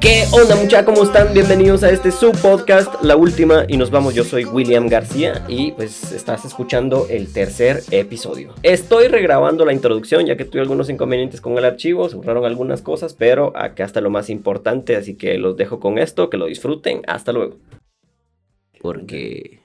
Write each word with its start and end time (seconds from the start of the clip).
¿Qué 0.00 0.24
onda 0.32 0.54
muchachos? 0.56 0.84
¿Cómo 0.84 1.02
están? 1.02 1.32
Bienvenidos 1.32 1.82
a 1.82 1.90
este 1.90 2.12
su 2.12 2.32
podcast, 2.32 3.02
la 3.02 3.16
última, 3.16 3.64
y 3.68 3.76
nos 3.76 3.90
vamos. 3.90 4.14
Yo 4.14 4.22
soy 4.24 4.44
William 4.44 4.86
García 4.86 5.44
y 5.48 5.72
pues 5.72 6.12
estás 6.12 6.44
escuchando 6.44 7.06
el 7.08 7.32
tercer 7.32 7.82
episodio. 7.90 8.54
Estoy 8.62 9.08
regrabando 9.08 9.64
la 9.64 9.72
introducción 9.72 10.26
ya 10.26 10.36
que 10.36 10.44
tuve 10.44 10.60
algunos 10.60 10.90
inconvenientes 10.90 11.40
con 11.40 11.56
el 11.58 11.64
archivo, 11.64 12.08
se 12.08 12.16
borraron 12.16 12.44
algunas 12.44 12.82
cosas, 12.82 13.14
pero 13.14 13.56
acá 13.56 13.84
está 13.84 14.00
lo 14.00 14.10
más 14.10 14.30
importante, 14.30 14.96
así 14.96 15.16
que 15.16 15.38
los 15.38 15.56
dejo 15.56 15.80
con 15.80 15.98
esto, 15.98 16.30
que 16.30 16.36
lo 16.36 16.46
disfruten. 16.46 17.02
Hasta 17.06 17.32
luego. 17.32 17.56
Porque, 18.80 19.60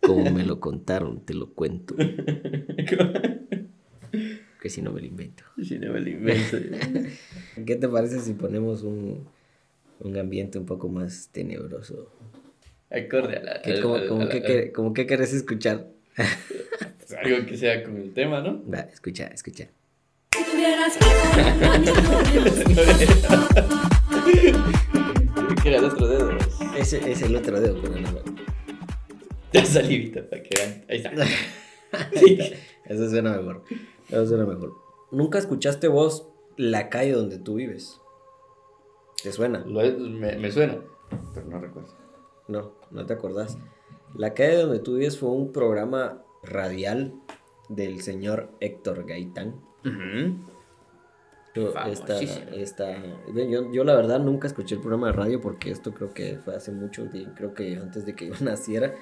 como 0.00 0.30
me 0.30 0.44
lo 0.44 0.60
contaron, 0.60 1.20
te 1.24 1.34
lo 1.34 1.52
cuento. 1.52 1.94
que 4.60 4.70
si 4.70 4.82
no 4.82 4.92
me 4.92 5.00
lo 5.00 5.06
invento. 5.06 5.44
Si 5.62 5.78
no 5.78 5.92
me 5.92 6.00
lo 6.00 6.08
invento. 6.08 6.56
¿Qué 7.66 7.76
te 7.76 7.88
parece 7.88 8.20
si 8.20 8.34
ponemos 8.34 8.82
un, 8.82 9.26
un 10.00 10.16
ambiente 10.16 10.58
un 10.58 10.66
poco 10.66 10.88
más 10.88 11.28
tenebroso? 11.32 12.10
Acorde 12.90 13.36
a 13.36 13.42
la. 13.42 13.62
¿Qué, 13.62 13.74
que, 14.42 14.72
como 14.72 14.94
que 14.94 15.06
querés 15.06 15.32
escuchar? 15.32 15.86
pues, 16.16 17.14
algo 17.22 17.46
que 17.46 17.56
sea 17.56 17.82
con 17.82 17.96
el 17.96 18.12
tema, 18.12 18.40
¿no? 18.40 18.62
Va, 18.68 18.80
escucha, 18.80 19.26
escucha. 19.26 19.68
Que 25.62 25.68
era 25.68 25.78
el 25.78 25.84
otro 25.84 26.08
dedo. 26.08 26.38
Ese 26.76 27.10
es 27.10 27.22
el 27.22 27.36
otro 27.36 27.60
dedo, 27.60 27.80
pero 27.82 28.00
no. 28.00 28.47
Ya 29.52 29.64
salivita 29.64 30.28
para 30.28 30.42
que 30.42 30.50
vean. 30.56 30.84
Ahí 30.88 30.96
está. 30.98 31.12
Eso 32.84 33.08
suena 33.08 33.36
mejor. 33.36 33.62
Eso 34.08 34.26
suena 34.26 34.44
mejor. 34.46 34.74
¿Nunca 35.10 35.38
escuchaste 35.38 35.88
vos 35.88 36.28
la 36.56 36.88
calle 36.90 37.12
donde 37.12 37.38
tú 37.38 37.54
vives? 37.54 38.00
¿Te 39.22 39.32
suena? 39.32 39.60
Lo 39.60 39.80
me, 39.98 40.36
me 40.36 40.50
suena, 40.52 40.78
pero 41.34 41.46
no 41.46 41.60
recuerdo. 41.60 41.94
No, 42.46 42.72
no 42.90 43.06
te 43.06 43.14
acordás. 43.14 43.58
La 44.14 44.34
calle 44.34 44.56
donde 44.56 44.78
tú 44.80 44.94
vives 44.94 45.18
fue 45.18 45.30
un 45.30 45.52
programa 45.52 46.22
radial 46.42 47.14
del 47.68 48.00
señor 48.02 48.50
Héctor 48.60 49.06
Gaitán. 49.06 49.60
Yo, 51.54 51.68
esta, 51.86 52.06
Famosísimo. 52.06 52.46
esta- 52.52 53.02
yo, 53.34 53.72
yo 53.72 53.84
la 53.84 53.96
verdad 53.96 54.20
nunca 54.20 54.46
escuché 54.46 54.76
el 54.76 54.80
programa 54.80 55.08
de 55.08 55.12
radio 55.14 55.40
porque 55.40 55.70
esto 55.70 55.92
creo 55.92 56.12
que 56.14 56.38
fue 56.44 56.54
hace 56.54 56.70
mucho, 56.70 57.06
de- 57.06 57.26
creo 57.34 57.52
que 57.54 57.76
antes 57.76 58.06
de 58.06 58.14
que 58.14 58.28
yo 58.28 58.34
naciera, 58.40 58.94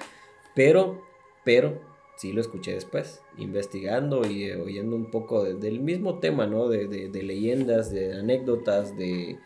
pero, 0.57 1.01
pero 1.45 1.79
sí 2.17 2.33
lo 2.33 2.41
escuché 2.41 2.73
después, 2.73 3.21
investigando 3.37 4.25
y 4.27 4.45
eh, 4.45 4.55
oyendo 4.59 4.95
un 4.95 5.09
poco 5.11 5.43
de- 5.43 5.53
del 5.53 5.79
mismo 5.79 6.17
tema, 6.19 6.47
¿no? 6.47 6.67
De, 6.67 6.87
de- 6.87 7.09
de 7.09 7.23
leyendas, 7.23 7.91
de 7.91 8.15
anécdotas, 8.17 8.97
de, 8.97 9.37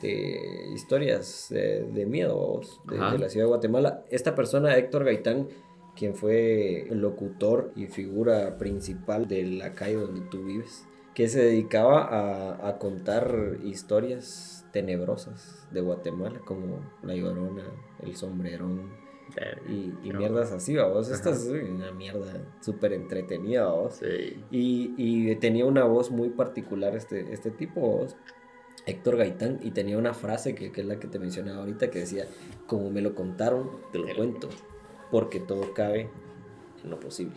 de 0.00 0.70
historias 0.74 1.50
eh, 1.52 1.86
de 1.92 2.06
miedo 2.06 2.60
de, 2.84 2.96
la 3.18 3.28
ciudad 3.28 3.44
de 3.46 3.48
Guatemala. 3.50 4.04
Esta 4.10 4.34
persona, 4.34 4.76
Héctor 4.76 5.04
Gaitán, 5.04 5.48
quien 5.96 6.14
fue 6.14 6.86
locutor 6.90 7.72
y 7.76 7.86
figura 7.86 8.56
principal 8.56 9.28
de 9.28 9.44
la 9.44 9.74
calle 9.74 9.94
donde 9.96 10.20
tú 10.30 10.44
vives, 10.44 10.86
que 11.14 11.28
se 11.28 11.42
dedicaba 11.42 12.04
a, 12.04 12.68
a 12.68 12.78
contar 12.78 13.58
historias 13.64 14.64
tenebrosas 14.72 15.66
de 15.72 15.80
Guatemala, 15.80 16.40
como 16.44 16.80
La 17.02 17.14
Llorona, 17.14 17.64
El 18.02 18.14
Sombrerón 18.16 18.92
y, 19.68 19.92
y 20.02 20.10
No. 20.10 20.18
mierdas 20.18 20.52
así, 20.52 20.74
vamos. 20.76 21.08
Esta 21.10 21.30
es 21.30 21.46
una 21.46 21.92
mierda 21.92 22.32
súper 22.60 22.92
entretenida, 22.92 23.66
vamos. 23.66 23.94
Sí. 23.94 24.42
Y, 24.50 24.94
y 24.96 25.36
tenía 25.36 25.64
una 25.66 25.84
voz 25.84 26.10
muy 26.10 26.30
particular 26.30 26.96
este, 26.96 27.32
este 27.32 27.50
tipo, 27.50 27.80
vos, 27.80 28.16
Héctor 28.86 29.16
Gaitán, 29.16 29.60
y 29.62 29.70
tenía 29.72 29.98
una 29.98 30.14
frase 30.14 30.54
que, 30.54 30.72
que 30.72 30.80
es 30.80 30.86
la 30.86 30.98
que 30.98 31.08
te 31.08 31.18
mencionaba 31.18 31.60
ahorita, 31.60 31.90
que 31.90 32.00
decía, 32.00 32.26
como 32.66 32.90
me 32.90 33.00
lo 33.02 33.14
contaron, 33.14 33.70
te 33.92 33.98
lo 33.98 34.06
cuento, 34.16 34.48
porque 35.10 35.40
todo 35.40 35.72
cabe 35.74 36.08
en 36.82 36.90
lo 36.90 36.98
posible. 36.98 37.34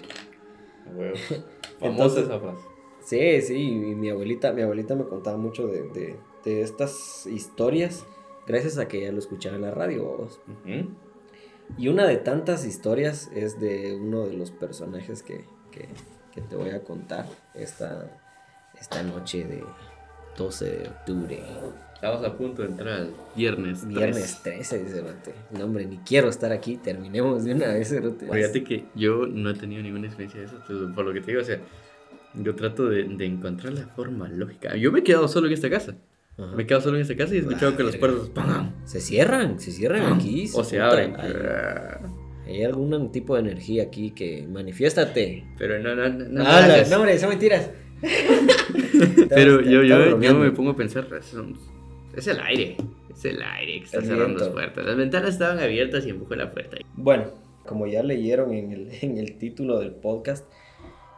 Famosa 0.86 1.46
Entonces- 1.82 2.24
esa 2.26 2.40
frase. 2.40 2.68
Sí, 3.04 3.42
sí, 3.42 3.56
y 3.60 3.96
mi 3.96 4.12
abuelita, 4.12 4.54
mi 4.54 4.62
abuelita 4.62 4.94
me 4.96 5.06
contaba 5.06 5.36
mucho 5.36 5.66
de, 5.68 5.90
de- 5.90 6.16
de 6.46 6.62
estas 6.62 7.26
historias, 7.26 8.06
gracias 8.46 8.78
a 8.78 8.88
que 8.88 9.00
ella 9.00 9.12
lo 9.12 9.18
escuchaba 9.20 9.56
en 9.56 9.64
la 9.64 9.72
radio, 9.72 10.04
vos. 10.06 10.40
Ujú. 10.48 10.90
Y 11.78 11.88
una 11.88 12.06
de 12.06 12.18
tantas 12.18 12.66
historias 12.66 13.30
es 13.36 13.60
de 13.60 13.96
uno 13.96 14.26
de 14.28 14.34
los 14.34 14.52
personajes 14.52 15.24
que, 15.24 15.46
que- 15.72 15.90
que 16.34 16.42
te 16.42 16.56
voy 16.56 16.70
a 16.70 16.82
contar 16.84 17.26
esta, 17.54 18.10
esta 18.80 19.04
noche 19.04 19.44
de 19.46 19.64
12 20.38 20.66
de 20.66 20.88
octubre. 20.88 21.44
Estamos 21.96 22.26
a 22.26 22.38
punto 22.38 22.62
de 22.62 22.70
entrar 22.70 22.94
al 23.02 23.14
viernes. 23.36 23.86
Viernes 23.86 24.40
13, 24.42 24.80
dice 24.84 24.96
Cerote. 24.96 25.34
No, 25.52 25.66
hombre, 25.66 25.86
ni 25.86 25.98
quiero 25.98 26.30
estar 26.30 26.52
aquí. 26.52 26.78
Terminemos 26.78 27.44
de 27.44 27.54
una 27.54 27.68
vez, 27.68 27.90
Cerote. 27.90 28.28
Fíjate 28.32 28.64
que 28.64 28.86
yo 28.96 29.28
no 29.28 29.50
he 29.50 29.54
tenido 29.56 29.84
ninguna 29.84 30.08
experiencia 30.08 30.40
de 30.40 30.46
eso, 30.48 30.56
entonces, 30.56 30.96
por 30.96 31.06
lo 31.06 31.14
que 31.14 31.20
te 31.22 31.28
digo, 31.32 31.42
o 31.42 31.46
sea, 31.46 31.60
yo 32.34 32.56
trato 32.56 32.86
de, 32.88 33.04
de 33.04 33.26
encontrar 33.26 33.74
la 33.74 33.88
forma 33.88 34.30
lógica. 34.30 34.76
Yo 34.78 34.92
me 34.92 35.00
he 35.00 35.04
quedado 35.04 35.28
solo 35.28 35.48
en 35.48 35.54
esta 35.54 35.70
casa. 35.70 35.96
Ajá. 36.38 36.56
Me 36.56 36.64
he 36.64 36.66
quedado 36.66 36.82
solo 36.84 36.96
en 36.98 37.02
esta 37.04 37.16
casa 37.16 37.34
y 37.34 37.38
he 37.38 37.42
escuchado 37.42 37.72
Ah, 37.74 37.78
que 37.78 37.84
las 37.84 37.96
puertas 37.98 38.30
¡pam! 38.30 38.72
Se 38.86 39.00
cierran, 39.02 39.60
se 39.60 39.72
cierran 39.72 40.04
¡pam! 40.04 40.14
aquí. 40.14 40.50
o 40.54 40.64
se 40.64 40.80
abren. 40.80 41.16
Hay, 41.20 41.34
hay 42.48 42.64
algún 42.64 43.12
tipo 43.12 43.36
de 43.36 43.42
energía 43.42 43.84
aquí 43.84 44.12
que 44.12 44.48
manifiéstate. 44.48 45.46
Pero 45.58 45.80
no, 45.80 45.96
no, 45.96 46.10
no, 46.10 46.26
no, 46.30 46.44
Ah, 46.46 46.66
no 46.68 46.90
no, 46.90 46.96
hombre, 46.98 47.18
son 47.20 47.30
mentiras. 47.30 47.70
Pero 49.30 49.62
yo, 49.62 49.84
yo, 49.84 50.20
yo 50.20 50.36
me 50.36 50.52
pongo 50.52 50.72
a 50.72 50.76
pensar, 50.76 51.08
son- 51.22 51.58
es 52.16 52.28
el 52.28 52.40
aire, 52.42 52.76
es 53.10 53.24
el 53.26 53.42
aire 53.42 53.80
que 53.80 53.86
está 53.86 53.98
El 54.00 54.04
cerrando 54.06 54.26
viento. 54.28 54.44
las 54.46 54.54
puertas. 54.54 54.86
Las 54.86 54.98
ventanas 54.98 55.30
estaban 55.30 55.60
abiertas 55.60 56.06
y 56.06 56.10
empujó 56.10 56.36
la 56.36 56.50
puerta. 56.52 56.78
Bueno, 56.96 57.26
como 57.66 57.88
ya 57.88 58.04
leyeron 58.04 58.52
en 58.54 58.72
el, 58.72 58.90
en 59.02 59.18
el 59.18 59.38
título 59.38 59.80
del 59.80 59.92
podcast, 59.92 60.46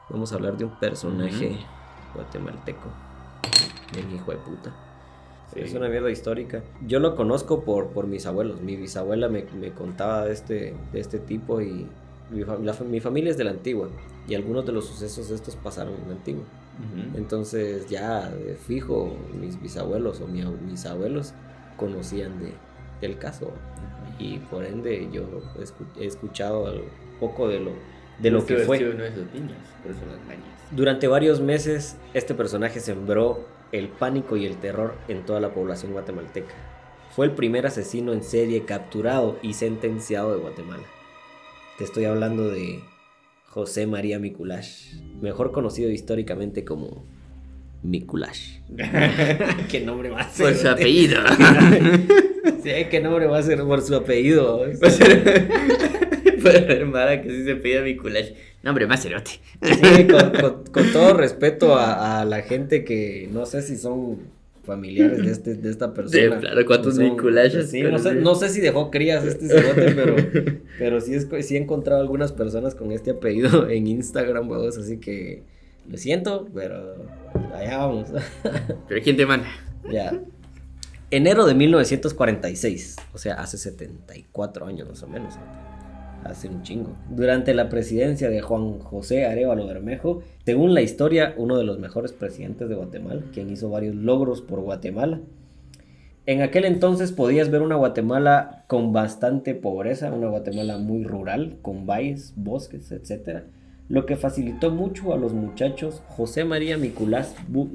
vamos 0.10 0.32
a 0.32 0.36
hablar 0.36 0.58
de 0.58 0.66
un 0.66 0.80
personaje 0.80 1.48
Ujú. 1.48 1.58
guatemalteco. 2.16 2.92
Bien 3.94 4.14
hijo 4.16 4.32
de 4.32 4.38
puta. 4.38 4.76
Sí. 5.54 5.60
Es 5.62 5.74
una 5.74 5.90
mierda 5.90 6.10
histórica. 6.12 6.62
Yo 6.88 7.00
lo 7.00 7.16
conozco 7.16 7.64
por, 7.64 7.88
por 7.90 8.08
mis 8.08 8.26
abuelos. 8.26 8.62
Mi 8.62 8.76
bisabuela 8.76 9.30
me, 9.30 9.46
me 9.60 9.72
contaba 9.72 10.26
de 10.26 10.34
este, 10.34 10.74
de 10.92 11.00
este 11.00 11.20
tipo 11.20 11.62
y 11.62 11.88
mi, 12.32 12.44
la 12.64 12.74
mi 12.90 13.00
familia 13.00 13.32
es 13.32 13.38
de 13.38 13.44
la 13.44 13.52
antigua. 13.52 13.90
Y 14.28 14.36
algunos 14.36 14.66
de 14.66 14.72
los 14.72 14.86
sucesos 14.88 15.30
de 15.30 15.36
estos 15.36 15.56
pasaron 15.56 15.94
en 16.02 16.08
la 16.10 16.16
antigua. 16.16 16.44
Ujú. 16.44 17.18
Entonces 17.18 17.88
ya 17.90 18.30
de 18.30 18.56
fijo 18.56 19.16
mis 19.40 19.62
bisabuelos 19.62 20.22
o 20.22 20.28
mi 20.28 20.44
mis 20.44 20.86
abuelos 20.86 21.34
conocían 21.78 22.40
de, 22.40 22.52
del 23.02 23.18
caso 23.18 23.52
y 24.20 24.38
por 24.38 24.64
ende 24.64 25.08
yo 25.12 25.24
escu- 25.60 26.00
he 26.00 26.06
escuchado 26.06 26.72
poco 27.20 27.48
de 27.48 27.60
lo, 27.60 27.72
de 28.20 28.32
lo 28.32 28.46
que 28.46 28.58
fue. 28.60 28.80
los 28.80 28.96
niños, 28.96 29.58
por 29.84 29.92
eso 29.92 30.02
las. 30.06 30.76
Durante 30.76 31.08
varios 31.08 31.42
meses 31.42 31.96
este 32.14 32.34
personaje 32.34 32.80
sembró 32.80 33.42
el 33.74 33.90
pánico 33.90 34.38
y 34.38 34.46
el 34.46 34.56
terror 34.58 34.96
en 35.10 35.26
toda 35.26 35.42
la 35.42 35.54
población 35.54 35.92
guatemalteca. 35.92 36.54
Fue 37.12 37.26
el 37.26 37.34
primer 37.34 37.66
asesino 37.66 38.14
en 38.14 38.24
serie 38.24 38.64
capturado 38.64 39.38
y 39.42 39.54
sentenciado 39.54 40.32
de 40.32 40.40
Guatemala. 40.40 40.84
Te 41.78 41.84
estoy 41.84 42.06
hablando 42.06 42.50
de 42.50 42.80
José 43.50 43.88
María 43.88 44.20
Miculash, 44.20 44.94
mejor 45.22 45.52
conocido 45.52 45.90
históricamente 45.90 46.64
como 46.64 47.06
Miculash. 47.82 48.60
¿Qué 49.70 49.82
nombre 49.82 50.10
va 50.10 50.22
a 50.22 50.30
ser? 50.30 50.46
Por 50.46 50.56
su 50.56 50.70
apellido. 50.70 51.20
Sí, 52.62 52.72
¿qué 52.90 53.00
nombre 53.02 53.28
va 53.28 53.40
a 53.40 53.44
ser 53.44 53.62
por 53.64 53.82
su 53.82 53.96
apellido? 53.96 54.66
Puede 56.42 56.58
haber 56.60 56.86
Mara 56.86 57.22
que 57.22 57.30
sí 57.30 57.44
se 57.44 57.56
pida 57.56 57.82
mi 57.82 57.96
culash. 57.96 58.32
No, 58.64 58.70
hombre, 58.72 58.88
más 58.88 59.04
cerote. 59.04 59.32
Sí, 59.62 60.08
con, 60.08 60.32
con- 60.32 60.64
con 60.72 60.92
todo 60.94 61.14
respeto 61.16 61.76
a, 61.76 62.22
a 62.22 62.26
la 62.26 62.42
gente 62.42 62.84
que 62.86 63.30
no 63.32 63.46
sé 63.46 63.62
si 63.62 63.78
son 63.78 64.18
familiares 64.66 65.18
de, 65.26 65.30
este, 65.32 65.56
de 65.56 65.70
esta 65.70 65.94
persona. 65.94 66.40
claro, 66.40 66.66
¿cuántos 66.66 66.96
Son- 66.96 67.04
Nicolashes 67.04 67.70
Sí, 67.70 67.82
no 67.84 68.00
sé, 68.00 68.16
no 68.16 68.34
sé 68.36 68.48
si 68.48 68.62
dejó 68.62 68.90
crías 68.90 69.26
este 69.26 69.50
cerote, 69.50 69.92
pero, 69.94 70.16
pero 70.80 71.02
sí, 71.02 71.14
es, 71.16 71.28
sí 71.46 71.58
he 71.58 71.60
encontrado 71.60 72.00
algunas 72.02 72.32
personas 72.32 72.74
con 72.74 72.94
este 72.94 73.12
apellido 73.12 73.68
en 73.70 73.88
Instagram, 73.88 74.50
huevos, 74.50 74.78
así 74.78 74.98
que 75.00 75.44
lo 75.90 75.98
siento, 75.98 76.48
pero 76.54 76.96
allá 77.54 77.80
vamos. 77.80 78.08
Pero 78.88 79.02
¿quién 79.04 79.18
te 79.18 79.26
manda? 79.26 79.48
ya. 79.92 80.18
Enero 81.12 81.46
de 81.46 81.54
1946, 81.54 82.96
o 83.14 83.18
sea, 83.18 83.36
hace 83.36 83.58
74 83.58 84.66
años 84.66 84.88
más 84.88 85.04
o 85.04 85.08
menos. 85.08 85.34
Hace 86.26 86.48
un 86.48 86.62
chingo. 86.64 86.92
Durante 87.10 87.54
la 87.54 87.70
presidencia 87.70 88.30
de 88.30 88.42
Juan 88.42 88.80
José 88.80 89.26
Arevalo 89.26 89.68
Bermejo, 89.68 90.22
según 90.46 90.74
la 90.74 90.82
historia, 90.82 91.34
uno 91.38 91.58
de 91.58 91.64
los 91.64 91.80
mejores 91.80 92.14
presidentes 92.14 92.70
de 92.70 92.76
Guatemala, 92.76 93.22
quien 93.34 93.50
hizo 93.50 93.70
varios 93.70 93.96
logros 93.96 94.42
por 94.42 94.62
Guatemala. 94.62 95.20
En 96.26 96.42
aquel 96.42 96.64
entonces 96.64 97.12
podías 97.12 97.50
ver 97.50 97.62
una 97.62 97.76
Guatemala 97.76 98.64
con 98.68 98.94
bastante 98.94 99.56
pobreza, 99.56 100.14
una 100.14 100.28
Guatemala 100.30 100.78
muy 100.78 101.04
rural, 101.04 101.58
con 101.62 101.86
valles, 101.86 102.34
bosques, 102.38 102.92
etc. 102.94 103.44
lo 103.90 104.06
que 104.06 104.16
facilitó 104.16 104.72
mucho 104.72 105.14
a 105.14 105.18
los 105.18 105.34
muchachos 105.34 106.02
José 106.08 106.46
María 106.46 106.78
Mikuláš 106.78 107.34
Bu- 107.52 107.70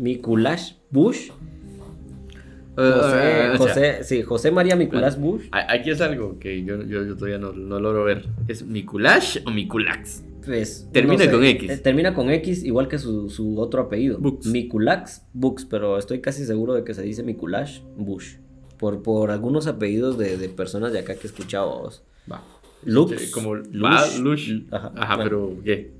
Eh, 2.78 2.92
José, 2.92 3.08
o 3.08 3.10
sea, 3.10 3.56
José- 3.58 4.04
sí, 4.04 4.22
José 4.22 4.50
María 4.52 4.76
Mikuláš 4.76 5.18
Bush. 5.18 5.42
Aquí 5.50 5.90
es 5.90 6.00
algo 6.00 6.38
que 6.38 6.62
yo, 6.64 6.82
yo, 6.84 7.04
yo 7.04 7.14
todavía 7.16 7.38
no, 7.38 7.52
no 7.52 7.80
logro 7.80 8.04
ver. 8.04 8.26
¿Es 8.46 8.64
Mikulash 8.64 9.38
o 9.46 9.50
Mikulax? 9.50 10.22
Pues, 10.46 10.88
Termina 10.92 11.30
con 11.30 11.44
X. 11.44 11.70
eh, 11.70 11.76
termina 11.76 12.14
con 12.14 12.30
X, 12.30 12.64
igual 12.64 12.88
que 12.88 12.98
su, 12.98 13.28
su 13.28 13.58
otro 13.60 13.82
apellido. 13.82 14.18
Bux. 14.18 14.46
Mikulax 14.46 15.22
Bux, 15.34 15.64
pero 15.66 15.98
estoy 15.98 16.20
casi 16.20 16.44
seguro 16.46 16.72
de 16.74 16.84
que 16.84 16.94
se 16.94 17.02
dice 17.02 17.22
Mikulash 17.22 17.80
Bush. 17.96 18.36
Por, 18.78 19.02
por 19.02 19.30
algunos 19.32 19.66
apellidos 19.66 20.16
de, 20.16 20.36
de 20.36 20.48
personas 20.48 20.92
de 20.92 21.00
acá 21.00 21.14
que 21.16 21.22
he 21.24 21.26
escuchado. 21.26 21.90
Va. 22.30 22.42
Lux. 22.84 23.12
Este, 23.12 23.30
Como 23.32 23.56
Lush. 23.56 24.62
Ajá, 24.70 24.92
Ajá, 24.96 25.16
bueno. 25.16 25.30
pero 25.30 25.54
¿qué? 25.64 25.90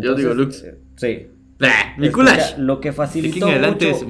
Yo 0.00 0.14
digo 0.14 0.32
Lux. 0.34 0.62
eh, 0.64 0.78
Sí. 0.96 1.26
Ah, 1.60 1.94
Mikulash. 1.98 2.38
Escucha, 2.38 2.58
Lo 2.62 2.80
que 2.80 2.88
aquí 2.88 2.96
facilitó 2.96 3.46
en 3.46 3.52
adelante 3.52 3.86
mucho- 3.92 4.04
es. 4.04 4.08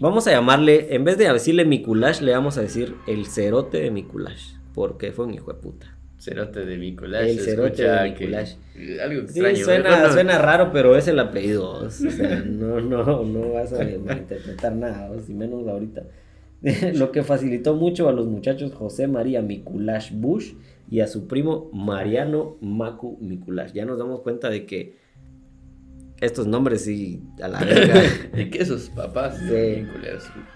Vamos 0.00 0.26
a 0.26 0.30
llamarle, 0.32 0.94
en 0.94 1.04
vez 1.04 1.18
de 1.18 1.30
decirle 1.32 1.64
Mikulash, 1.64 2.20
le 2.22 2.32
vamos 2.32 2.56
a 2.58 2.62
decir 2.62 2.94
el 3.06 3.26
cerote 3.26 3.80
de 3.80 3.90
Mikulash. 3.90 4.54
Porque 4.74 5.12
fue 5.12 5.26
un 5.26 5.34
hijo 5.34 5.52
de 5.52 5.58
puta. 5.60 5.96
Cerote 6.18 6.64
de 6.64 6.76
Mikulash. 6.76 7.28
El 7.28 7.40
cerote 7.40 7.82
de 7.82 8.14
que- 8.14 8.24
Mikulash. 8.24 8.54
Algo 9.02 9.20
Sí, 9.28 9.40
extraño. 9.40 9.56
suena, 9.64 9.90
mejor 9.90 10.06
no- 10.08 10.12
suena 10.12 10.38
raro, 10.38 10.70
pero 10.72 10.96
es 10.96 11.08
el 11.08 11.18
apellido. 11.18 11.70
O 11.72 11.90
sea, 11.90 12.40
no, 12.46 12.80
no, 12.80 13.24
no 13.24 13.52
vas 13.52 13.72
a 13.72 13.78
malinterpretar 13.78 14.74
nada, 14.74 15.10
si 15.26 15.34
menos 15.34 15.66
ahorita. 15.68 16.02
Lo 16.94 17.10
que 17.10 17.22
facilitó 17.22 17.74
mucho 17.74 18.08
a 18.08 18.12
los 18.12 18.26
muchachos 18.26 18.72
José 18.74 19.06
María 19.06 19.40
Mikulash 19.40 20.12
Bush 20.12 20.52
y 20.90 21.00
a 21.00 21.06
su 21.06 21.26
primo 21.26 21.70
Mariano 21.72 22.56
Macu 22.60 23.16
Mikulash. 23.20 23.72
Ya 23.72 23.86
nos 23.86 23.98
damos 23.98 24.20
cuenta 24.20 24.50
de 24.50 24.66
que 24.66 24.94
estos 26.20 26.46
nombres 26.46 26.84
sí, 26.84 27.22
a 27.42 27.48
la 27.48 27.60
verga, 27.60 28.02
¿Y 28.36 28.50
qué 28.50 28.58
esos 28.58 28.90
papás? 28.90 29.38
Sí. 29.38 29.86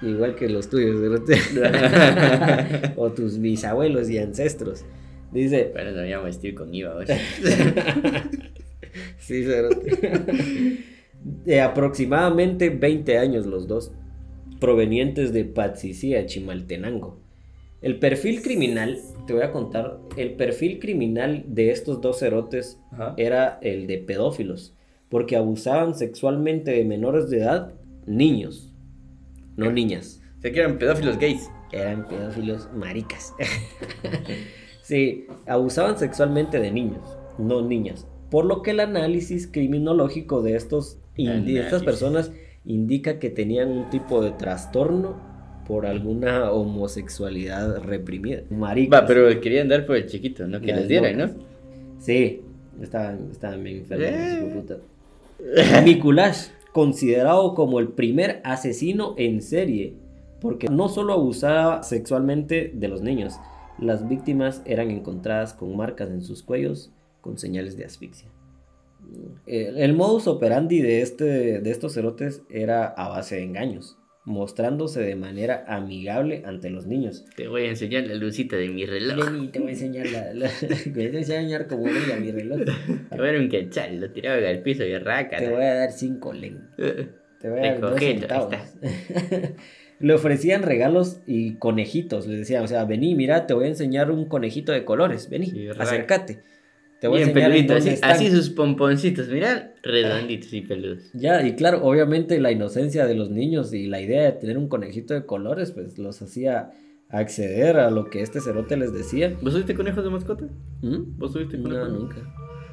Igual 0.02 0.34
que 0.34 0.48
los 0.48 0.68
tuyos, 0.68 1.00
o 2.96 3.12
tus 3.12 3.38
bisabuelos 3.38 4.10
y 4.10 4.18
ancestros. 4.18 4.84
Dice, 5.32 5.70
Bueno, 5.72 5.92
no 5.92 6.02
llamo 6.02 6.30
Steve 6.32 6.54
con 6.54 6.74
IVA. 6.74 7.04
Sí, 9.18 9.42
cerote. 9.42 10.78
De 11.44 11.60
aproximadamente 11.60 12.70
20 12.70 13.18
años 13.18 13.44
los 13.44 13.66
dos, 13.66 13.90
provenientes 14.60 15.32
de 15.32 15.44
Patsicía, 15.44 16.26
Chimaltenango. 16.26 17.18
El 17.82 17.98
perfil 17.98 18.40
criminal, 18.40 19.00
te 19.26 19.32
voy 19.32 19.42
a 19.42 19.50
contar, 19.50 19.98
el 20.16 20.34
perfil 20.34 20.78
criminal 20.78 21.44
de 21.48 21.70
estos 21.70 22.00
dos 22.00 22.20
cerotes 22.20 22.78
Ajá. 22.92 23.14
era 23.16 23.58
el 23.62 23.86
de 23.86 23.98
pedófilos, 23.98 24.74
porque 25.08 25.36
abusaban 25.36 25.94
sexualmente 25.94 26.70
de 26.70 26.84
menores 26.84 27.30
de 27.30 27.38
edad, 27.38 27.72
niños, 28.06 28.74
no 29.56 29.70
niñas. 29.70 30.20
Se 30.40 30.52
que 30.52 30.60
eran 30.60 30.78
pedófilos 30.78 31.18
gays. 31.18 31.50
Eran 31.72 32.06
pedófilos 32.06 32.68
maricas. 32.74 33.32
sí, 34.82 35.26
abusaban 35.46 35.98
sexualmente 35.98 36.60
de 36.60 36.70
niños, 36.70 37.16
no 37.38 37.62
niñas. 37.62 38.06
Por 38.30 38.44
lo 38.44 38.62
que 38.62 38.72
el 38.72 38.80
análisis 38.80 39.46
criminológico 39.50 40.42
de, 40.42 40.56
estos, 40.56 40.98
de 41.16 41.60
estas 41.60 41.82
personas 41.82 42.32
indica 42.64 43.18
que 43.18 43.30
tenían 43.30 43.70
un 43.70 43.90
tipo 43.90 44.22
de 44.22 44.32
trastorno 44.32 45.16
por 45.66 45.86
alguna 45.86 46.50
homosexualidad 46.50 47.82
reprimida. 47.82 48.42
Maricas. 48.50 49.02
Va, 49.02 49.06
pero 49.06 49.40
querían 49.40 49.68
dar 49.68 49.86
por 49.86 49.96
el 49.96 50.06
chiquito, 50.06 50.46
¿no? 50.46 50.60
Que 50.60 50.74
les 50.74 50.88
dieran, 50.88 51.16
¿no? 51.16 51.30
Sí, 51.98 52.42
estaban, 52.82 53.30
estaban 53.30 53.62
bien 53.62 53.78
enfermos, 53.78 54.08
Eh. 54.08 54.78
Mikulash, 55.84 56.48
considerado 56.72 57.54
como 57.54 57.80
el 57.80 57.88
primer 57.88 58.40
asesino 58.44 59.14
en 59.16 59.42
serie, 59.42 59.96
porque 60.40 60.68
no 60.68 60.88
solo 60.88 61.12
abusaba 61.12 61.82
sexualmente 61.82 62.70
de 62.74 62.88
los 62.88 63.02
niños, 63.02 63.34
las 63.78 64.08
víctimas 64.08 64.62
eran 64.64 64.90
encontradas 64.90 65.54
con 65.54 65.76
marcas 65.76 66.10
en 66.10 66.22
sus 66.22 66.42
cuellos 66.42 66.92
con 67.20 67.38
señales 67.38 67.76
de 67.76 67.84
asfixia. 67.84 68.28
Eh, 69.46 69.72
El 69.76 69.94
modus 69.94 70.26
operandi 70.26 70.80
de, 70.80 71.02
este, 71.02 71.60
de 71.60 71.70
estos 71.70 71.94
cerotes 71.94 72.42
era 72.50 72.86
a 72.86 73.08
base 73.08 73.36
de 73.36 73.42
engaños, 73.42 73.98
mostrándose 74.24 75.00
de 75.02 75.16
manera 75.16 75.64
amigable 75.68 76.42
ante 76.46 76.70
los 76.70 76.86
niños. 76.86 77.24
Te 77.36 77.46
voy 77.48 77.64
a 77.64 77.68
enseñar 77.70 78.04
la 78.06 78.14
lucita 78.14 78.56
de 78.56 78.68
mi 78.68 78.86
reloj. 78.86 79.30
Lenny, 79.30 79.48
te 79.48 79.58
voy 79.58 79.68
a 79.68 79.72
enseñar 79.72 80.06
la, 80.10 80.32
la- 80.34 80.50
te 80.84 80.90
voy 80.90 81.16
a 81.16 81.18
enseñar 81.18 81.66
cómo 81.66 81.82
brilla 81.84 82.16
mi 82.18 82.30
reloj. 82.32 82.60
Te 83.10 83.16
voy 83.16 83.28
a 83.28 83.32
dar 83.32 83.40
un 83.40 83.48
quetzal, 83.48 84.00
lo 84.00 84.10
tiraba 84.10 84.48
al 84.48 84.60
piso 84.62 84.84
y 84.84 84.96
raca. 84.98 85.36
Te 85.36 85.50
voy 85.50 85.62
a 85.62 85.74
dar 85.74 85.92
cinco 85.92 86.32
len. 86.32 86.68
Te 87.40 87.50
voy 87.50 87.58
a 87.60 87.62
dar 87.72 87.80
dos 87.80 88.00
centavos. 88.00 88.54
Le 90.00 90.12
ofrecían 90.14 90.62
regalos 90.62 91.20
y 91.26 91.54
conejitos. 91.56 92.26
Le 92.26 92.38
decían, 92.38 92.64
o 92.64 92.66
sea, 92.66 92.84
vení, 92.86 93.14
mira, 93.14 93.46
te 93.46 93.52
voy 93.54 93.66
a 93.66 93.68
enseñar 93.68 94.10
un 94.10 94.24
conejito 94.26 94.72
de 94.72 94.84
colores. 94.84 95.28
Vení, 95.28 95.46
Sí, 95.50 95.68
acércate. 95.68 96.40
Te 97.00 97.06
voy 97.08 97.18
a 97.20 97.24
enseñar 97.24 97.50
en 97.52 97.66
peludito, 97.66 97.74
dónde 97.74 97.90
así, 97.90 97.94
están. 97.96 98.10
así 98.10 98.30
sus 98.30 98.48
pomponcitos, 98.50 99.28
mirá, 99.28 99.73
redonditos 99.84 100.52
y 100.52 100.60
peludos. 100.62 101.10
Ya, 101.12 101.46
y 101.46 101.54
claro, 101.54 101.82
obviamente 101.84 102.40
la 102.40 102.50
inocencia 102.52 103.06
de 103.06 103.14
los 103.14 103.30
niños 103.30 103.72
y 103.72 103.86
la 103.86 104.00
idea 104.00 104.22
de 104.24 104.32
tener 104.32 104.58
un 104.58 104.68
conejito 104.68 105.14
de 105.14 105.24
colores, 105.26 105.70
pues 105.72 105.98
los 105.98 106.20
hacía 106.22 106.70
acceder 107.10 107.76
a 107.76 107.90
lo 107.90 108.10
que 108.10 108.22
este 108.22 108.40
cerote 108.40 108.76
les 108.76 108.92
decía. 108.92 109.36
¿Vos 109.42 109.52
tuviste 109.52 109.74
conejos 109.74 110.02
de 110.04 110.10
mascota? 110.10 110.46
¿Mm? 110.82 111.16
¿Vos 111.18 111.32
tuviste 111.32 111.56
No, 111.58 111.64
conejos? 111.64 111.92
nunca. 111.92 112.16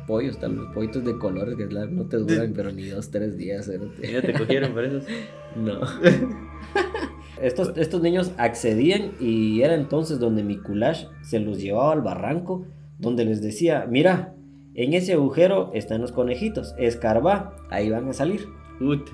Pollos, 0.08 0.40
tal 0.40 0.56
vez, 0.56 0.66
pollitos 0.74 1.06
de 1.06 1.18
colores 1.20 1.56
que 1.56 1.68
claro, 1.68 1.92
no 1.92 2.08
te 2.08 2.18
duran, 2.18 2.54
pero 2.56 2.72
ni 2.72 2.86
dos, 2.88 3.12
tres 3.12 3.38
días. 3.38 3.68
cerote. 3.68 4.10
¿Y 4.10 4.14
no 4.14 4.22
te 4.22 4.34
cogieron 4.34 4.74
por 4.74 4.84
esos? 4.86 5.04
No. 5.56 5.82
estos, 7.42 7.74
estos 7.78 8.02
niños 8.02 8.32
accedían 8.38 9.12
y 9.20 9.62
era 9.62 9.76
entonces 9.76 10.20
donde 10.20 10.44
Mikulash 10.44 11.06
se 11.24 11.40
los 11.40 11.62
llevaba 11.62 11.94
al 11.94 12.02
barranco, 12.02 12.66
donde 13.00 13.26
les 13.26 13.42
decía, 13.42 13.86
mira, 13.90 14.34
en 14.74 14.94
ese 14.94 15.14
agujero 15.14 15.72
están 15.74 16.02
los 16.02 16.12
conejitos, 16.12 16.74
escarba, 16.78 17.56
ahí 17.70 17.90
van 17.90 18.08
a 18.10 18.14
salir. 18.14 18.48
Puta. 18.80 19.12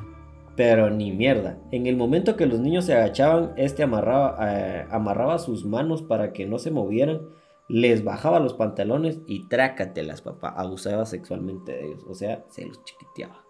Pero 0.55 0.89
ni 0.89 1.11
mierda. 1.11 1.59
En 1.71 1.85
el 1.87 1.95
momento 1.95 2.35
que 2.35 2.47
los 2.47 2.59
niños 2.59 2.85
se 2.85 2.95
agachaban, 2.95 3.53
este 3.57 3.83
amarraba, 3.83 4.37
eh, 4.41 4.87
amarraba 4.89 5.37
sus 5.39 5.65
manos 5.65 6.01
para 6.01 6.33
que 6.33 6.45
no 6.45 6.57
se 6.57 6.71
movieran, 6.71 7.21
les 7.69 8.03
bajaba 8.03 8.39
los 8.39 8.53
pantalones 8.53 9.19
y 9.27 9.47
trácatelas, 9.47 10.21
papá. 10.21 10.49
Abusaba 10.49 11.05
sexualmente 11.05 11.73
de 11.73 11.85
ellos. 11.85 12.03
O 12.07 12.15
sea, 12.15 12.43
se 12.49 12.65
los 12.65 12.83
chiquiteaba. 12.83 13.43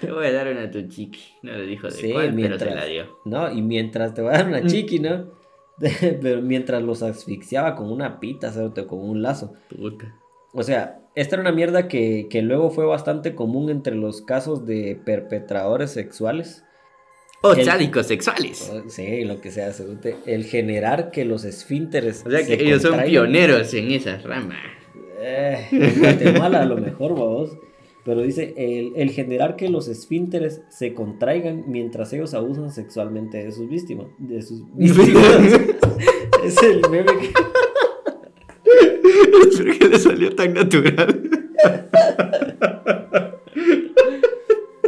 Te 0.00 0.12
voy 0.12 0.26
a 0.26 0.32
dar 0.32 0.48
una 0.48 0.70
tu 0.70 0.86
chiqui. 0.86 1.20
No 1.42 1.52
le 1.52 1.66
dijo 1.66 1.86
de 1.86 1.92
Sí, 1.92 2.12
cuál, 2.12 2.34
pero 2.34 2.58
se 2.58 2.74
la 2.74 2.84
dio. 2.84 3.18
¿no? 3.24 3.50
Y 3.50 3.62
mientras 3.62 4.14
te 4.14 4.22
va 4.22 4.30
a 4.30 4.38
dar 4.38 4.48
una 4.48 4.66
chiqui, 4.66 5.00
¿no? 5.00 5.38
Pero 6.20 6.42
mientras 6.42 6.82
los 6.82 7.02
asfixiaba 7.02 7.74
con 7.74 7.90
una 7.90 8.20
pita, 8.20 8.52
¿sabes? 8.52 8.84
Con 8.84 9.00
un 9.00 9.22
lazo. 9.22 9.54
Puta. 9.74 10.14
O 10.52 10.62
sea, 10.62 11.00
esta 11.14 11.36
era 11.36 11.42
una 11.42 11.52
mierda 11.52 11.88
que, 11.88 12.26
que 12.30 12.42
luego 12.42 12.70
fue 12.70 12.84
bastante 12.84 13.34
común 13.34 13.70
entre 13.70 13.94
los 13.94 14.22
casos 14.22 14.66
de 14.66 15.00
perpetradores 15.04 15.90
sexuales. 15.90 16.64
O 17.42 17.54
sádicos 17.54 18.06
sexuales. 18.06 18.70
Sí, 18.88 19.24
lo 19.24 19.40
que 19.40 19.50
sea, 19.50 19.72
el 20.26 20.44
generar 20.44 21.10
que 21.10 21.24
los 21.24 21.44
esfínteres. 21.44 22.22
O 22.26 22.30
sea 22.30 22.40
que 22.40 22.56
se 22.56 22.62
ellos 22.62 22.82
son 22.82 23.02
pioneros 23.02 23.72
en 23.72 23.92
esa 23.92 24.18
rama. 24.18 24.56
Eh, 25.20 25.66
en 25.70 26.00
Guatemala 26.00 26.62
a 26.62 26.66
lo 26.66 26.76
mejor, 26.76 27.12
vamos. 27.12 27.56
Pero 28.04 28.22
dice, 28.22 28.54
el, 28.56 28.92
el 28.96 29.10
generar 29.10 29.56
que 29.56 29.68
los 29.68 29.88
esfínteres 29.88 30.62
se 30.70 30.94
contraigan 30.94 31.64
mientras 31.66 32.12
ellos 32.12 32.34
abusan 32.34 32.72
sexualmente 32.72 33.44
de 33.44 33.52
sus 33.52 33.68
víctimas. 33.68 34.06
De 34.18 34.42
sus 34.42 34.62
víctimas. 34.74 35.60
es 36.44 36.62
el 36.62 36.82
meme 36.90 37.12
que... 37.20 37.49
¿Por 39.30 39.78
qué 39.78 39.88
le 39.88 39.98
salió 39.98 40.34
tan 40.34 40.54
natural? 40.54 41.30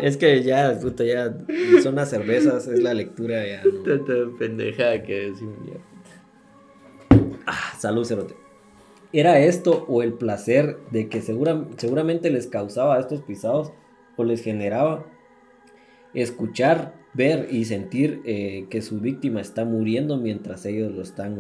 Es 0.00 0.16
que 0.16 0.42
ya, 0.42 0.76
puta, 0.80 1.04
ya 1.04 1.32
son 1.82 1.94
las 1.94 2.10
cervezas, 2.10 2.66
es 2.66 2.82
la 2.82 2.92
lectura 2.92 3.46
ya. 3.46 3.62
¿no? 3.64 3.82
Tanta 3.82 4.12
pendejada 4.38 5.02
que 5.02 5.30
decimos 5.30 5.58
ya. 5.66 7.18
Ah, 7.46 7.74
salud, 7.78 8.04
cerote. 8.04 8.34
¿Era 9.12 9.38
esto 9.40 9.84
o 9.88 10.02
el 10.02 10.14
placer 10.14 10.78
de 10.90 11.08
que 11.08 11.20
segura- 11.20 11.66
seguramente 11.76 12.30
les 12.30 12.46
causaba 12.48 12.96
a 12.96 13.00
estos 13.00 13.22
pisados 13.22 13.72
o 14.16 14.24
les 14.24 14.42
generaba 14.42 15.06
escuchar, 16.14 16.94
ver 17.14 17.48
y 17.50 17.64
sentir 17.66 18.22
eh, 18.24 18.66
que 18.70 18.82
su 18.82 18.98
víctima 18.98 19.40
está 19.40 19.64
muriendo 19.64 20.16
mientras 20.16 20.66
ellos 20.66 20.92
lo 20.92 21.02
están... 21.02 21.38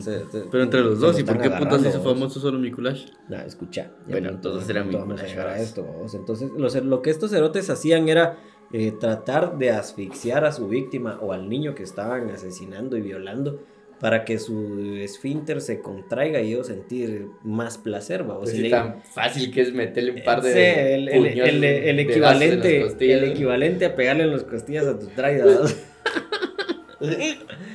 se- 0.00 0.30
se- 0.30 0.40
Pero 0.50 0.62
entre 0.64 0.80
los 0.80 1.00
dos, 1.00 1.18
¿y 1.18 1.24
por 1.24 1.40
qué 1.40 1.50
putas 1.50 1.80
hizo 1.84 2.02
famoso 2.02 2.40
solo 2.40 2.58
Mikulash? 2.58 3.06
No, 3.28 3.36
escucha. 3.38 3.90
ya 4.06 4.12
Bueno, 4.12 4.30
entonces 4.30 4.68
era 4.68 5.58
esto, 5.58 5.84
vamos. 5.84 6.14
Entonces, 6.14 6.50
los- 6.56 6.74
lo 6.84 7.02
que 7.02 7.10
estos 7.10 7.30
cerotes 7.30 7.70
hacían 7.70 8.08
era 8.08 8.36
eh, 8.70 8.92
tratar 8.92 9.56
de 9.56 9.70
asfixiar 9.70 10.44
a 10.44 10.52
su 10.52 10.68
víctima 10.68 11.18
o 11.22 11.32
al 11.32 11.48
niño 11.48 11.74
que 11.74 11.82
estaban 11.82 12.28
asesinando 12.28 12.98
y 12.98 13.00
violando 13.00 13.64
para 13.98 14.26
que 14.26 14.38
su 14.38 14.78
esfínter 15.00 15.62
se 15.62 15.80
contraiga 15.80 16.42
y 16.42 16.50
yo 16.50 16.62
sentir 16.62 17.28
más 17.42 17.78
placer, 17.78 18.24
vamos. 18.24 18.42
Pues 18.44 18.52
Y 18.52 18.56
sí, 18.58 18.62
le- 18.64 18.70
tan 18.70 19.02
fácil 19.02 19.50
que 19.50 19.62
es 19.62 19.72
meterle 19.72 20.10
un 20.12 20.22
par 20.22 20.42
de. 20.42 20.52
Sí, 20.52 20.58
el, 20.58 21.08
el- 21.08 21.30
puños 21.32 21.48
el- 21.48 21.64
el 21.64 21.96
de 21.96 22.02
equivalente, 22.02 22.56
vasos 22.82 23.00
en 23.00 23.08
las 23.08 23.22
el 23.22 23.26
¿no? 23.26 23.32
equivalente 23.32 23.86
a 23.86 23.96
pegarle 23.96 24.24
en 24.24 24.30
las 24.32 24.44
costillas 24.44 24.86
a 24.86 24.98
tu 24.98 25.06
traida. 25.08 25.46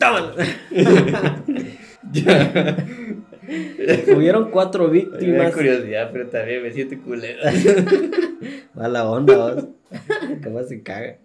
Tómalo. 0.00 0.34
Hubieron 4.16 4.50
cuatro 4.50 4.86
Me 4.88 4.92
víctimas. 4.92 5.52
curiosidad, 5.54 6.10
pero 6.12 6.28
también 6.28 6.62
me 6.62 6.70
siento 6.72 6.96
culero. 7.02 7.40
Mala 8.74 9.08
onda, 9.10 9.36
vos. 9.36 9.68
Capaz 10.42 10.64
se 10.64 10.82
caga. 10.82 11.18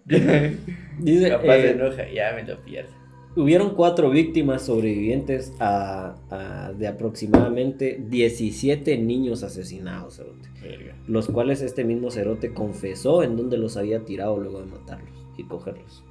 Dice, 0.98 1.28
Capaz 1.30 1.56
eh, 1.56 1.62
se 1.62 1.70
enoja, 1.70 2.08
ya 2.12 2.32
me 2.34 2.44
lo 2.44 2.62
pierdo. 2.64 2.90
Hubieron 3.36 3.74
cuatro 3.74 4.08
víctimas 4.10 4.62
sobrevivientes 4.62 5.52
a, 5.60 6.16
a- 6.30 6.72
de 6.72 6.88
aproximadamente 6.88 8.02
17 8.08 8.96
niños 8.98 9.42
asesinados, 9.42 10.16
cerote, 10.16 10.48
Verga. 10.62 10.96
los 11.06 11.28
cuales 11.28 11.60
este 11.60 11.84
mismo 11.84 12.10
cerote 12.10 12.54
confesó 12.54 13.22
en 13.22 13.36
donde 13.36 13.58
los 13.58 13.76
había 13.76 14.04
tirado 14.06 14.38
luego 14.38 14.60
de 14.60 14.66
matarlos 14.66 15.26
y 15.36 15.44
cogerlos. 15.44 16.02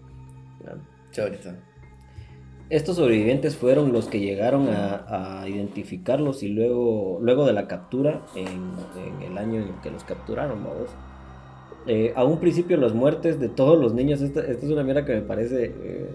¿ya? 0.64 0.76
Estos 2.70 2.96
sobrevivientes 2.96 3.56
fueron 3.56 3.94
los 3.94 4.08
que 4.08 4.20
llegaron 4.20 4.70
a, 4.70 5.42
a 5.42 5.48
identificarlos 5.48 6.42
y 6.42 6.48
luego, 6.48 7.20
luego 7.22 7.46
de 7.46 7.54
la 7.54 7.68
captura, 7.68 8.22
en, 8.36 8.48
en 9.06 9.32
el 9.32 9.38
año 9.38 9.62
en 9.62 9.74
que 9.84 9.92
los 9.92 10.04
capturaron, 10.04 10.64
vamos. 10.64 10.90
Eh, 11.88 12.14
a 12.16 12.24
un 12.24 12.40
principio 12.40 12.78
las 12.78 12.94
muertes 12.94 13.40
de 13.40 13.50
todos 13.50 13.80
los 13.80 13.94
niños, 13.94 14.22
esta, 14.22 14.40
esta 14.40 14.66
es 14.66 14.72
una 14.72 14.84
mierda 14.84 15.06
que 15.06 15.14
me 15.14 15.22
parece, 15.22 15.66
eh, 15.66 16.10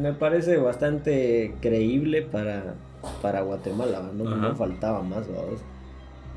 me 0.00 0.14
parece 0.14 0.56
bastante 0.56 1.54
creíble 1.60 2.22
para, 2.22 2.76
para 3.20 3.42
Guatemala, 3.42 4.10
no 4.14 4.54
faltaba 4.56 5.02
más, 5.02 5.28
vamos. 5.28 5.60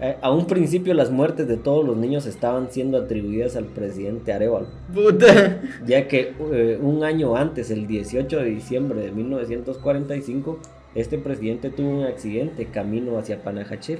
Eh, 0.01 0.17
a 0.20 0.31
un 0.31 0.48
principio 0.48 0.96
las 0.96 1.12
muertes 1.12 1.48
de 1.48 1.58
todos 1.58 1.86
los 1.86 1.96
niños 1.96 2.25
estaban 2.25 2.72
siendo 2.72 2.98
atribuidas 2.98 3.55
al 3.55 3.65
presidente 3.65 4.34
Arevalo 4.34 4.67
Puta. 4.91 5.62
ya 5.86 6.08
que 6.08 6.34
eh, 6.51 6.79
un 6.81 7.03
año 7.03 7.36
antes, 7.36 7.70
el 7.70 7.86
18 7.86 8.39
de 8.39 8.46
diciembre 8.46 9.01
de 9.01 9.12
1945, 9.12 10.60
este 10.96 11.20
presidente 11.20 11.70
tuvo 11.70 11.89
un 12.00 12.05
accidente 12.05 12.65
camino 12.65 13.20
hacia 13.20 13.43
Panajachel. 13.43 14.00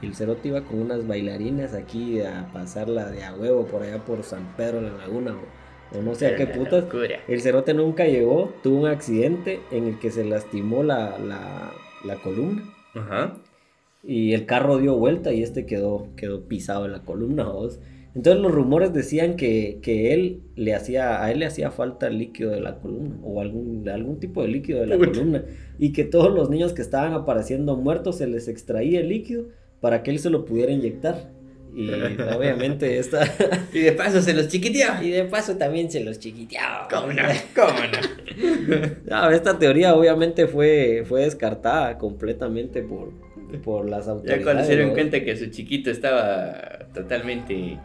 Y 0.00 0.06
el 0.06 0.14
cerote 0.16 0.48
iba 0.48 0.62
con 0.62 0.80
unas 0.80 1.06
bailarinas 1.06 1.74
aquí 1.74 2.20
a 2.22 2.48
pasarla 2.52 3.10
de 3.10 3.22
a 3.22 3.34
huevo 3.34 3.66
por 3.66 3.82
allá 3.82 3.98
por 3.98 4.24
San 4.24 4.56
Pedro 4.56 4.80
de 4.80 4.90
la 4.90 4.96
Laguna 4.96 5.36
o, 5.36 5.98
o 5.98 6.02
no 6.02 6.14
sé 6.16 6.28
a 6.28 6.36
qué 6.36 6.46
putas. 6.46 6.84
Locura. 6.84 7.20
El 7.28 7.40
cerote 7.40 7.72
nunca 7.72 8.06
llegó, 8.06 8.52
tuvo 8.64 8.80
un 8.80 8.86
accidente 8.88 9.60
en 9.70 9.86
el 9.86 9.98
que 10.00 10.10
se 10.10 10.24
lastimó 10.24 10.82
la, 10.82 11.18
la, 11.18 11.72
la 12.04 12.16
columna 12.16 12.64
Ajá. 12.94 13.34
Y 14.02 14.32
el 14.32 14.46
carro 14.46 14.78
dio 14.78 14.96
vuelta 14.96 15.32
y 15.32 15.42
este 15.42 15.64
quedó, 15.66 16.08
quedó 16.16 16.48
pisado 16.48 16.86
en 16.86 16.92
la 16.92 17.02
columna. 17.02 17.44
¿vos? 17.44 17.80
Entonces 18.14 18.42
los 18.42 18.52
rumores 18.52 18.92
decían 18.92 19.36
que, 19.36 19.78
que 19.80 20.12
él 20.12 20.42
le 20.54 20.74
hacía, 20.74 21.22
a 21.22 21.30
él 21.30 21.38
le 21.38 21.46
hacía 21.46 21.70
falta 21.70 22.08
el 22.08 22.18
líquido 22.18 22.50
de 22.50 22.60
la 22.60 22.78
columna 22.78 23.16
o 23.22 23.40
algún, 23.40 23.88
algún 23.88 24.20
tipo 24.20 24.42
de 24.42 24.48
líquido 24.48 24.80
de 24.80 24.86
la 24.86 24.98
Puta. 24.98 25.12
columna 25.12 25.44
y 25.78 25.92
que 25.92 26.04
todos 26.04 26.32
los 26.34 26.50
niños 26.50 26.72
que 26.72 26.82
estaban 26.82 27.14
apareciendo 27.14 27.76
muertos 27.76 28.18
se 28.18 28.26
les 28.26 28.48
extraía 28.48 29.00
el 29.00 29.08
líquido 29.08 29.46
para 29.80 30.02
que 30.02 30.10
él 30.10 30.18
se 30.18 30.30
lo 30.30 30.44
pudiera 30.44 30.72
inyectar. 30.72 31.30
Y 31.74 31.88
obviamente 32.36 32.98
esta... 32.98 33.24
Y 33.72 33.78
de 33.78 33.92
paso 33.92 34.20
se 34.20 34.34
los 34.34 34.48
chiquiteaba. 34.48 35.02
y 35.02 35.10
de 35.10 35.24
paso 35.24 35.56
también 35.56 35.90
se 35.90 36.04
los 36.04 36.18
chiquiteaba. 36.18 36.86
¿Cómo 36.90 37.12
no? 37.12 37.22
¿Cómo 37.54 37.78
no? 37.78 38.22
No, 39.06 39.30
esta 39.30 39.58
teoría 39.58 39.94
obviamente 39.94 40.46
fue, 40.46 41.04
fue 41.06 41.22
descartada 41.22 41.96
completamente 41.98 42.82
por, 42.82 43.12
por 43.58 43.88
las 43.88 44.08
autoridades. 44.08 44.40
Ya 44.40 44.44
cuando 44.44 44.64
se 44.64 44.70
dieron 44.70 44.88
¿no? 44.88 44.94
cuenta 44.94 45.22
que 45.22 45.36
su 45.36 45.46
chiquito 45.46 45.90
estaba 45.90 46.86
totalmente. 46.92 47.78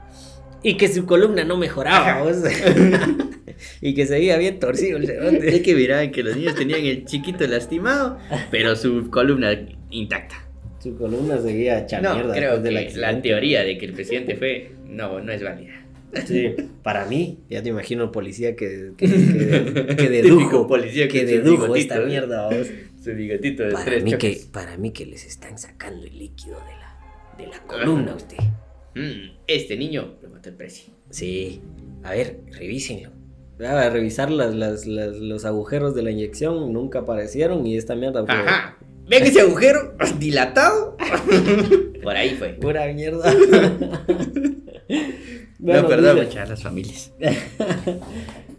Y 0.63 0.75
que 0.75 0.87
su 0.87 1.05
columna 1.05 1.43
no 1.43 1.57
mejoraba, 1.57 2.23
vos. 2.23 2.37
y 3.81 3.93
que 3.93 4.05
seguía 4.05 4.37
bien 4.37 4.59
torcido 4.59 4.97
el 4.97 5.05
cerote. 5.05 5.55
Es 5.55 5.61
que 5.61 5.75
miraban 5.75 6.11
que 6.11 6.23
los 6.23 6.35
niños 6.35 6.55
tenían 6.55 6.85
el 6.85 7.05
chiquito 7.05 7.45
lastimado, 7.47 8.17
pero 8.51 8.75
su 8.75 9.09
columna 9.09 9.57
intacta. 9.89 10.43
Su 10.79 10.95
columna 10.95 11.39
seguía 11.39 11.79
hecha 11.79 12.01
No, 12.01 12.13
mierda 12.15 12.33
creo 12.33 12.59
del 12.59 12.87
que 12.87 12.95
la 12.97 13.21
teoría 13.21 13.63
de 13.63 13.77
que 13.77 13.85
el 13.85 13.93
presidente 13.93 14.35
fue. 14.35 14.71
No, 14.87 15.19
no 15.19 15.31
es 15.31 15.43
válida. 15.43 15.73
Sí, 16.25 16.55
para 16.83 17.05
mí, 17.05 17.39
ya 17.49 17.61
te 17.61 17.69
imagino 17.69 18.05
el 18.05 18.11
policía 18.11 18.55
que, 18.55 18.91
que, 18.97 19.07
que, 19.07 19.95
que 19.97 20.09
dedujo, 20.09 20.67
policía 20.67 21.07
que 21.07 21.25
dedujo 21.25 21.75
esta 21.75 22.01
¿eh? 22.01 22.05
mierda, 22.05 22.47
vos. 22.47 22.67
Su 23.11 23.15
bigotito 23.17 23.63
de 23.63 23.71
Para 23.71 23.85
tres 23.85 24.03
mí, 24.03 24.13
que, 24.17 24.41
para 24.51 24.77
mí 24.77 24.91
que 24.91 25.05
les 25.05 25.25
están 25.25 25.57
sacando 25.57 26.05
el 26.05 26.17
líquido 26.17 26.57
de 26.59 26.73
la, 26.73 26.97
de 27.37 27.47
la 27.47 27.59
columna 27.65 28.11
a 28.11 28.15
usted. 28.15 28.37
Mm, 28.95 29.37
este 29.47 29.77
niño 29.77 30.15
lo 30.21 30.29
mató 30.29 30.49
el 30.49 30.55
precio. 30.55 30.93
Sí, 31.09 31.61
a 32.03 32.11
ver, 32.11 32.41
revísenlo. 32.51 33.11
A 33.59 33.89
revisar 33.89 34.29
las, 34.29 34.53
las, 34.53 34.85
las- 34.85 35.15
los 35.17 35.43
agujeros 35.45 35.95
de 35.95 36.03
la 36.03 36.11
inyección, 36.11 36.71
nunca 36.73 36.99
aparecieron 36.99 37.65
y 37.65 37.75
esta 37.77 37.95
mierda 37.95 38.23
fue 38.25 38.35
Ajá. 38.35 38.77
¿Ven 39.09 39.23
ese 39.23 39.41
agujero 39.41 39.95
dilatado? 40.19 40.95
Por 42.03 42.15
ahí 42.15 42.35
fue. 42.35 42.49
pura 42.53 42.85
mierda. 42.93 43.33
no, 45.59 45.87
perdón, 45.87 46.17
muchas 46.25 46.49
las 46.49 46.61
familias. 46.61 47.13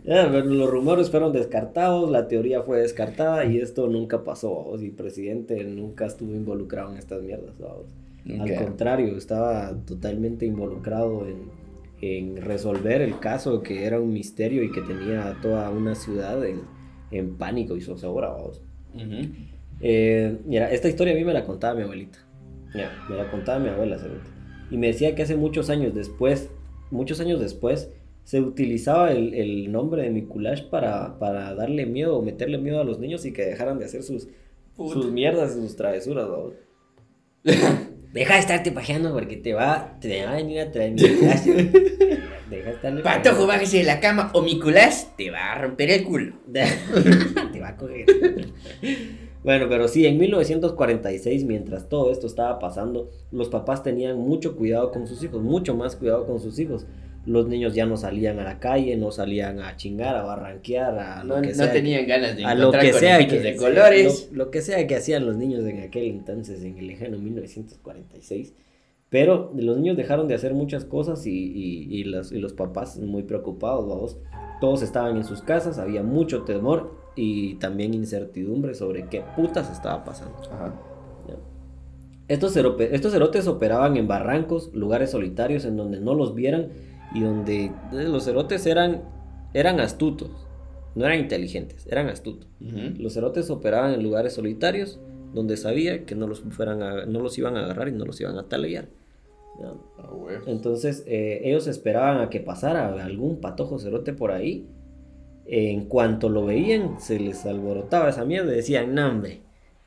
Pero 0.08 0.40
los 0.40 0.70
rumores 0.70 1.10
fueron 1.10 1.34
descartados, 1.34 2.10
la 2.10 2.28
teoría 2.28 2.62
fue 2.62 2.80
descartada 2.80 3.44
y 3.44 3.58
esto 3.58 3.88
nunca 3.88 4.24
pasó, 4.24 4.54
vamos, 4.54 4.80
y 4.82 4.86
el 4.86 4.92
presidente 4.92 5.62
nunca 5.64 6.06
estuvo 6.06 6.34
involucrado 6.34 6.92
en 6.92 6.96
estas 6.96 7.22
mierdas, 7.22 7.52
vamos. 7.58 7.94
Al 8.40 8.64
contrario, 8.64 9.18
estaba 9.18 9.76
totalmente 9.86 10.46
involucrado 10.46 11.26
en, 11.26 11.50
en 12.00 12.38
resolver 12.38 13.02
el 13.02 13.18
caso 13.18 13.62
que 13.62 13.84
era 13.84 14.00
un 14.00 14.14
misterio 14.14 14.62
y 14.62 14.72
que 14.72 14.80
tenía 14.80 15.36
toda 15.42 15.68
una 15.68 15.94
ciudad 15.94 16.42
en, 16.42 16.62
en 17.10 17.36
pánico 17.36 17.76
y 17.76 17.82
zozobra, 17.82 18.28
vamos. 18.30 18.62
Ujú. 18.94 19.28
Eh, 19.82 20.38
mira, 20.46 20.70
esta 20.72 20.88
historia 20.88 21.12
a 21.12 21.16
mí 21.16 21.24
me 21.24 21.34
la 21.34 21.44
contaba 21.44 21.74
mi 21.74 21.82
abuelita. 21.82 22.18
Me 23.10 23.16
la 23.16 23.30
contaba 23.30 23.58
mi 23.58 23.68
abuela. 23.68 23.98
Y 24.70 24.78
me 24.78 24.86
decía 24.86 25.14
que 25.14 25.22
hace 25.22 25.36
muchos 25.36 25.68
años 25.68 25.94
después, 25.94 26.50
muchos 26.90 27.20
años 27.20 27.40
después, 27.40 27.90
se 28.28 28.42
utilizaba 28.42 29.10
el, 29.10 29.32
el 29.32 29.72
nombre 29.72 30.02
de 30.02 30.10
Mikulash 30.10 30.64
para, 30.64 31.18
para 31.18 31.54
darle 31.54 31.86
miedo 31.86 32.18
o 32.18 32.20
meterle 32.20 32.58
miedo 32.58 32.78
a 32.78 32.84
los 32.84 32.98
niños 32.98 33.24
y 33.24 33.32
que 33.32 33.42
dejaran 33.42 33.78
de 33.78 33.86
hacer 33.86 34.02
sus, 34.02 34.28
Puta. 34.76 34.92
sus 34.92 35.10
mierdas 35.10 35.56
y 35.56 35.62
sus 35.62 35.76
travesuras, 35.76 36.28
¿no? 36.28 36.52
Deja 38.12 38.34
de 38.34 38.40
estarte 38.40 38.70
pajeando 38.70 39.14
porque 39.14 39.38
te 39.38 39.54
va, 39.54 39.96
te 39.98 40.26
va 40.26 40.32
a 40.32 40.34
venir 40.34 40.60
a 40.60 40.70
traer 40.70 40.92
Mikulash. 41.00 41.42
Deja 42.50 42.68
de 42.68 42.70
estarle 42.70 43.02
Patojo, 43.02 43.46
bájese 43.46 43.78
de 43.78 43.84
la 43.84 43.98
cama 43.98 44.30
o 44.34 44.42
Nicolás 44.42 45.10
te 45.16 45.30
va 45.30 45.52
a 45.52 45.62
romper 45.62 45.88
el 45.88 46.04
culo. 46.04 46.34
Te 46.52 47.60
va 47.60 47.68
a 47.68 47.76
coger. 47.78 48.04
Bueno, 49.42 49.70
pero 49.70 49.88
sí, 49.88 50.04
en 50.04 50.18
1946, 50.18 51.44
mientras 51.46 51.88
todo 51.88 52.12
esto 52.12 52.26
estaba 52.26 52.58
pasando, 52.58 53.08
los 53.32 53.48
papás 53.48 53.82
tenían 53.82 54.18
mucho 54.18 54.54
cuidado 54.54 54.90
con 54.90 55.06
sus 55.06 55.22
hijos, 55.24 55.42
mucho 55.42 55.74
más 55.74 55.96
cuidado 55.96 56.26
con 56.26 56.40
sus 56.40 56.58
hijos. 56.58 56.84
Los 57.28 57.46
niños 57.46 57.74
ya 57.74 57.84
no 57.86 57.96
salían 57.96 58.38
a 58.38 58.44
la 58.44 58.58
calle, 58.58 58.96
no 58.96 59.10
salían 59.10 59.60
a 59.60 59.76
chingar, 59.76 60.16
a 60.16 60.22
barranquear, 60.22 60.98
a 60.98 61.24
lo 61.24 61.36
No, 61.36 61.42
que 61.42 61.48
no 61.48 61.54
sea. 61.54 61.72
tenían 61.72 62.06
ganas 62.06 62.36
de 62.36 62.44
a 62.44 62.54
lo 62.54 62.72
que 62.72 62.92
sea 62.92 63.18
que, 63.26 63.38
de 63.40 63.56
colores. 63.56 64.30
Lo, 64.32 64.44
lo 64.46 64.50
que 64.50 64.62
sea 64.62 64.86
que 64.86 64.96
hacían 64.96 65.26
los 65.26 65.36
niños 65.36 65.64
en 65.66 65.80
aquel 65.82 66.04
entonces, 66.06 66.62
en 66.64 66.78
el 66.78 66.86
lejano 66.86 67.18
1946. 67.18 68.54
Pero 69.10 69.52
los 69.56 69.76
niños 69.78 69.96
dejaron 69.96 70.26
de 70.28 70.34
hacer 70.34 70.52
muchas 70.54 70.84
cosas 70.84 71.26
y, 71.26 71.30
y- 71.32 71.86
y 72.00 72.04
los, 72.04 72.30
y 72.32 72.38
los 72.38 72.52
papás 72.52 72.98
muy 72.98 73.22
preocupados, 73.22 73.88
vamos. 73.88 74.18
Todos 74.60 74.82
estaban 74.82 75.16
en 75.16 75.24
sus 75.24 75.40
casas, 75.42 75.78
había 75.78 76.02
mucho 76.02 76.42
temor 76.42 76.94
y 77.16 77.54
también 77.56 77.94
incertidumbre 77.94 78.74
sobre 78.74 79.06
qué 79.08 79.22
putas 79.36 79.70
estaba 79.70 80.04
pasando. 80.04 80.36
Ajá. 80.50 80.74
Estos, 82.28 82.54
estos 82.56 83.12
cerotes 83.12 83.46
operaban 83.46 83.96
en 83.96 84.06
barrancos, 84.06 84.70
lugares 84.74 85.10
solitarios 85.12 85.64
en 85.64 85.76
donde 85.78 85.98
no 85.98 86.14
los 86.14 86.34
vieran 86.34 86.68
y 87.14 87.20
donde 87.22 87.66
eh, 87.66 87.72
los 87.92 88.24
cerotes 88.24 88.66
eran, 88.66 89.02
eran 89.54 89.80
astutos, 89.80 90.30
no 90.94 91.04
eran 91.06 91.18
inteligentes, 91.20 91.86
eran 91.90 92.08
astutos. 92.08 92.48
Los 92.98 93.14
cerotes 93.14 93.50
operaban 93.50 93.94
en 93.94 94.02
lugares 94.02 94.34
solitarios 94.34 94.98
donde 95.34 95.56
sabía 95.56 96.04
que 96.06 96.14
no 96.14 96.26
los, 96.26 96.40
fueran 96.40 96.82
a- 96.82 97.04
no 97.06 97.20
los 97.20 97.36
iban 97.38 97.56
a 97.56 97.64
agarrar 97.64 97.88
y 97.88 97.92
no 97.92 98.04
los 98.04 98.20
iban 98.20 98.38
a 98.38 98.44
talear. 98.48 98.88
Ah. 99.62 99.74
Entonces 100.46 101.04
eh, 101.06 101.40
ellos 101.44 101.66
esperaban 101.66 102.20
a 102.20 102.30
que 102.30 102.40
pasara 102.40 103.04
algún 103.04 103.40
patojo 103.40 103.78
cerote 103.78 104.12
por 104.12 104.30
ahí. 104.32 104.66
En 105.50 105.86
cuanto 105.86 106.28
lo 106.28 106.44
veían, 106.44 107.00
se 107.00 107.18
les 107.18 107.46
alborotaba 107.46 108.10
esa 108.10 108.24
mierda 108.26 108.52
y 108.52 108.56
decían, 108.56 108.94
no 108.94 109.08
hombre, 109.08 109.40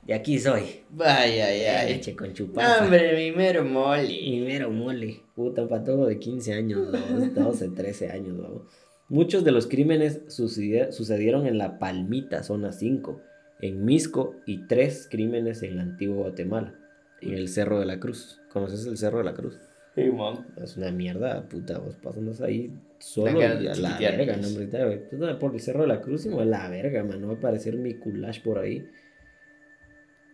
de 0.03 0.13
aquí 0.13 0.39
soy. 0.39 0.81
Vaya, 0.89 1.46
ay, 1.46 1.62
ay. 1.62 1.93
Leche 1.93 2.15
con 2.15 2.34
chupapa. 2.34 2.84
Hombre, 2.84 3.15
mi 3.15 3.36
mero 3.36 3.63
mole. 3.63 4.12
Y 4.12 4.39
mero 4.41 4.70
mole. 4.72 5.22
Puta, 5.36 5.62
un 5.62 5.70
patojo 5.70 6.05
de 6.08 6.17
15 6.17 6.53
años, 6.53 6.91
¿no? 6.91 7.27
12, 7.43 7.70
13 7.70 8.10
años, 8.12 8.38
¿no? 8.38 8.65
Muchos 9.10 9.43
de 9.43 9.51
los 9.51 9.67
crímenes 9.67 10.22
sucedieron 10.27 11.46
en 11.46 11.58
La 11.58 11.79
Palmita, 11.79 12.43
zona 12.43 12.72
5, 12.72 13.22
en 13.60 13.84
Misco 13.84 14.36
y 14.46 14.67
tres 14.67 15.08
crímenes 15.12 15.63
en 15.63 15.75
la 15.75 15.84
antigua 15.84 16.15
Guatemala, 16.15 16.74
en 17.22 17.34
el 17.34 17.50
Cerro 17.50 17.79
de 17.81 17.86
la 17.86 18.00
Cruz. 18.00 18.39
¿Conoces 18.50 18.86
el 18.86 18.98
Cerro 18.98 19.17
de 19.17 19.25
la 19.25 19.34
Cruz? 19.34 19.60
Sí, 19.96 20.03
man. 20.05 20.48
Es 20.63 20.77
una 20.77 20.91
mierda, 20.91 21.48
puta, 21.50 21.77
vos 21.79 21.98
pasando 22.01 22.31
ahí 22.46 22.74
solo 23.00 23.38
La 23.38 23.53
la 23.75 23.98
verga, 24.00 24.38
no, 24.38 24.48
hombre, 24.48 25.36
por 25.36 25.53
el 25.53 25.60
Cerro 25.60 25.81
de 25.81 25.88
la 25.88 26.00
Cruz 26.00 26.25
y 26.25 26.29
la 26.29 26.70
verga, 26.70 27.03
man, 27.03 27.20
no 27.20 27.27
va 27.27 27.34
a 27.34 27.38
aparecer 27.38 27.75
mi 27.75 27.96
culash 27.96 28.41
por 28.41 28.60
ahí. 28.60 28.88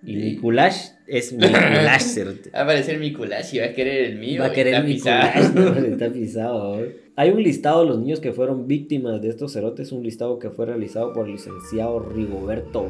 Y 0.03 0.13
Sí. 0.13 0.17
mi 0.23 0.35
culash 0.37 0.77
es 1.07 1.33
mi 1.33 1.39
culash, 1.47 2.01
cerote. 2.01 2.49
Va 2.51 2.59
a 2.59 2.63
aparecer 2.63 2.99
mi 2.99 3.11
culash 3.13 3.55
y 3.55 3.59
va 3.59 3.65
a 3.65 3.73
querer 3.73 4.05
el 4.11 4.19
mío. 4.19 4.41
Va 4.41 4.47
a 4.47 4.51
querer 4.51 4.83
mi 4.83 4.99
culash, 4.99 5.53
no, 5.53 5.73
está 5.75 6.09
pisado. 6.13 6.79
Hay 7.15 7.31
un 7.31 7.41
listado 7.41 7.81
de 7.81 7.87
los 7.89 7.99
niños 7.99 8.19
que 8.19 8.31
fueron 8.31 8.67
víctimas 8.67 9.21
de 9.21 9.29
estos 9.29 9.53
cerotes, 9.53 9.91
un 9.91 10.03
listado 10.03 10.37
que 10.39 10.51
fue 10.51 10.67
realizado 10.67 11.13
por 11.13 11.25
el 11.25 11.31
licenciado 11.33 11.99
Rigoberto 11.99 12.89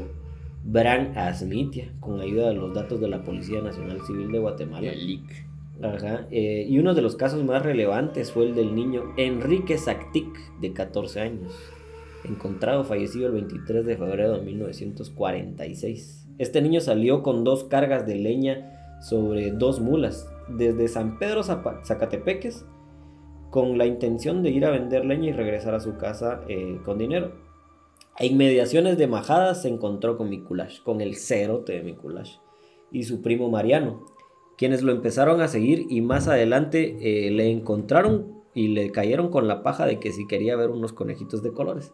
Bran 0.65 1.17
Asmitia, 1.17 1.93
con 2.01 2.19
ayuda 2.19 2.49
de 2.49 2.55
los 2.55 2.73
datos 2.73 2.99
de 2.99 3.07
la 3.07 3.23
Policía 3.23 3.61
Nacional 3.61 4.01
Civil 4.05 4.29
de 4.31 4.39
Guatemala. 4.39 4.91
El 4.91 5.07
leak. 5.07 5.45
Ajá, 5.81 6.27
eh, 6.31 6.65
y 6.67 6.79
uno 6.79 6.93
de 6.93 7.03
los 7.03 7.15
casos 7.15 7.43
más 7.45 7.61
relevantes 7.63 8.31
fue 8.31 8.47
el 8.47 8.55
del 8.55 8.73
niño 8.75 9.13
Enrique 9.15 9.77
Sactic, 9.77 10.25
de 10.59 10.73
14 10.73 11.21
años, 11.21 11.53
encontrado 12.25 12.83
fallecido 12.83 13.27
el 13.27 13.33
23 13.33 13.85
de 13.85 13.95
febrero 13.95 14.33
de 14.33 14.41
1946. 14.41 16.16
Este 16.37 16.61
niño 16.61 16.81
salió 16.81 17.23
con 17.23 17.43
dos 17.43 17.63
cargas 17.63 18.05
de 18.05 18.15
leña 18.15 18.99
sobre 19.01 19.51
dos 19.51 19.79
mulas, 19.79 20.29
desde 20.47 20.87
San 20.87 21.17
Pedro 21.17 21.43
Zacatepeques, 21.43 22.65
con 23.49 23.77
la 23.77 23.85
intención 23.85 24.43
de 24.43 24.51
ir 24.51 24.65
a 24.65 24.71
vender 24.71 25.05
leña 25.05 25.29
y 25.29 25.33
regresar 25.33 25.73
a 25.73 25.79
su 25.79 25.97
casa 25.97 26.41
eh, 26.47 26.79
con 26.85 26.97
dinero. 26.97 27.33
A 28.15 28.25
inmediaciones 28.25 28.97
de 28.97 29.07
Majadas 29.07 29.61
se 29.61 29.69
encontró 29.69 30.17
con 30.17 30.29
Mikulash, 30.29 30.81
con 30.81 31.01
el 31.01 31.15
cerote 31.15 31.73
de 31.73 31.83
Mikulash, 31.83 32.37
y 32.91 33.03
su 33.03 33.21
primo 33.21 33.49
Mariano, 33.49 34.05
quienes 34.57 34.81
lo 34.81 34.91
empezaron 34.91 35.41
a 35.41 35.47
seguir 35.47 35.85
y 35.89 36.01
más 36.01 36.27
adelante 36.27 36.97
eh, 37.01 37.31
le 37.31 37.51
encontraron 37.51 38.41
y 38.53 38.69
le 38.69 38.91
cayeron 38.91 39.29
con 39.29 39.47
la 39.47 39.61
paja 39.61 39.85
de 39.85 39.99
que 39.99 40.11
si 40.11 40.25
quería 40.25 40.55
ver 40.55 40.71
unos 40.71 40.93
conejitos 40.93 41.43
de 41.43 41.53
colores. 41.53 41.93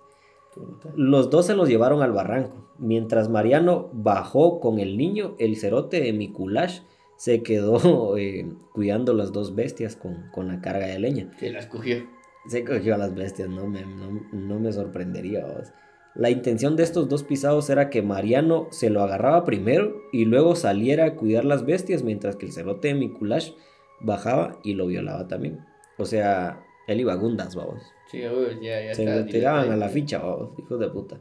Los 0.96 1.30
dos 1.30 1.46
se 1.46 1.56
los 1.56 1.70
llevaron 1.70 2.02
al 2.02 2.12
barranco. 2.12 2.56
Mientras 2.78 3.30
Mariano 3.30 3.90
bajó 3.94 4.60
con 4.60 4.80
el 4.80 4.98
niño, 4.98 5.36
el 5.40 5.58
cerote 5.58 6.02
de 6.02 6.14
Mikulash 6.14 6.82
se 7.18 7.44
quedó 7.44 8.18
eh, 8.18 8.48
cuidando 8.74 9.14
las 9.14 9.32
dos 9.32 9.56
bestias 9.56 9.96
con, 9.96 10.30
con 10.32 10.48
la 10.48 10.62
carga 10.62 10.88
de 10.88 11.00
leña. 11.00 11.32
Se 11.40 11.52
las 11.52 11.68
cogió. 11.68 12.06
Se 12.48 12.66
cogió 12.66 12.96
a 12.96 12.98
las 12.98 13.16
bestias, 13.16 13.50
no 13.50 13.68
me, 13.68 13.86
no, 13.86 14.22
no 14.32 14.60
me 14.60 14.72
sorprendería. 14.74 15.46
vos. 15.46 15.72
La 16.16 16.30
intención 16.30 16.76
de 16.76 16.84
estos 16.84 17.10
dos 17.10 17.24
pisados 17.24 17.70
era 17.70 17.90
que 17.90 18.02
Mariano 18.02 18.68
se 18.70 18.90
lo 18.90 19.02
agarraba 19.02 19.46
primero 19.46 19.96
y 20.12 20.26
luego 20.26 20.56
saliera 20.56 21.06
a 21.06 21.16
cuidar 21.16 21.46
las 21.46 21.66
bestias 21.66 22.04
mientras 22.04 22.36
que 22.36 22.46
el 22.46 22.52
cerote 22.52 22.90
de 22.90 22.94
Mikulash 22.96 23.54
bajaba 24.00 24.60
y 24.64 24.74
lo 24.74 24.86
violaba 24.86 25.28
también. 25.28 25.66
O 25.98 26.06
sea, 26.06 26.64
él 26.88 27.00
iba 27.00 27.14
a 27.14 27.18
gundas, 27.18 27.56
vamos. 27.56 27.84
Sí, 28.08 28.26
uy, 28.28 28.60
ya, 28.62 28.82
ya 28.82 28.94
Se 28.94 29.04
está 29.04 29.26
tiraban 29.26 29.72
a 29.72 29.78
la 29.78 29.90
ficha, 29.90 30.20
vamos, 30.20 30.58
hijos 30.60 30.80
de 30.80 30.90
puta. 30.90 31.20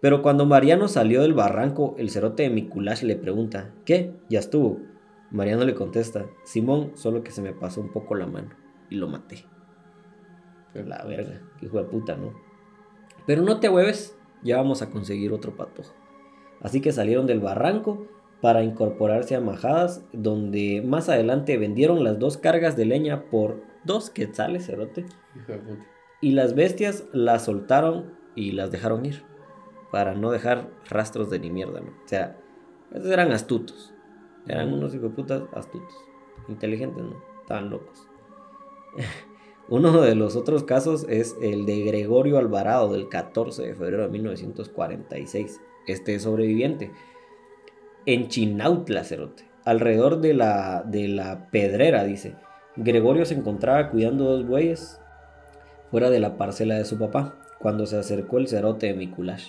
Pero 0.00 0.22
cuando 0.22 0.46
Mariano 0.46 0.88
salió 0.88 1.22
del 1.22 1.34
barranco, 1.34 1.94
el 1.98 2.10
cerote 2.10 2.44
de 2.44 2.50
Mikulash 2.50 3.02
le 3.02 3.16
pregunta, 3.16 3.74
¿qué? 3.84 4.14
¿Ya 4.28 4.38
estuvo? 4.38 4.78
Mariano 5.30 5.64
le 5.64 5.74
contesta, 5.74 6.26
Simón, 6.42 6.92
solo 6.94 7.22
que 7.22 7.30
se 7.30 7.42
me 7.42 7.52
pasó 7.52 7.80
un 7.80 7.92
poco 7.92 8.14
la 8.14 8.26
mano 8.26 8.50
y 8.88 8.96
lo 8.96 9.08
maté. 9.08 9.44
La 10.74 11.04
verga, 11.04 11.42
qué 11.58 11.66
hijo 11.66 11.78
de 11.78 11.84
puta, 11.84 12.16
¿no? 12.16 12.32
Pero 13.26 13.42
no 13.42 13.60
te 13.60 13.68
hueves, 13.68 14.16
ya 14.42 14.56
vamos 14.56 14.82
a 14.82 14.90
conseguir 14.90 15.32
otro 15.32 15.56
patojo. 15.56 15.94
Así 16.60 16.80
que 16.80 16.92
salieron 16.92 17.26
del 17.26 17.40
barranco 17.40 18.06
para 18.40 18.62
incorporarse 18.62 19.34
a 19.34 19.40
Majadas, 19.40 20.04
donde 20.12 20.82
más 20.84 21.08
adelante 21.08 21.58
vendieron 21.58 22.04
las 22.04 22.18
dos 22.18 22.38
cargas 22.38 22.76
de 22.76 22.86
leña 22.86 23.24
por 23.30 23.62
dos 23.84 24.10
quetzales, 24.10 24.66
cerote. 24.66 25.06
Hijo 25.36 25.52
de 25.52 25.58
puta. 25.58 25.86
Y 26.20 26.32
las 26.32 26.54
bestias 26.54 27.04
las 27.12 27.44
soltaron 27.44 28.14
y 28.34 28.52
las 28.52 28.70
dejaron 28.70 29.06
ir. 29.06 29.22
Para 29.90 30.14
no 30.14 30.30
dejar 30.30 30.70
rastros 30.88 31.30
de 31.30 31.40
ni 31.40 31.50
mierda, 31.50 31.80
¿no? 31.80 31.90
O 31.90 32.08
sea, 32.08 32.36
esos 32.92 33.10
eran 33.10 33.32
astutos. 33.32 33.92
Eran 34.46 34.72
unos 34.72 34.94
hijos 34.94 35.10
de 35.10 35.16
putas 35.16 35.42
astutos. 35.52 35.94
Inteligentes, 36.48 37.02
¿no? 37.02 37.22
Estaban 37.40 37.70
locos. 37.70 38.08
Uno 39.68 40.00
de 40.00 40.16
los 40.16 40.34
otros 40.34 40.64
casos 40.64 41.06
es 41.08 41.36
el 41.40 41.64
de 41.64 41.84
Gregorio 41.84 42.38
Alvarado 42.38 42.92
del 42.92 43.08
14 43.08 43.62
de 43.62 43.74
febrero 43.74 44.02
de 44.02 44.08
1946. 44.08 45.60
Este 45.86 46.16
es 46.16 46.22
sobreviviente. 46.22 46.90
En 48.04 48.28
Chinautla, 48.28 49.04
cerote. 49.04 49.44
Alrededor 49.64 50.20
de 50.20 50.34
la, 50.34 50.82
de 50.82 51.06
la 51.06 51.50
pedrera, 51.50 52.02
dice. 52.02 52.34
Gregorio 52.82 53.24
se 53.24 53.34
encontraba 53.34 53.90
cuidando 53.90 54.24
dos 54.24 54.46
bueyes 54.46 55.00
fuera 55.90 56.10
de 56.10 56.20
la 56.20 56.36
parcela 56.36 56.76
de 56.76 56.84
su 56.84 56.98
papá 56.98 57.34
cuando 57.58 57.86
se 57.86 57.96
acercó 57.98 58.38
el 58.38 58.48
cerote 58.48 58.86
de 58.86 58.94
Mikulash. 58.94 59.48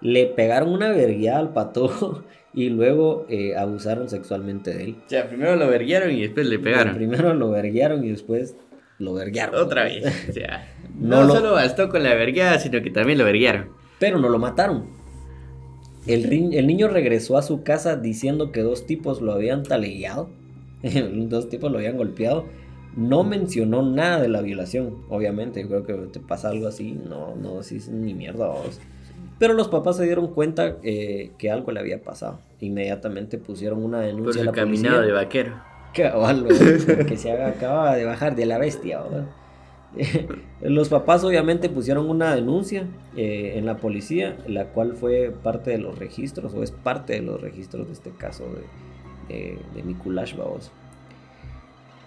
Le 0.00 0.26
pegaron 0.26 0.70
una 0.70 0.90
vergueada 0.90 1.38
al 1.38 1.52
pato 1.52 2.24
y 2.54 2.68
luego 2.70 3.26
eh, 3.28 3.56
abusaron 3.56 4.08
sexualmente 4.08 4.74
de 4.74 4.84
él. 4.84 4.96
O 5.06 5.08
sea, 5.08 5.28
primero 5.28 5.56
lo 5.56 5.68
verguieron 5.68 6.10
y 6.12 6.20
después 6.22 6.46
le 6.46 6.58
pegaron. 6.58 6.94
Primero 6.94 7.34
lo 7.34 7.50
verguearon 7.50 8.04
y 8.04 8.10
después 8.10 8.56
lo 8.98 9.14
verguearon. 9.14 9.54
Otra 9.60 9.84
vez. 9.84 10.04
O 10.28 10.32
sea, 10.32 10.68
No 10.98 11.20
no, 11.22 11.24
lo- 11.24 11.34
solo 11.34 11.52
bastó 11.52 11.88
con 11.88 12.02
la 12.02 12.14
vergueada, 12.14 12.58
sino 12.58 12.82
que 12.82 12.90
también 12.90 13.18
lo 13.18 13.24
verguieron. 13.24 13.70
Pero 13.98 14.18
no 14.18 14.28
lo 14.28 14.38
mataron. 14.38 14.86
El 16.06 16.66
niño 16.66 16.88
regresó 16.88 17.38
a 17.38 17.42
su 17.42 17.62
casa 17.62 17.96
diciendo 17.96 18.50
que 18.50 18.60
dos 18.62 18.86
tipos 18.86 19.20
lo 19.20 19.32
habían 19.32 19.62
talegueado. 19.62 20.30
dos 21.28 21.48
tipos 21.48 21.70
lo 21.70 21.78
habían 21.78 21.96
golpeado. 21.96 22.46
No 22.96 23.24
mencionó 23.24 23.82
nada 23.82 24.20
de 24.20 24.28
la 24.28 24.42
violación. 24.42 24.98
Obviamente, 25.08 25.62
yo 25.62 25.68
creo 25.68 25.84
que 25.86 25.94
te 26.08 26.20
pasa 26.20 26.50
algo 26.50 26.68
así. 26.68 26.92
No, 26.92 27.34
no 27.36 27.60
decís 27.60 27.88
ni 27.88 28.12
mierda. 28.14 28.48
vos. 28.48 28.80
Pero 29.38 29.54
los 29.54 29.68
papás 29.68 29.96
se 29.96 30.04
dieron 30.04 30.28
cuenta 30.28 30.76
eh, 30.82 31.30
que 31.38 31.50
algo 31.50 31.72
le 31.72 31.80
había 31.80 32.02
pasado. 32.02 32.38
Inmediatamente 32.60 33.38
pusieron 33.38 33.82
una 33.82 33.98
Por 33.98 34.06
denuncia 34.06 34.42
a 34.42 34.44
la 34.44 34.52
caminado 34.52 34.96
policía. 34.96 35.14
de 35.14 35.24
vaquero. 35.24 35.54
Cabal, 35.94 36.46
que 37.08 37.16
se 37.16 37.32
acababa 37.32 37.96
de 37.96 38.04
bajar 38.04 38.36
de 38.36 38.46
la 38.46 38.58
bestia. 38.58 39.02
weón. 39.02 39.28
Los 40.60 40.88
papás 40.88 41.24
obviamente 41.24 41.68
pusieron 41.68 42.08
una 42.08 42.34
denuncia 42.34 42.86
eh, 43.16 43.54
en 43.56 43.66
la 43.66 43.76
policía, 43.76 44.36
la 44.46 44.66
cual 44.66 44.94
fue 44.94 45.34
parte 45.42 45.70
de 45.70 45.78
los 45.78 45.98
registros, 45.98 46.54
o 46.54 46.62
es 46.62 46.70
parte 46.70 47.14
de 47.14 47.22
los 47.22 47.40
registros 47.40 47.86
de 47.88 47.92
este 47.92 48.10
caso 48.10 48.44
de, 48.44 48.62
de, 49.32 49.58
de 49.74 49.82
Mikulash 49.82 50.36
Babos. 50.36 50.70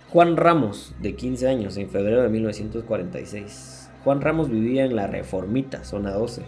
Juan 0.10 0.38
Ramos, 0.38 0.94
de 1.02 1.16
15 1.16 1.48
años, 1.48 1.78
en 1.78 1.90
febrero 1.90 2.24
de 2.24 2.30
1946. 2.30 3.90
Juan 4.04 4.22
Ramos 4.22 4.50
vivía 4.50 4.86
en 4.86 4.96
la 4.96 5.08
Reformita, 5.08 5.84
zona 5.84 6.12
12. 6.12 6.44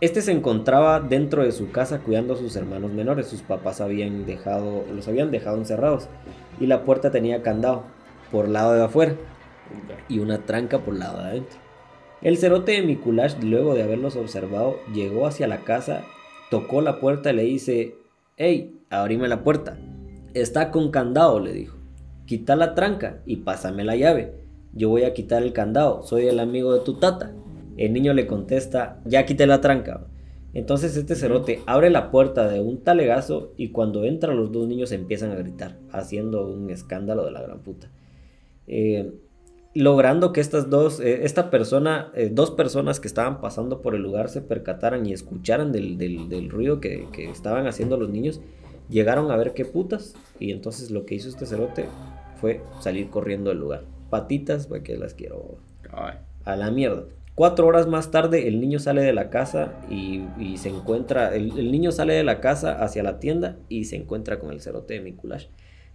Este 0.00 0.22
se 0.22 0.32
encontraba 0.32 1.00
dentro 1.00 1.42
de 1.42 1.52
su 1.52 1.70
casa 1.70 1.98
cuidando 1.98 2.34
a 2.34 2.36
sus 2.36 2.54
hermanos 2.56 2.92
menores. 2.92 3.26
Sus 3.26 3.42
papás 3.42 3.80
habían 3.80 4.26
dejado, 4.26 4.84
los 4.94 5.08
habían 5.08 5.30
dejado 5.30 5.58
encerrados 5.58 6.08
y 6.60 6.66
la 6.66 6.84
puerta 6.84 7.10
tenía 7.10 7.42
candado 7.42 7.84
por 8.30 8.48
lado 8.48 8.74
de 8.74 8.84
afuera 8.84 9.14
y 10.08 10.20
una 10.20 10.38
tranca 10.46 10.78
por 10.78 10.94
lado 10.94 11.18
de 11.18 11.24
adentro. 11.24 11.58
El 12.22 12.38
cerote 12.38 12.72
de 12.72 12.82
Mikulash, 12.82 13.36
luego 13.42 13.74
de 13.74 13.82
haberlos 13.82 14.16
observado, 14.16 14.78
llegó 14.92 15.26
hacia 15.26 15.46
la 15.46 15.58
casa, 15.58 16.04
tocó 16.50 16.80
la 16.80 17.00
puerta 17.00 17.30
y 17.30 17.36
le 17.36 17.42
dice: 17.42 17.96
Hey, 18.40 18.78
abrime 18.88 19.26
la 19.26 19.42
puerta. 19.42 19.76
Está 20.32 20.70
con 20.70 20.92
candado, 20.92 21.40
le 21.40 21.52
dijo. 21.52 21.76
Quita 22.24 22.54
la 22.54 22.76
tranca 22.76 23.20
y 23.26 23.38
pásame 23.38 23.82
la 23.82 23.96
llave. 23.96 24.32
Yo 24.72 24.90
voy 24.90 25.02
a 25.02 25.12
quitar 25.12 25.42
el 25.42 25.52
candado, 25.52 26.04
soy 26.04 26.28
el 26.28 26.38
amigo 26.38 26.72
de 26.72 26.84
tu 26.84 27.00
tata. 27.00 27.32
El 27.76 27.92
niño 27.92 28.14
le 28.14 28.28
contesta: 28.28 29.00
Ya 29.04 29.26
quité 29.26 29.48
la 29.48 29.60
tranca. 29.60 30.06
Entonces 30.54 30.96
este 30.96 31.16
cerote 31.16 31.62
abre 31.66 31.90
la 31.90 32.12
puerta 32.12 32.48
de 32.48 32.60
un 32.60 32.84
talegazo 32.84 33.54
y 33.56 33.70
cuando 33.70 34.04
entran 34.04 34.36
los 34.36 34.52
dos 34.52 34.68
niños 34.68 34.92
empiezan 34.92 35.32
a 35.32 35.34
gritar, 35.34 35.76
haciendo 35.90 36.46
un 36.46 36.70
escándalo 36.70 37.24
de 37.24 37.32
la 37.32 37.42
gran 37.42 37.58
puta. 37.64 37.90
Eh, 38.68 39.14
logrando 39.78 40.32
que 40.32 40.40
estas 40.40 40.70
dos, 40.70 41.00
eh, 41.00 41.20
esta 41.24 41.50
persona, 41.50 42.10
eh, 42.14 42.30
dos 42.32 42.50
personas 42.50 43.00
que 43.00 43.08
estaban 43.08 43.40
pasando 43.40 43.80
por 43.80 43.94
el 43.94 44.02
lugar 44.02 44.28
se 44.28 44.40
percataran 44.40 45.06
y 45.06 45.12
escucharan 45.12 45.72
del, 45.72 45.98
del- 45.98 46.28
del 46.28 46.50
ruido 46.50 46.80
que, 46.80 47.06
que 47.12 47.30
estaban 47.30 47.66
haciendo 47.66 47.96
los 47.96 48.08
niños, 48.10 48.40
llegaron 48.88 49.30
a 49.30 49.36
ver 49.36 49.52
qué 49.54 49.64
putas 49.64 50.14
y 50.40 50.50
entonces 50.52 50.90
lo 50.90 51.04
que 51.06 51.14
hizo 51.14 51.28
este 51.28 51.46
cerote 51.46 51.86
fue 52.40 52.60
salir 52.80 53.10
corriendo 53.10 53.50
del 53.50 53.58
lugar. 53.60 53.84
Patitas, 54.10 54.66
pues 54.66 54.82
que 54.82 54.96
las 54.96 55.14
quiero 55.14 55.58
a 56.44 56.56
la 56.56 56.70
mierda. 56.70 57.04
Cuatro 57.34 57.66
horas 57.66 57.86
más 57.86 58.10
tarde 58.10 58.48
el 58.48 58.60
niño 58.60 58.80
sale 58.80 59.02
de 59.02 59.12
la 59.12 59.30
casa 59.30 59.74
y, 59.88 60.22
y 60.40 60.56
se 60.56 60.70
encuentra, 60.70 61.34
el, 61.36 61.56
el 61.56 61.70
niño 61.70 61.92
sale 61.92 62.14
de 62.14 62.24
la 62.24 62.40
casa 62.40 62.82
hacia 62.82 63.02
la 63.04 63.20
tienda 63.20 63.58
y 63.68 63.84
se 63.84 63.94
encuentra 63.96 64.40
con 64.40 64.50
el 64.50 64.60
cerote 64.60 64.94
de 64.94 65.00
Mikulash, 65.00 65.46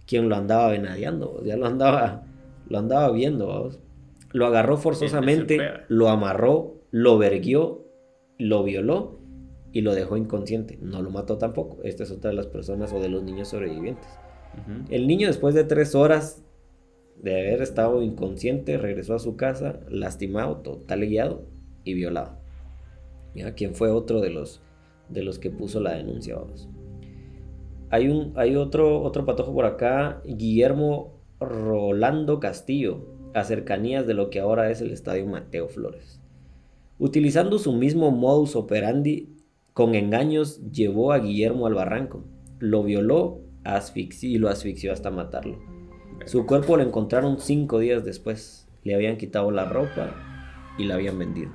quien 0.06 0.28
lo 0.30 0.36
andaba 0.36 0.68
venadeando, 0.68 1.42
ya 1.44 1.56
lo 1.56 1.66
andaba, 1.66 2.22
lo 2.68 2.78
andaba 2.78 3.10
viendo, 3.12 3.48
vamos. 3.48 3.80
lo 4.32 4.46
agarró 4.46 4.76
forzosamente, 4.76 5.58
lo 5.88 6.08
amarró, 6.08 6.80
lo 6.90 7.18
verguió, 7.18 7.84
lo 8.38 8.64
violó 8.64 9.18
y 9.72 9.80
lo 9.80 9.94
dejó 9.94 10.16
inconsciente. 10.16 10.78
No 10.80 11.02
lo 11.02 11.10
mató 11.10 11.38
tampoco. 11.38 11.82
Esta 11.82 12.04
es 12.04 12.10
otra 12.10 12.30
de 12.30 12.36
las 12.36 12.46
personas 12.46 12.92
o 12.92 13.00
de 13.00 13.08
los 13.08 13.22
niños 13.22 13.48
sobrevivientes. 13.48 14.08
El 14.88 15.06
niño 15.06 15.26
después 15.26 15.54
de 15.54 15.64
tres 15.64 15.94
horas 15.94 16.44
de 17.20 17.40
haber 17.40 17.62
estado 17.62 18.02
inconsciente 18.02 18.78
regresó 18.78 19.14
a 19.14 19.18
su 19.18 19.36
casa 19.36 19.80
lastimado, 19.88 20.58
total 20.58 21.00
guiado 21.00 21.46
y 21.82 21.94
violado. 21.94 22.38
Ya, 23.34 23.54
quien 23.54 23.74
fue 23.74 23.90
otro 23.90 24.20
de 24.20 24.30
los, 24.30 24.62
de 25.08 25.24
los 25.24 25.38
que 25.38 25.50
puso 25.50 25.80
la 25.80 25.94
denuncia. 25.94 26.36
Vamos. 26.36 26.68
Hay, 27.90 28.08
un, 28.08 28.32
hay 28.36 28.56
otro, 28.56 29.02
otro 29.02 29.24
patojo 29.24 29.52
por 29.52 29.66
acá, 29.66 30.22
Guillermo 30.24 31.13
Rolando 31.40 32.40
Castillo, 32.40 33.06
a 33.34 33.44
cercanías 33.44 34.06
de 34.06 34.14
lo 34.14 34.30
que 34.30 34.40
ahora 34.40 34.70
es 34.70 34.80
el 34.80 34.90
Estadio 34.92 35.26
Mateo 35.26 35.68
Flores. 35.68 36.20
Utilizando 36.98 37.58
su 37.58 37.72
mismo 37.72 38.10
modus 38.12 38.54
operandi, 38.56 39.30
con 39.72 39.94
engaños 39.94 40.60
llevó 40.70 41.12
a 41.12 41.18
Guillermo 41.18 41.66
al 41.66 41.74
barranco, 41.74 42.24
lo 42.60 42.84
violó 42.84 43.40
asfixi- 43.64 44.28
y 44.28 44.38
lo 44.38 44.48
asfixió 44.48 44.92
hasta 44.92 45.10
matarlo. 45.10 45.58
Su 46.26 46.46
cuerpo 46.46 46.76
lo 46.76 46.84
encontraron 46.84 47.38
cinco 47.40 47.80
días 47.80 48.04
después. 48.04 48.68
Le 48.84 48.94
habían 48.94 49.16
quitado 49.16 49.50
la 49.50 49.64
ropa 49.64 50.14
y 50.78 50.84
la 50.84 50.94
habían 50.94 51.18
vendido. 51.18 51.50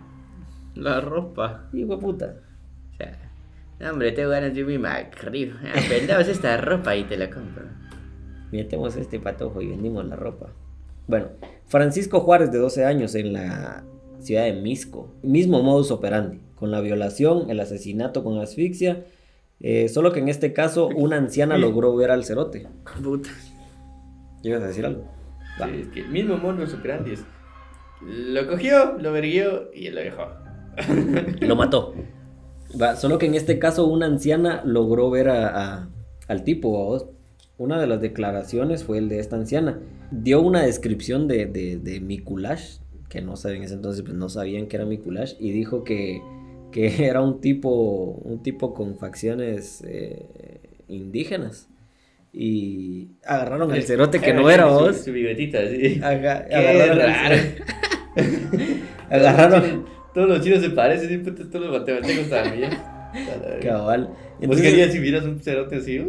La 0.76 1.00
ropa. 1.00 1.70
Hijo 1.74 1.98
puta. 1.98 2.36
O 2.94 2.98
sea, 2.98 3.32
no, 3.80 3.92
hombre, 3.92 4.12
tengo 4.12 4.30
ganas 4.32 4.54
de 4.54 4.64
mi 4.66 4.78
macri. 4.78 5.52
Ah, 5.64 5.80
Vendamos 5.90 6.28
esta 6.28 6.58
ropa 6.58 6.96
y 6.96 7.06
te 7.06 7.16
la 7.18 7.30
compro. 7.30 7.64
Metemos 8.52 8.96
este 8.96 9.20
patojo 9.20 9.62
y 9.62 9.68
vendimos 9.68 10.06
la 10.06 10.16
ropa. 10.16 10.48
Bueno, 11.08 11.28
Francisco 11.68 12.20
Juárez, 12.22 12.52
de 12.52 12.58
12 12.60 12.86
años, 12.86 13.16
en 13.16 13.34
la 13.34 13.84
ciudad 14.20 14.44
de 14.46 14.54
Misco. 14.54 15.12
Mismo 15.24 15.62
modus 15.64 15.92
operandi, 15.92 16.40
con 16.56 16.72
la 16.72 16.82
violación, 16.82 17.50
el 17.50 17.60
asesinato 17.60 18.24
con 18.24 18.38
asfixia. 18.40 19.06
eh, 19.62 19.90
solo 19.90 20.12
que 20.14 20.20
en 20.20 20.30
este 20.30 20.54
caso, 20.54 20.88
una 20.88 21.18
anciana 21.18 21.58
logró 21.58 21.96
ver 21.96 22.12
al 22.12 22.24
cerote. 22.26 22.68
Puta. 23.04 23.30
¿Ibas 24.44 24.64
a 24.64 24.68
decir 24.68 24.86
algo? 24.86 25.04
Sí, 25.58 25.82
es 25.82 25.88
que 25.90 26.00
el 26.02 26.10
mismo 26.10 26.38
mono 26.38 26.64
grande 26.82 27.14
es. 27.14 27.24
Lo 28.02 28.48
cogió, 28.48 28.94
lo 28.98 29.12
verguió 29.12 29.70
y 29.74 29.90
lo 29.90 30.00
dejó. 30.00 30.24
Lo 31.42 31.56
mató. 31.58 31.94
Va, 32.82 32.96
solo 32.96 33.18
que 33.18 33.26
en 33.26 33.34
este 33.36 33.60
caso 33.60 33.86
una 33.88 34.06
anciana 34.06 34.62
logró 34.64 35.10
ver 35.10 35.28
a, 35.30 35.48
a- 35.82 35.90
al 36.30 36.44
tipo. 36.46 36.70
¿vos? 36.70 37.08
Una 37.60 37.80
de 37.80 37.86
las 37.88 38.00
declaraciones 38.02 38.84
fue 38.86 38.98
el 38.98 39.10
de 39.10 39.20
esta 39.20 39.36
anciana. 39.36 39.80
Dio 40.12 40.42
una 40.42 40.64
descripción 40.64 41.28
de, 41.28 41.46
de, 41.46 41.78
de 41.78 42.00
Mikulash, 42.00 42.78
que 43.10 43.22
no 43.22 43.36
sabían 43.36 43.58
en 43.60 43.64
ese 43.66 43.74
entonces, 43.76 44.02
pues 44.02 44.16
no 44.16 44.30
sabían 44.30 44.68
que 44.68 44.78
era 44.78 44.86
Mikulash, 44.86 45.34
y 45.40 45.52
dijo 45.52 45.84
que, 45.84 46.22
que 46.72 47.06
era 47.06 47.22
un 47.22 47.42
tipo, 47.42 47.70
un 48.24 48.42
tipo 48.42 48.74
con 48.74 48.98
facciones 48.98 49.84
eh, 49.86 50.26
indígenas. 50.88 51.68
Y 52.32 53.10
agarraron 53.26 53.74
el 53.76 53.84
cerote 53.84 54.20
que 54.20 54.34
no 54.34 54.50
era 54.50 54.66
vos. 54.68 54.98
Su, 54.98 55.12
bigotita, 55.12 55.60
sí. 55.68 56.00
Aga- 56.02 56.46
Qué 56.48 56.56
agarraron 56.56 56.98
raro. 59.10 59.86
Todos 60.14 60.30
los 60.30 60.42
chinos 60.42 60.62
se 60.62 60.70
parecen, 60.70 61.14
y 61.22 61.24
todos 61.24 61.66
los 61.66 61.80
matemáticos 61.80 62.30
también. 62.30 62.72
Cabal. 63.62 64.08
¿Vos 64.08 64.18
Entonces- 64.42 64.66
querías 64.70 64.92
si 64.94 65.00
vieras 65.00 65.26
un 65.26 65.40
cerote 65.42 65.76
así? 65.78 66.08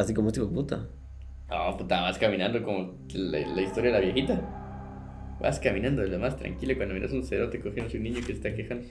Así 0.00 0.14
como 0.14 0.28
este 0.28 0.40
puta. 0.40 0.86
No, 1.48 1.76
puta, 1.76 2.00
vas 2.00 2.16
caminando 2.16 2.62
como 2.62 2.94
la, 3.12 3.40
la 3.40 3.62
historia 3.62 3.92
de 3.92 3.98
la 3.98 4.04
viejita. 4.04 4.40
Vas 5.40 5.58
caminando 5.60 6.02
de 6.02 6.08
lo 6.08 6.18
más 6.18 6.36
tranquilo 6.36 6.74
cuando 6.76 6.94
miras 6.94 7.12
un 7.12 7.24
cerote 7.24 7.60
cogiendo 7.60 7.92
a 7.92 7.96
un 7.96 8.02
niño 8.02 8.20
que 8.20 8.26
se 8.26 8.32
está 8.32 8.54
quejando. 8.54 8.86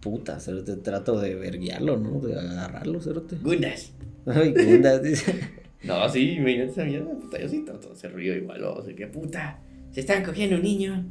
Puta, 0.00 0.40
cerote, 0.40 0.76
trato 0.76 1.20
de 1.20 1.34
verguiarlo, 1.34 1.96
¿no? 1.96 2.20
De 2.20 2.38
agarrarlo, 2.38 3.00
cerote. 3.00 3.36
Gundas. 3.42 3.92
Ay, 4.26 4.52
gundas, 4.52 5.02
dice. 5.02 5.34
No, 5.82 6.08
sí, 6.08 6.32
imagínate 6.32 6.70
esa 6.72 6.84
mierda, 6.84 7.12
puta, 7.12 7.38
yo 7.38 7.48
sí 7.48 7.64
trato 7.64 7.88
de 7.88 7.92
hacer 7.92 8.12
ruido 8.12 8.34
igual, 8.34 8.64
o 8.64 8.82
sea, 8.82 8.96
que 8.96 9.06
puta, 9.06 9.60
se 9.92 10.00
están 10.00 10.24
cogiendo 10.24 10.56
un 10.56 10.62
niño. 10.62 11.04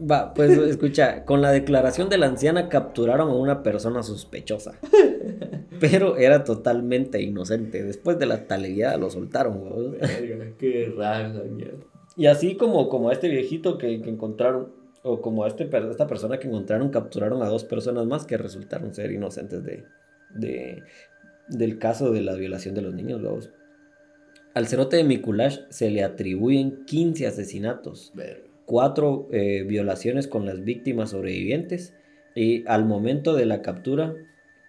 Va, 0.00 0.32
pues 0.34 0.56
escucha, 0.56 1.24
con 1.24 1.42
la 1.42 1.50
declaración 1.50 2.08
de 2.08 2.18
la 2.18 2.26
anciana 2.26 2.68
capturaron 2.68 3.28
a 3.28 3.34
una 3.34 3.62
persona 3.62 4.02
sospechosa. 4.02 4.78
Pero 5.80 6.16
era 6.16 6.44
totalmente 6.44 7.20
inocente. 7.22 7.82
Después 7.82 8.18
de 8.18 8.26
la 8.26 8.46
talegueada 8.46 8.96
lo 8.98 9.10
soltaron, 9.10 9.62
weón. 9.62 9.96
Qué 10.58 10.92
mierda. 11.50 11.78
Y 12.16 12.26
así 12.26 12.56
como, 12.56 12.88
como 12.88 13.08
a 13.08 13.12
este 13.12 13.28
viejito 13.28 13.78
que, 13.78 14.02
que 14.02 14.10
encontraron, 14.10 14.72
o 15.02 15.20
como 15.22 15.44
a 15.44 15.48
este, 15.48 15.68
esta 15.90 16.06
persona 16.06 16.38
que 16.38 16.48
encontraron, 16.48 16.90
capturaron 16.90 17.42
a 17.42 17.46
dos 17.48 17.64
personas 17.64 18.06
más 18.06 18.26
que 18.26 18.36
resultaron 18.36 18.92
ser 18.92 19.10
inocentes 19.12 19.64
de, 19.64 19.84
de- 20.34 20.82
del 21.48 21.78
caso 21.78 22.12
de 22.12 22.20
la 22.20 22.34
violación 22.34 22.74
de 22.74 22.82
los 22.82 22.94
niños, 22.94 23.22
vamos. 23.22 23.50
Al 24.54 24.66
cerote 24.66 24.96
de 24.96 25.04
Mikulash 25.04 25.60
se 25.70 25.90
le 25.90 26.02
atribuyen 26.04 26.84
15 26.84 27.26
asesinatos, 27.26 28.12
Verga. 28.14 28.42
cuatro 28.66 29.28
eh, 29.32 29.64
violaciones 29.66 30.26
con 30.28 30.44
las 30.44 30.62
víctimas 30.64 31.10
sobrevivientes 31.10 31.94
y 32.34 32.64
al 32.68 32.84
momento 32.84 33.34
de 33.34 33.46
la 33.46 33.62
captura 33.62 34.14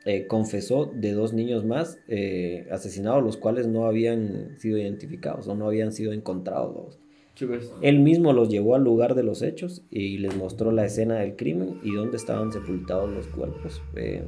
eh, 0.06 0.26
confesó 0.28 0.92
de 0.94 1.12
dos 1.14 1.34
niños 1.34 1.64
más 1.66 2.00
eh, 2.08 2.68
asesinados, 2.72 3.24
los 3.24 3.38
cuales 3.38 3.68
no 3.68 3.86
habían 3.86 4.58
sido 4.60 4.78
identificados 4.78 5.48
o 5.48 5.56
no 5.56 5.68
habían 5.68 5.92
sido 5.92 6.12
encontrados. 6.14 6.74
vamos. 6.76 7.00
Chupas. 7.36 7.74
Él 7.82 8.00
mismo 8.00 8.34
los 8.34 8.50
llevó 8.50 8.76
al 8.76 8.84
lugar 8.84 9.16
de 9.16 9.24
los 9.24 9.42
hechos 9.42 9.84
y 9.90 10.18
les 10.18 10.36
mostró 10.36 10.72
la 10.72 10.86
escena 10.86 11.16
del 11.16 11.36
crimen 11.36 11.80
y 11.84 11.94
dónde 11.94 12.18
estaban 12.18 12.52
sepultados 12.52 13.10
los 13.10 13.28
cuerpos. 13.28 13.82
eh, 13.96 14.24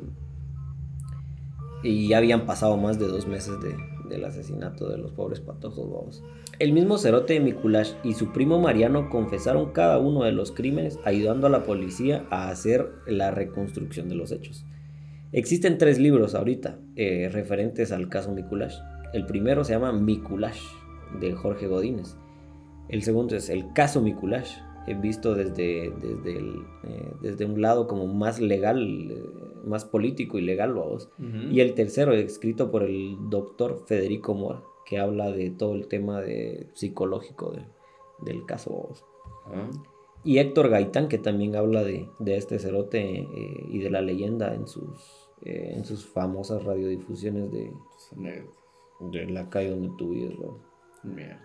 y 1.84 2.08
ya 2.08 2.18
habían 2.20 2.46
pasado 2.46 2.78
más 2.78 2.98
de 2.98 3.08
dos 3.08 3.28
meses 3.28 3.60
de- 3.60 3.76
del 4.10 4.24
asesinato 4.26 4.88
de 4.90 4.98
los 4.98 5.12
pobres 5.12 5.42
patojos. 5.42 6.24
El 6.60 6.72
mismo 6.72 6.98
Cerote 6.98 7.34
de 7.34 7.40
Mikulash 7.42 7.92
y 8.04 8.14
su 8.14 8.32
primo 8.32 8.60
Mariano 8.60 9.10
confesaron 9.10 9.72
cada 9.72 9.98
uno 10.00 10.24
de 10.24 10.32
los 10.32 10.52
crímenes, 10.52 10.98
ayudando 11.04 11.48
a 11.48 11.50
la 11.50 11.64
policía 11.64 12.26
a 12.30 12.50
hacer 12.50 12.90
la 13.06 13.32
reconstrucción 13.32 14.08
de 14.08 14.16
los 14.16 14.32
hechos. 14.32 14.66
Existen 15.34 15.78
tres 15.78 16.00
libros 16.00 16.36
ahorita 16.36 16.80
eh, 16.96 17.30
referentes 17.32 17.92
al 17.92 18.08
caso 18.10 18.32
Mikulash. 18.32 18.76
El 19.14 19.26
primero 19.26 19.64
se 19.64 19.74
llama 19.74 19.92
Mikulash, 19.92 20.62
de 21.20 21.34
Jorge 21.34 21.68
Godínez. 21.68 22.16
El 22.90 23.02
segundo 23.04 23.36
es 23.36 23.50
el 23.50 23.72
caso 23.74 24.02
Mikulash, 24.02 24.58
eh, 24.88 24.96
visto 25.00 25.34
desde, 25.36 25.92
desde, 26.02 26.38
el, 26.38 26.56
eh, 26.84 27.12
desde 27.22 27.46
un 27.46 27.62
lado 27.62 27.88
como 27.88 28.08
más 28.08 28.40
legal, 28.40 29.10
eh, 29.12 29.24
más 29.66 29.86
político 29.86 30.38
y 30.38 30.42
legal, 30.42 30.74
vamos. 30.74 31.10
Y 31.52 31.60
el 31.62 31.74
tercero, 31.74 32.14
escrito 32.14 32.70
por 32.72 32.84
el 32.84 33.16
doctor 33.30 33.84
Federico 33.88 34.34
Mora, 34.36 34.62
que 34.86 35.00
habla 35.00 35.32
de 35.32 35.50
todo 35.50 35.74
el 35.76 35.88
tema 35.88 36.22
de, 36.22 36.68
psicológico 36.74 37.52
de- 37.52 37.66
del 38.32 38.46
caso. 38.46 38.72
vamos. 38.72 39.06
Ah, 39.48 39.70
Y 40.26 40.38
Héctor 40.38 40.70
Gaitán, 40.70 41.08
que 41.08 41.18
también 41.18 41.56
habla 41.56 41.84
de, 41.84 42.08
de 42.20 42.38
este 42.38 42.58
cerote 42.60 43.20
eh, 43.22 43.66
y 43.70 43.80
de 43.80 43.90
la 43.90 44.02
leyenda 44.02 44.54
en 44.54 44.68
sus, 44.68 45.23
eh, 45.46 45.74
en 45.76 45.86
sus 45.86 46.06
famosas 46.06 46.64
radiodifusiones 46.64 47.52
de, 47.52 47.72
de 49.12 49.26
la 49.28 49.50
calle 49.50 49.70
donde 49.72 49.92
tú 49.98 50.10
vives. 50.12 50.38
vamos. 50.40 50.62
Mierda. 51.04 51.40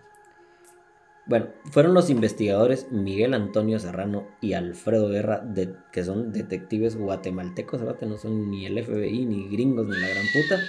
Bueno, 1.27 1.45
fueron 1.71 1.93
los 1.93 2.09
investigadores 2.09 2.91
Miguel 2.91 3.35
Antonio 3.35 3.77
Serrano 3.77 4.25
y 4.41 4.53
Alfredo 4.53 5.09
Guerra, 5.09 5.39
de- 5.39 5.75
que 5.91 6.03
son 6.03 6.31
detectives 6.31 6.97
guatemaltecos, 6.97 7.81
¿verdad? 7.83 8.07
no 8.07 8.17
son 8.17 8.49
ni 8.49 8.65
el 8.65 8.83
FBI, 8.83 9.25
ni 9.27 9.47
gringos, 9.47 9.87
ni 9.87 9.95
la 9.99 10.07
gran 10.07 10.25
puta, 10.33 10.59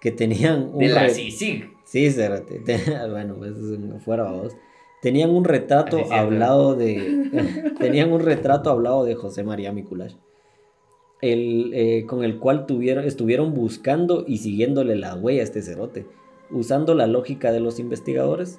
que 0.00 0.10
tenían 0.10 0.70
un... 0.72 0.78
De 0.78 0.88
la 0.88 1.02
re- 1.02 1.10
CICIG. 1.10 1.70
Sí, 1.84 2.10
cerote. 2.10 2.60
Te- 2.60 2.78
Bueno, 3.10 3.34
pues 3.36 3.52
no 3.54 3.98
fuera 4.00 4.30
vos. 4.30 4.56
Tenían 5.02 5.28
un 5.30 5.44
retrato 5.44 5.96
siempre. 5.98 6.16
hablado 6.16 6.74
de... 6.74 7.74
tenían 7.78 8.12
un 8.12 8.20
retrato 8.20 8.70
hablado 8.70 9.04
de 9.04 9.14
José 9.14 9.42
María 9.44 9.72
Miculash. 9.72 10.14
El, 11.22 11.70
eh, 11.72 12.04
con 12.06 12.24
el 12.24 12.38
cual 12.38 12.66
tuvieron, 12.66 13.04
estuvieron 13.04 13.54
buscando 13.54 14.24
y 14.26 14.38
siguiéndole 14.38 14.96
la 14.96 15.14
huella 15.14 15.40
a 15.40 15.44
este 15.44 15.62
cerote. 15.62 16.06
Usando 16.50 16.94
la 16.94 17.06
lógica 17.06 17.50
de 17.52 17.60
los 17.60 17.78
investigadores, 17.78 18.58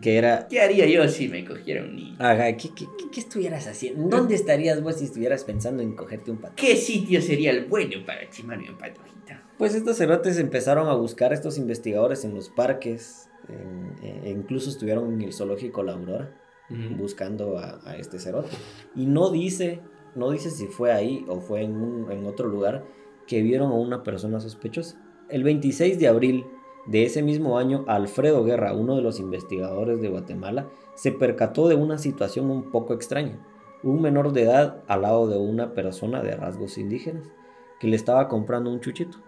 que 0.00 0.16
era... 0.16 0.48
¿Qué 0.48 0.60
haría 0.60 0.86
yo 0.86 1.06
si 1.08 1.28
me 1.28 1.44
cogiera 1.44 1.84
un 1.84 1.94
niño? 1.94 2.16
Ajá, 2.18 2.56
¿qué, 2.56 2.70
qué, 2.70 2.86
qué- 2.98 3.10
qué 3.12 3.20
estuvieras 3.20 3.68
haciendo? 3.68 4.08
¿Dónde 4.08 4.34
estarías 4.34 4.82
vos 4.82 4.96
si 4.96 5.04
estuvieras 5.04 5.44
pensando 5.44 5.82
en 5.84 5.94
cogerte 5.94 6.32
un 6.32 6.38
pato? 6.38 6.54
¿Qué 6.56 6.74
sitio 6.76 7.22
sería 7.22 7.52
el 7.52 7.66
bueno 7.66 8.04
para 8.04 8.28
chimarme 8.30 8.68
un 8.70 8.78
patojita? 8.78 9.44
Pues 9.58 9.74
estos 9.76 9.98
cerotes 9.98 10.38
empezaron 10.38 10.88
a 10.88 10.94
buscar 10.94 11.30
a 11.30 11.34
estos 11.34 11.58
investigadores 11.58 12.24
en 12.24 12.34
los 12.34 12.48
parques, 12.48 13.28
en- 13.48 14.24
e 14.24 14.30
incluso 14.30 14.68
estuvieron 14.70 15.12
en 15.12 15.20
el 15.22 15.32
zoológico 15.32 15.82
La 15.84 15.92
Aurora 15.92 16.34
buscando 16.98 17.58
a, 17.58 17.80
a 17.88 17.96
este 17.96 18.18
cerote. 18.18 18.50
Y 18.96 19.06
no 19.06 19.30
dice, 19.30 19.78
no 20.16 20.30
dice 20.30 20.50
si 20.50 20.66
fue 20.66 20.92
ahí 20.92 21.24
o 21.28 21.40
fue 21.40 21.62
en, 21.62 21.76
un- 21.76 22.10
en 22.10 22.26
otro 22.26 22.48
lugar 22.48 22.84
que 23.26 23.42
vieron 23.42 23.70
a 23.70 23.74
una 23.74 24.02
persona 24.02 24.40
sospechosa. 24.40 25.00
El 25.28 25.44
26 25.44 25.98
de 25.98 26.08
abril 26.08 26.46
de 26.86 27.04
ese 27.04 27.22
mismo 27.22 27.58
año, 27.58 27.84
Alfredo 27.88 28.44
Guerra, 28.44 28.72
uno 28.72 28.94
de 28.96 29.02
los 29.02 29.18
investigadores 29.20 30.00
de 30.00 30.08
Guatemala, 30.08 30.68
se 30.94 31.10
percató 31.12 31.68
de 31.68 31.74
una 31.74 31.98
situación 31.98 32.50
un 32.50 32.70
poco 32.70 32.94
extraña. 32.94 33.38
Un 33.82 34.00
menor 34.00 34.32
de 34.32 34.42
edad 34.42 34.82
al 34.86 35.02
lado 35.02 35.26
de 35.28 35.36
una 35.38 35.74
persona 35.74 36.22
de 36.22 36.34
rasgos 36.36 36.78
indígenas. 36.78 37.28
que 37.80 37.88
le 37.88 37.96
estaba 37.96 38.26
comprando 38.28 38.70
un 38.70 38.80
chuchito. 38.80 39.18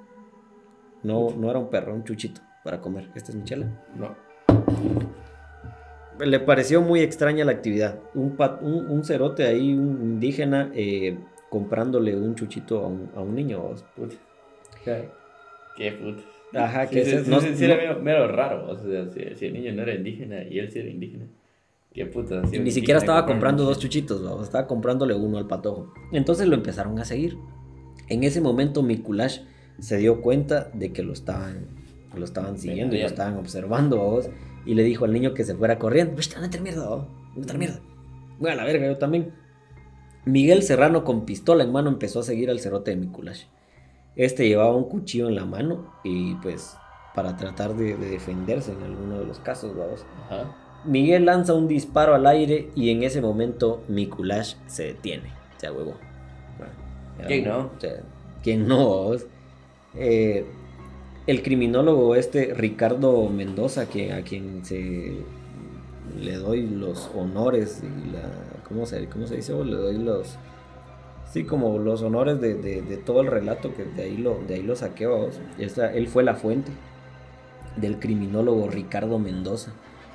No, 1.02 1.28
no 1.36 1.50
era 1.50 1.58
un 1.58 1.68
perro, 1.68 1.92
un 1.94 2.02
chuchito 2.04 2.40
para 2.64 2.80
comer. 2.80 3.10
Esta 3.14 3.30
es 3.32 3.36
mi 3.36 3.44
chela. 3.44 3.66
No. 3.94 4.16
Le 6.24 6.40
pareció 6.40 6.82
muy 6.82 7.00
extraña 7.00 7.44
la 7.44 7.52
actividad. 7.52 8.00
Un, 8.14 8.36
un, 8.62 8.86
un 8.90 9.04
cerote 9.04 9.44
ahí, 9.44 9.72
un 9.72 9.98
indígena, 10.02 10.70
eh, 10.74 11.16
comprándole 11.48 12.16
un 12.16 12.34
chuchito 12.34 12.84
a 12.84 12.88
un, 12.88 13.10
a 13.14 13.20
un 13.20 13.34
niño. 13.34 13.60
vos. 13.60 13.84
Puta. 13.94 14.16
Qué 15.76 15.92
puta. 15.92 16.22
Ajá, 16.54 16.86
Sí, 16.86 16.94
que 16.94 17.04
sí, 17.04 17.24
sí, 17.24 17.30
no- 17.30 17.40
sí, 17.40 17.48
no- 17.50 17.64
era 17.66 17.76
mero, 17.76 18.00
mero 18.02 18.28
raro. 18.32 18.70
O 18.70 18.76
sea, 18.76 19.06
si, 19.10 19.34
si 19.36 19.46
el 19.46 19.52
niño 19.52 19.72
no 19.74 19.82
era 19.82 19.94
indígena 19.94 20.42
y 20.42 20.58
él 20.58 20.70
sí 20.70 20.78
era 20.78 20.88
indígena. 20.88 21.24
Qué 21.92 22.06
puta. 22.06 22.46
si 22.46 22.58
Ni 22.58 22.70
siquiera 22.70 22.98
estaba 22.98 23.26
comprando 23.26 23.64
dos 23.64 23.78
chuchitos, 23.78 24.22
vamos, 24.22 24.44
estaba 24.44 24.66
comprándole 24.66 25.14
uno 25.14 25.38
al 25.38 25.46
patojo. 25.46 25.92
Entonces 26.12 26.46
lo 26.48 26.54
empezaron 26.54 26.98
a 26.98 27.04
seguir. 27.04 27.36
En 28.08 28.24
ese 28.24 28.40
momento 28.40 28.82
Mikulash 28.82 29.40
se 29.78 29.96
dio 29.98 30.20
cuenta 30.22 30.70
de 30.74 30.92
que 30.92 31.02
lo 31.02 31.12
estaban, 31.12 31.66
lo 32.16 32.24
estaban 32.24 32.58
siguiendo 32.58 32.96
y 32.96 33.00
lo 33.00 33.06
estaban 33.06 33.36
observando, 33.36 33.98
vamos, 33.98 34.30
y 34.68 34.74
le 34.74 34.82
dijo 34.82 35.06
al 35.06 35.12
niño 35.14 35.32
que 35.32 35.44
se 35.44 35.54
fuera 35.54 35.78
corriendo. 35.78 36.14
"Vete, 36.14 36.36
a 36.36 36.40
la 36.40 36.60
mierda, 36.60 36.84
a 36.86 37.06
la 37.46 37.54
mierda. 37.54 37.80
Voy 38.38 38.50
a 38.50 38.54
la 38.54 38.64
verga, 38.64 38.86
yo 38.86 38.98
también. 38.98 39.32
Miguel 40.26 40.62
Serrano 40.62 41.04
con 41.04 41.24
pistola 41.24 41.64
en 41.64 41.72
mano 41.72 41.88
empezó 41.88 42.20
a 42.20 42.22
seguir 42.22 42.50
al 42.50 42.60
cerote 42.60 42.90
de 42.90 42.98
Mikulash. 42.98 43.44
Este 44.14 44.46
llevaba 44.46 44.76
un 44.76 44.84
cuchillo 44.84 45.28
en 45.28 45.36
la 45.36 45.46
mano 45.46 45.94
y 46.04 46.34
pues 46.36 46.76
para 47.14 47.36
tratar 47.38 47.74
de, 47.74 47.96
de 47.96 48.10
defenderse 48.10 48.72
en 48.72 48.82
alguno 48.82 49.18
de 49.18 49.24
los 49.24 49.38
casos, 49.38 49.74
vamos. 49.74 50.04
Ajá. 50.26 50.54
Miguel 50.84 51.24
lanza 51.24 51.54
un 51.54 51.66
disparo 51.66 52.14
al 52.14 52.26
aire 52.26 52.68
y 52.74 52.90
en 52.90 53.02
ese 53.04 53.22
momento 53.22 53.82
Mikulash 53.88 54.56
se 54.66 54.84
detiene. 54.84 55.32
Se 55.56 55.70
huevo. 55.70 55.94
¿Quién 57.26 57.44
no? 57.48 57.70
O 57.76 57.80
sea, 57.80 58.02
¿Quién 58.42 58.68
no? 58.68 59.12
Eh, 59.94 60.46
el 61.28 61.42
criminólogo 61.42 62.14
este, 62.14 62.54
Ricardo 62.54 63.28
Mendoza, 63.28 63.88
que, 63.88 64.12
a 64.12 64.22
quien 64.22 64.64
se 64.64 65.18
le 66.18 66.34
doy 66.36 66.66
los 66.66 67.10
honores 67.14 67.82
y 67.84 68.10
la... 68.12 68.22
¿Cómo 68.66 68.86
se, 68.86 69.06
cómo 69.08 69.26
se 69.26 69.36
dice? 69.36 69.52
Le 69.64 69.76
doy 69.76 69.98
los... 69.98 70.38
Sí, 71.30 71.44
como 71.44 71.78
los 71.78 72.00
honores 72.02 72.40
de, 72.40 72.54
de- 72.54 72.96
todo 72.96 73.20
el 73.20 73.26
relato, 73.26 73.74
que 73.74 73.84
de 73.84 74.02
ahí 74.04 74.16
lo, 74.16 74.38
de 74.48 74.54
ahí 74.54 74.62
lo 74.62 74.74
saqué, 74.74 75.06
él 75.58 76.08
fue 76.08 76.24
la 76.24 76.34
fuente 76.34 76.72
del 77.76 77.98
criminólogo 77.98 78.70
Ricardo 78.70 79.18
Mendoza 79.18 79.72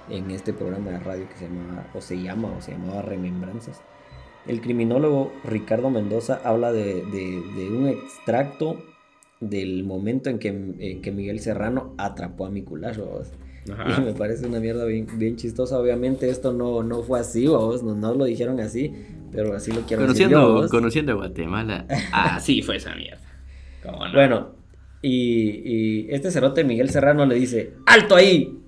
en 0.10 0.32
este 0.32 0.52
programa 0.52 0.90
de 0.90 1.00
radio 1.00 1.30
que 1.30 1.36
se 1.38 1.48
o 1.96 2.02
se 2.02 2.22
llama, 2.24 2.52
o 2.58 2.62
se 2.62 2.72
llamaba 2.72 3.04
Remembranzas. 3.04 3.80
El 4.48 4.60
criminólogo 4.62 5.32
Ricardo 5.44 5.92
Mendoza 5.92 6.42
habla 6.44 6.72
de- 6.72 7.04
de 7.06 7.70
un 7.72 7.88
extracto 7.88 8.78
del 9.50 9.84
momento 9.84 10.30
en 10.30 10.40
que, 10.40 10.48
en 10.50 11.02
que 11.02 11.12
Miguel 11.12 11.40
Serrano 11.40 11.94
atrapó 11.98 12.46
a 12.46 12.50
Mikulash, 12.50 12.98
vos. 12.98 13.32
Y 13.66 14.02
me 14.02 14.14
parece 14.14 14.46
una 14.46 14.60
mierda 14.60 14.84
bien, 14.86 15.08
bien 15.18 15.38
chistosa. 15.38 15.80
Obviamente 15.80 16.30
esto 16.30 16.52
no, 16.52 16.84
no 16.84 17.02
fue 17.02 17.20
así, 17.22 17.48
vos. 17.48 17.82
No, 17.82 17.96
no 17.96 18.14
lo 18.14 18.26
dijeron 18.26 18.60
así, 18.60 18.94
pero 19.32 19.56
así 19.56 19.72
lo 19.72 19.82
quiero 19.82 20.06
decir 20.06 20.28
yo, 20.28 20.36
Conociendo, 20.38 20.54
vos. 20.54 20.72
conociendo 20.72 21.16
Guatemala, 21.16 21.86
así 22.12 22.62
fue 22.62 22.78
esa 22.78 22.94
mierda. 22.96 23.22
¿Cómo 23.82 24.06
no? 24.06 24.14
Bueno, 24.14 24.48
y, 25.02 25.50
y 25.64 26.08
este 26.12 26.30
cerote 26.32 26.64
Miguel 26.64 26.90
Serrano 26.90 27.26
le 27.26 27.36
dice, 27.36 27.74
¡Alto 27.86 28.16
ahí! 28.16 28.60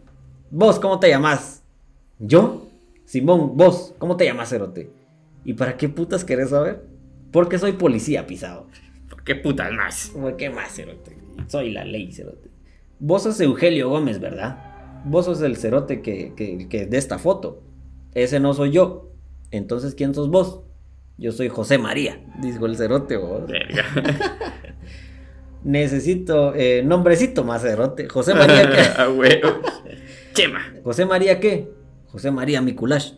¿Vos 0.49 0.79
cómo 0.79 0.99
te 0.99 1.09
llamas? 1.09 1.63
¿Yo? 2.19 2.67
Simón, 3.03 3.57
vos, 3.57 3.93
¿cómo 3.97 4.15
te 4.15 4.25
llamas, 4.25 4.49
cerote? 4.49 4.89
¿Y 5.43 5.53
para 5.53 5.75
qué 5.77 5.89
putas 5.89 6.23
querés 6.23 6.49
saber? 6.51 6.83
Porque 7.31 7.59
soy 7.59 7.73
policía, 7.73 8.25
pisado. 8.25 8.67
¿Por 9.25 9.33
qué 9.33 9.41
putas 9.41 9.71
más? 9.71 10.11
Güey, 10.13 10.37
¿Qué 10.37 10.51
más, 10.51 10.75
cerote? 10.75 11.17
Soy 11.47 11.71
la 11.71 11.83
ley, 11.83 12.11
cerote. 12.11 12.51
Vos 12.99 13.23
sos 13.23 13.41
Eugelio 13.41 13.89
Gómez, 13.89 14.19
¿verdad? 14.19 15.01
Vos 15.03 15.25
sos 15.25 15.41
el 15.41 15.57
cerote 15.57 16.03
que, 16.03 16.33
que, 16.35 16.69
que 16.69 16.85
de 16.85 16.97
esta 16.97 17.17
foto. 17.17 17.63
Ese 18.13 18.39
no 18.39 18.53
soy 18.53 18.71
yo. 18.71 19.09
Entonces, 19.49 19.95
¿quién 19.95 20.13
sos 20.13 20.29
vos? 20.29 20.61
Yo 21.17 21.31
soy 21.31 21.49
José 21.49 21.79
María, 21.79 22.23
dijo 22.39 22.67
el 22.67 22.77
cerote, 22.77 23.17
vos. 23.17 23.45
Necesito 25.63 26.53
eh, 26.53 26.83
nombrecito 26.85 27.43
más 27.43 27.63
cerote. 27.63 28.07
José 28.07 28.35
María, 28.35 28.69
¿qué? 28.69 29.41
Chema. 30.33 30.71
¿José 30.83 31.05
María 31.05 31.39
qué? 31.39 31.71
José 32.09 32.29
María 32.29 32.61
Mikulash. 32.61 33.13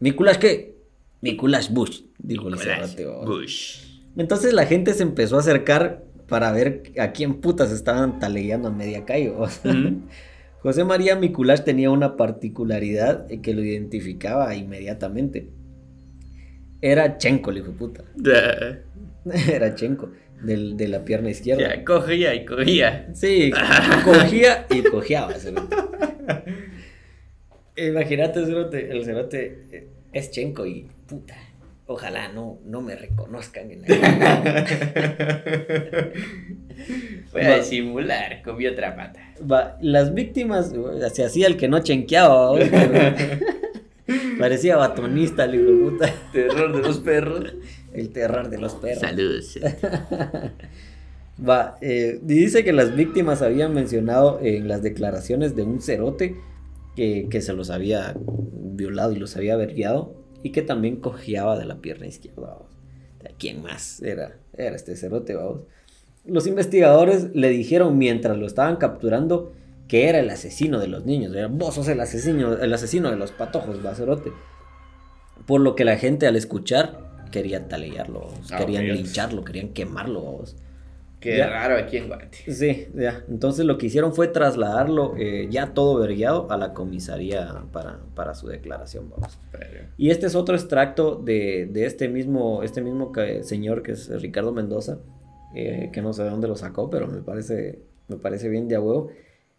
¿Mikulash 0.00 0.38
qué? 0.38 0.74
Mikulash 1.20 1.70
Bush, 1.70 2.00
dijo 2.18 2.48
el 2.48 2.58
cerote, 2.58 3.06
vos. 3.06 3.24
Bush. 3.24 3.83
Entonces 4.16 4.52
la 4.52 4.66
gente 4.66 4.94
se 4.94 5.02
empezó 5.02 5.36
a 5.36 5.40
acercar 5.40 6.02
para 6.28 6.52
ver 6.52 6.92
a 6.98 7.12
quién 7.12 7.40
putas 7.40 7.70
estaban 7.72 8.18
talegueando 8.18 8.68
a 8.68 8.72
media 8.72 9.04
calle. 9.04 9.32
Mm. 9.64 10.02
José 10.60 10.82
María 10.84 11.14
Mikulash 11.16 11.60
tenía 11.60 11.90
una 11.90 12.16
particularidad 12.16 13.26
que 13.42 13.52
lo 13.52 13.62
identificaba 13.62 14.54
inmediatamente. 14.54 15.50
Era 16.80 17.18
Chenko, 17.18 17.50
el 17.50 17.58
hijo 17.58 17.66
de 17.68 17.72
puta. 17.74 18.04
Era 19.52 19.74
Chenko, 19.74 20.10
del- 20.42 20.76
de 20.76 20.88
la 20.88 21.04
pierna 21.04 21.28
izquierda. 21.30 21.74
Ya, 21.76 21.84
cogía 21.84 22.34
y 22.34 22.44
cogía. 22.46 23.10
Sí, 23.14 23.52
cogía 24.04 24.66
y 24.70 24.82
cojeaba. 24.84 25.34
Imagínate, 27.76 28.44
cerote, 28.46 28.90
el 28.90 29.04
cerote 29.04 29.64
eh, 29.72 29.88
es 30.12 30.30
Chenko 30.30 30.64
y 30.64 30.86
puta. 31.06 31.34
Ojalá 31.86 32.28
no, 32.28 32.60
no 32.64 32.80
me 32.80 32.96
reconozcan 32.96 33.70
en 33.70 33.82
la 33.86 34.54
Voy 37.30 37.42
a 37.42 37.58
disimular 37.58 38.40
con 38.42 38.56
mi 38.56 38.66
otra 38.66 38.96
pata. 38.96 39.20
Va, 39.40 39.76
las 39.82 40.14
víctimas, 40.14 40.72
se 41.12 41.24
hacía 41.24 41.46
el 41.46 41.58
que 41.58 41.68
no 41.68 41.80
chenqueaba, 41.80 42.58
parecía 44.38 44.76
batonista, 44.76 45.46
de 45.46 45.58
puta. 45.58 46.10
Terror 46.32 46.74
de 46.74 46.82
los 46.82 47.00
perros. 47.00 47.52
El 47.92 48.08
terror 48.10 48.48
de 48.48 48.58
los 48.58 48.74
perros. 48.76 49.00
Saludos. 49.00 49.58
Va, 51.46 51.76
eh, 51.82 52.18
dice 52.22 52.64
que 52.64 52.72
las 52.72 52.96
víctimas 52.96 53.42
habían 53.42 53.74
mencionado 53.74 54.40
en 54.42 54.68
las 54.68 54.82
declaraciones 54.82 55.54
de 55.54 55.64
un 55.64 55.82
cerote 55.82 56.36
que, 56.96 57.26
que 57.28 57.42
se 57.42 57.52
los 57.52 57.68
había 57.68 58.14
violado 58.16 59.12
y 59.12 59.16
los 59.16 59.36
había 59.36 59.56
vergueado 59.56 60.23
y 60.44 60.52
que 60.52 60.60
también 60.60 60.96
cojeaba 60.96 61.58
de 61.58 61.64
la 61.64 61.76
pierna 61.76 62.06
izquierda. 62.06 62.42
vamos. 62.42 62.68
¿Quién 63.38 63.62
más 63.62 64.02
era? 64.02 64.36
Era 64.52 64.76
este 64.76 64.94
cerote, 64.94 65.34
vamos. 65.34 65.62
Los 66.26 66.46
investigadores 66.46 67.34
le 67.34 67.48
dijeron 67.48 67.96
mientras 67.96 68.36
lo 68.36 68.46
estaban 68.46 68.76
capturando 68.76 69.54
que 69.88 70.08
era 70.08 70.18
el 70.20 70.28
asesino 70.28 70.78
de 70.78 70.88
los 70.88 71.06
niños. 71.06 71.34
Era, 71.34 71.48
Vos 71.48 71.74
sos 71.74 71.88
el 71.88 71.98
asesino, 71.98 72.52
el 72.52 72.72
asesino 72.74 73.10
de 73.10 73.16
los 73.16 73.32
patojos, 73.32 73.84
va, 73.84 73.94
cerote. 73.94 74.32
Por 75.46 75.62
lo 75.62 75.74
que 75.74 75.86
la 75.86 75.96
gente 75.96 76.26
al 76.26 76.36
escuchar 76.36 77.26
quería 77.30 77.66
talearlo. 77.66 78.28
Ah, 78.52 78.58
querían 78.58 78.86
lincharlo, 78.86 79.44
querían 79.44 79.70
quemarlo. 79.70 80.22
vamos. 80.24 80.56
Qué 81.24 81.38
Ya. 81.38 81.48
raro 81.48 81.76
aquí 81.78 81.96
en 81.96 82.08
Guate. 82.08 82.52
Sí, 82.52 82.88
ya. 82.94 83.24
Entonces 83.30 83.64
lo 83.64 83.78
que 83.78 83.86
hicieron 83.86 84.12
fue 84.14 84.28
trasladarlo 84.28 85.14
eh, 85.16 85.48
ya 85.50 85.72
todo 85.72 85.98
vergueado 85.98 86.50
a 86.52 86.58
la 86.58 86.74
comisaría 86.74 87.64
para, 87.72 87.98
para 88.14 88.34
su 88.34 88.46
declaración, 88.46 89.08
vamos. 89.08 89.38
Pero- 89.50 89.86
Y 89.96 90.10
este 90.10 90.26
es 90.26 90.34
otro 90.34 90.54
extracto 90.54 91.16
de, 91.16 91.66
de 91.72 91.86
este 91.86 92.08
mismo, 92.10 92.62
este 92.62 92.82
mismo 92.82 93.10
señor 93.40 93.82
que 93.82 93.92
es 93.92 94.08
Ricardo 94.20 94.52
Mendoza, 94.52 94.98
eh, 95.54 95.88
que 95.94 96.02
no 96.02 96.12
sé 96.12 96.24
de 96.24 96.30
dónde 96.30 96.46
lo 96.46 96.56
sacó, 96.56 96.90
pero 96.90 97.06
me 97.08 97.22
parece, 97.22 97.80
me 98.08 98.16
parece 98.16 98.50
bien 98.50 98.68
de 98.68 98.76
a 98.76 98.80
huevo. 98.82 99.08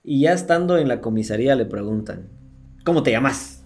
Y 0.03 0.21
ya 0.21 0.33
estando 0.33 0.77
en 0.77 0.87
la 0.87 1.01
comisaría 1.01 1.55
le 1.55 1.65
preguntan, 1.65 2.29
¿cómo 2.85 3.01
te 3.01 3.09
llamas? 3.09 3.63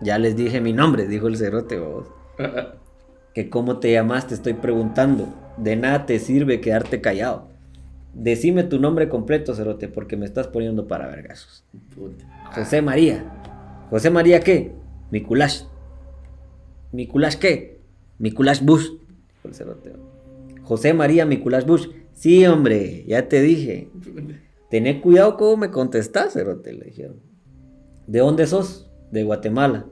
Ya 0.00 0.18
les 0.18 0.34
dije 0.34 0.62
mi 0.62 0.72
nombre, 0.72 1.06
dijo 1.06 1.28
el 1.28 1.36
cerote, 1.36 1.78
vamos. 1.78 2.06
Que 3.34 3.50
cómo 3.50 3.78
te 3.78 3.92
llamas, 3.92 4.26
te 4.26 4.34
estoy 4.34 4.54
preguntando. 4.54 5.28
De 5.62 5.76
nada 5.76 6.06
te 6.06 6.18
sirve 6.18 6.60
quedarte 6.60 7.00
callado. 7.00 7.48
Decime 8.14 8.64
tu 8.64 8.80
nombre 8.80 9.08
completo, 9.08 9.54
Cerote, 9.54 9.88
porque 9.88 10.16
me 10.16 10.26
estás 10.26 10.48
poniendo 10.48 10.86
para 10.88 11.06
vergazos. 11.06 11.64
José 12.54 12.82
María. 12.82 13.24
¿José 13.90 14.10
María 14.10 14.40
qué? 14.40 14.72
Mikulash. 15.10 15.62
¿Mikulash 16.92 17.36
qué? 17.36 17.80
Mikulash 18.18 18.62
Bush. 18.62 18.88
El 19.44 19.54
Cerote. 19.54 19.92
José 20.62 20.94
María 20.94 21.26
Mikulash 21.26 21.64
Bush. 21.64 21.88
Sí, 22.12 22.44
hombre, 22.46 23.04
ya 23.06 23.28
te 23.28 23.40
dije. 23.40 23.90
Tené 24.70 25.00
cuidado 25.00 25.36
cómo 25.36 25.56
me 25.56 25.70
contestás, 25.70 26.32
Cerote, 26.32 26.72
le 26.72 26.86
dijeron. 26.86 27.20
¿De 28.06 28.18
dónde 28.20 28.46
sos? 28.46 28.90
De 29.10 29.22
Guatemala. 29.22 29.86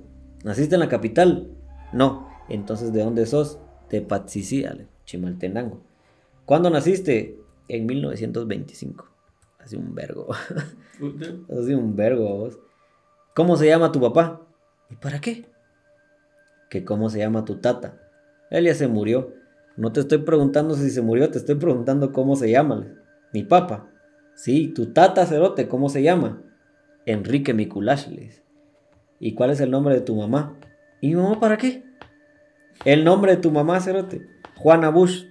¿Naciste 0.44 0.74
en 0.74 0.80
la 0.80 0.88
capital? 0.88 1.50
No. 1.92 2.28
Entonces, 2.48 2.92
¿de 2.92 3.02
dónde 3.02 3.26
sos? 3.26 3.58
De 3.90 4.00
Patsicía, 4.02 4.76
Chimaltenango. 5.06 5.80
¿Cuándo 6.44 6.68
naciste? 6.68 7.40
En 7.68 7.86
1925. 7.86 9.08
Hace 9.58 9.76
un 9.76 9.94
vergo. 9.94 10.28
Hace 11.50 11.74
un 11.74 11.96
vergo, 11.96 12.36
vos. 12.36 12.58
¿Cómo 13.34 13.56
se 13.56 13.66
llama 13.66 13.90
tu 13.90 14.00
papá? 14.00 14.42
¿Y 14.90 14.96
para 14.96 15.20
qué? 15.20 15.46
Que 16.70 16.84
cómo 16.84 17.10
se 17.10 17.18
llama 17.18 17.44
tu 17.44 17.56
tata. 17.56 18.00
Él 18.50 18.64
ya 18.64 18.74
se 18.74 18.88
murió. 18.88 19.34
No 19.76 19.92
te 19.92 20.00
estoy 20.00 20.18
preguntando 20.18 20.74
si 20.74 20.90
se 20.90 21.02
murió, 21.02 21.30
te 21.30 21.38
estoy 21.38 21.56
preguntando 21.56 22.12
cómo 22.12 22.36
se 22.36 22.50
llama. 22.50 22.86
Mi 23.32 23.42
papá. 23.42 23.90
Sí, 24.34 24.68
tu 24.68 24.92
tata 24.92 25.26
cerote, 25.26 25.68
¿cómo 25.68 25.88
se 25.88 26.02
llama? 26.02 26.42
Enrique 27.04 27.52
dice. 27.52 28.42
¿Y 29.18 29.34
cuál 29.34 29.50
es 29.50 29.60
el 29.60 29.70
nombre 29.70 29.94
de 29.94 30.00
tu 30.00 30.14
mamá? 30.14 30.56
¿Y 31.00 31.08
mi 31.08 31.16
mamá 31.16 31.40
para 31.40 31.56
qué? 31.56 31.84
El 32.84 33.04
nombre 33.04 33.36
de 33.36 33.42
tu 33.42 33.50
mamá, 33.50 33.80
cerote. 33.80 34.26
Juana 34.56 34.90
Bush. 34.90 35.26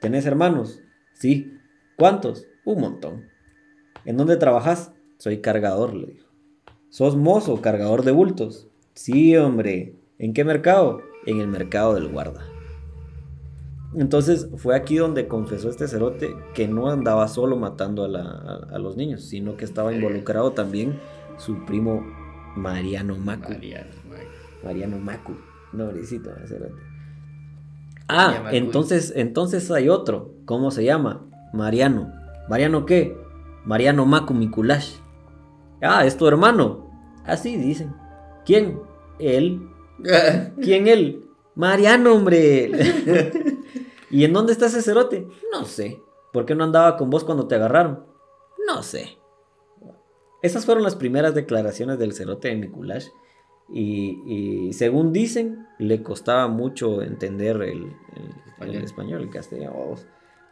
¿Tenés 0.00 0.26
hermanos? 0.26 0.80
Sí. 1.12 1.58
¿Cuántos? 1.96 2.46
Un 2.64 2.80
montón. 2.80 3.28
¿En 4.04 4.16
dónde 4.16 4.36
trabajas? 4.36 4.92
Soy 5.18 5.38
cargador, 5.38 5.94
le 5.94 6.06
dijo. 6.06 6.28
¿Sos 6.88 7.16
mozo, 7.16 7.60
cargador 7.60 8.04
de 8.04 8.12
bultos? 8.12 8.68
Sí, 8.94 9.36
hombre. 9.36 9.96
¿En 10.18 10.32
qué 10.32 10.44
mercado? 10.44 11.02
En 11.26 11.40
el 11.40 11.48
mercado 11.48 11.94
del 11.94 12.08
guarda. 12.08 12.46
Entonces 13.94 14.48
fue 14.56 14.76
aquí 14.76 14.96
donde 14.96 15.28
confesó 15.28 15.70
este 15.70 15.88
cerote 15.88 16.34
que 16.54 16.68
no 16.68 16.90
andaba 16.90 17.26
solo 17.26 17.56
matando 17.56 18.04
a, 18.04 18.78
los 18.78 18.96
niños, 18.96 19.24
sino 19.24 19.56
que 19.56 19.64
estaba 19.64 19.92
involucrado 19.92 20.52
también 20.52 21.00
su 21.36 21.64
primo 21.64 22.06
Mariano 22.54 23.16
Macu. 23.16 23.52
Mariano, 23.52 23.90
Mariano 24.62 24.98
Macu. 24.98 25.36
Nobrecito, 25.72 26.30
cerote. 26.46 26.87
Ah, 28.08 28.48
entonces, 28.52 29.12
entonces 29.14 29.70
hay 29.70 29.88
otro. 29.88 30.34
¿Cómo 30.46 30.70
se 30.70 30.84
llama? 30.84 31.26
Mariano. 31.52 32.12
¿Mariano 32.48 32.86
qué? 32.86 33.16
Mariano 33.64 34.06
Macu 34.06 34.32
Mikulash. 34.32 34.94
Ah, 35.82 36.06
es 36.06 36.16
tu 36.16 36.26
hermano. 36.26 36.90
Así 37.24 37.56
dicen. 37.56 37.94
¿Quién? 38.46 38.80
Él. 39.18 39.68
¿Quién 40.62 40.88
él? 40.88 41.28
Mariano, 41.54 42.14
hombre. 42.14 42.70
¿Y 44.10 44.24
en 44.24 44.32
dónde 44.32 44.52
está 44.52 44.66
ese 44.66 44.80
cerote? 44.80 45.28
No 45.52 45.64
sé. 45.66 46.00
¿Por 46.32 46.46
qué 46.46 46.54
no 46.54 46.64
andaba 46.64 46.96
con 46.96 47.10
vos 47.10 47.24
cuando 47.24 47.46
te 47.46 47.56
agarraron? 47.56 48.06
No 48.66 48.82
sé. 48.82 49.18
Esas 50.40 50.64
fueron 50.64 50.84
las 50.84 50.96
primeras 50.96 51.34
declaraciones 51.34 51.98
del 51.98 52.14
cerote 52.14 52.48
de 52.48 52.56
Mikulash. 52.56 53.08
Y, 53.70 54.70
según 54.72 55.12
dicen, 55.12 55.66
le 55.78 56.02
costaba 56.02 56.48
mucho 56.48 57.02
entender 57.02 57.60
el, 57.62 57.92
español, 58.82 59.22
el 59.22 59.30
castellano. 59.30 59.94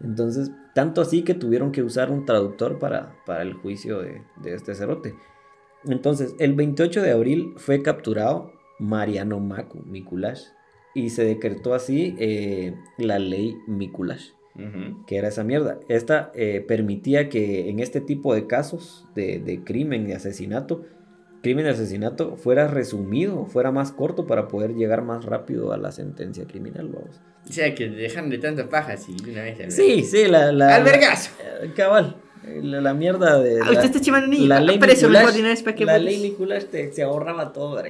Entonces, 0.00 0.50
tanto 0.74 1.00
así 1.00 1.22
que 1.22 1.35
tuvieron 1.35 1.72
que 1.72 1.83
usar 1.83 2.11
un 2.11 2.26
traductor 2.26 2.79
para, 2.79 3.16
para 3.24 3.42
el 3.42 3.55
juicio 3.55 4.00
de, 4.00 4.22
de, 4.42 4.55
este 4.55 4.74
cerote. 4.74 5.14
Entonces, 5.85 6.35
el 6.38 6.55
28 6.55 7.02
de 7.02 7.12
abril 7.12 7.55
fue 7.57 7.83
capturado 7.83 8.52
Mariano 8.79 9.40
Macu, 9.40 9.83
Mikulash, 9.87 10.42
y 10.94 11.11
se 11.11 11.24
decretó 11.24 11.74
así 11.74 12.14
eh, 12.18 12.74
la 12.98 13.18
ley 13.18 13.59
Mikulash, 13.66 14.31
que 15.07 15.16
era 15.16 15.29
esa 15.29 15.44
mierda. 15.44 15.79
Esta 15.88 16.33
eh, 16.35 16.64
permitía 16.66 17.29
que 17.29 17.68
en 17.68 17.81
este 17.81 18.00
tipo 18.00 18.35
de 18.35 18.46
casos 18.46 19.07
de, 19.14 19.38
de 19.38 19.62
crimen, 19.62 20.07
de 20.07 20.14
asesinato, 20.14 20.85
crimen 21.42 21.64
de 21.64 21.70
asesinato 21.70 22.37
fuera 22.37 22.68
resumido, 22.68 23.46
fuera 23.46 23.70
más 23.70 23.92
corto 23.92 24.27
para 24.27 24.49
poder 24.49 24.75
llegar 24.75 25.03
más 25.03 25.25
rápido 25.25 25.72
a 25.72 25.77
la 25.77 25.92
sentencia 25.92 26.46
criminal, 26.46 26.88
vamos. 26.88 27.20
O 27.49 27.53
sea, 27.53 27.75
que 27.75 27.88
dejan 27.88 28.31
de 28.31 28.38
tanta 28.38 28.68
paja 28.68 28.96
de 28.96 29.31
una 29.31 29.42
vez. 29.42 29.75
Sí, 29.75 30.03
sí, 30.03 30.27
la... 30.27 30.51
la 30.53 30.75
¡Albergazo! 30.75 31.31
Eh, 31.62 31.72
cabal. 31.77 32.16
La, 32.62 32.94
mierda 32.94 33.40
de... 33.40 33.61
Ah, 33.61 33.70
usted 33.72 33.87
está 33.87 34.01
chimando 34.01 34.29
niño. 34.29 34.46
La 34.46 34.61
ley 34.61 34.79
Mikulash, 34.79 35.81
La 35.81 35.99
ley 35.99 36.18
Mikulash 36.18 36.64
te, 36.66 36.92
se 36.92 37.03
ahorraba 37.03 37.53
todo, 37.53 37.83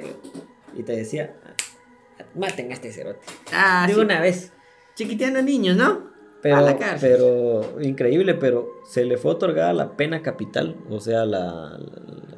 Y 0.74 0.82
te 0.82 0.96
decía, 0.96 1.36
maten 2.34 2.70
a 2.70 2.74
este 2.74 2.90
cerote. 2.90 3.26
Ah, 3.52 3.86
de 3.86 3.96
una 3.96 4.20
vez. 4.20 4.52
Chiquiteando 4.94 5.42
niños, 5.42 5.76
¿no? 5.76 6.15
Pero, 6.54 6.78
pero, 7.00 7.82
increíble, 7.82 8.34
pero 8.34 8.80
se 8.84 9.04
le 9.04 9.16
fue 9.16 9.32
otorgada 9.32 9.72
la 9.72 9.96
pena 9.96 10.22
capital, 10.22 10.76
o 10.90 11.00
sea, 11.00 11.24
la, 11.24 11.78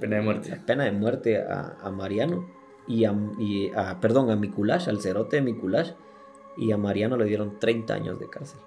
pena 0.01 0.17
de 0.17 0.23
muerte. 0.23 0.51
La 0.51 0.67
pena 0.67 0.85
de 0.85 0.93
muerte 0.93 1.43
a, 1.43 1.77
a 1.83 1.91
Mariano 1.91 2.49
y 2.87 3.05
a, 3.05 3.15
y 3.39 3.71
a, 3.75 4.01
perdón, 4.01 4.31
a 4.31 4.37
Mikulash, 4.37 4.89
al 4.89 5.01
cerote 5.01 5.37
de 5.37 5.43
Mikulash, 5.43 5.93
y 6.57 6.73
a 6.73 6.77
Mariano 6.77 7.17
le 7.17 7.27
dieron 7.27 7.59
30 7.61 7.95
años 7.95 8.19
de 8.19 8.29
cárcel. 8.29 8.61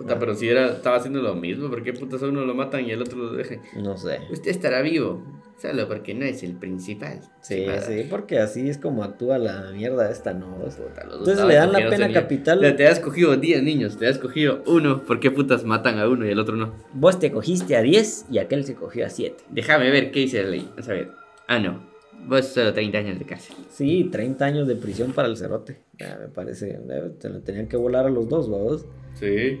Puta, 0.00 0.18
pero 0.18 0.34
si 0.34 0.48
era, 0.48 0.68
estaba 0.68 0.96
haciendo 0.96 1.20
lo 1.20 1.34
mismo, 1.34 1.68
¿por 1.68 1.82
qué 1.82 1.92
putas 1.92 2.22
a 2.22 2.26
uno 2.26 2.46
lo 2.46 2.54
matan 2.54 2.86
y 2.86 2.90
el 2.90 3.02
otro 3.02 3.18
lo 3.18 3.32
dejan? 3.34 3.60
No 3.76 3.98
sé. 3.98 4.20
Usted 4.30 4.50
estará 4.50 4.80
vivo, 4.80 5.22
solo 5.60 5.86
porque 5.88 6.14
no 6.14 6.24
es 6.24 6.42
el 6.42 6.54
principal. 6.54 7.20
Sí, 7.42 7.66
sí, 7.86 8.06
porque 8.08 8.38
así 8.38 8.70
es 8.70 8.78
como 8.78 9.04
actúa 9.04 9.36
la 9.36 9.70
mierda 9.72 10.10
esta, 10.10 10.32
¿no? 10.32 10.56
Entonces 10.56 11.44
le 11.44 11.54
dan 11.54 11.72
la 11.72 11.86
pena 11.90 12.10
capital. 12.10 12.74
Te 12.78 12.86
has 12.86 12.98
cogido 12.98 13.36
10 13.36 13.62
niños, 13.62 13.98
te 13.98 14.06
has 14.06 14.16
cogido 14.16 14.62
uno, 14.66 15.02
¿por 15.04 15.20
qué 15.20 15.30
putas 15.30 15.64
matan 15.64 15.98
a 15.98 16.08
uno 16.08 16.24
y 16.24 16.30
el 16.30 16.38
otro 16.38 16.56
no? 16.56 16.72
Vos 16.94 17.18
te 17.18 17.30
cogiste 17.30 17.76
a 17.76 17.82
10 17.82 18.28
y 18.30 18.38
aquel 18.38 18.64
se 18.64 18.76
cogió 18.76 19.04
a 19.04 19.10
7. 19.10 19.44
Déjame 19.50 19.90
ver 19.90 20.12
qué 20.12 20.20
dice 20.20 20.42
la 20.42 20.48
ley. 20.48 20.66
A 20.82 20.88
ver. 20.88 21.10
Ah, 21.46 21.58
no. 21.58 21.90
Vos 22.26 22.46
solo 22.46 22.72
30 22.72 22.96
años 22.96 23.18
de 23.18 23.26
cárcel. 23.26 23.54
Sí, 23.68 24.08
30 24.10 24.46
años 24.46 24.66
de 24.66 24.76
prisión 24.76 25.12
para 25.12 25.28
el 25.28 25.36
cerote. 25.36 25.82
me 25.98 26.28
parece. 26.28 26.78
Te 27.20 27.28
lo 27.28 27.40
tenían 27.42 27.68
que 27.68 27.76
volar 27.76 28.06
a 28.06 28.08
los 28.08 28.30
dos, 28.30 28.48
vos. 28.48 28.86
Sí. 29.12 29.60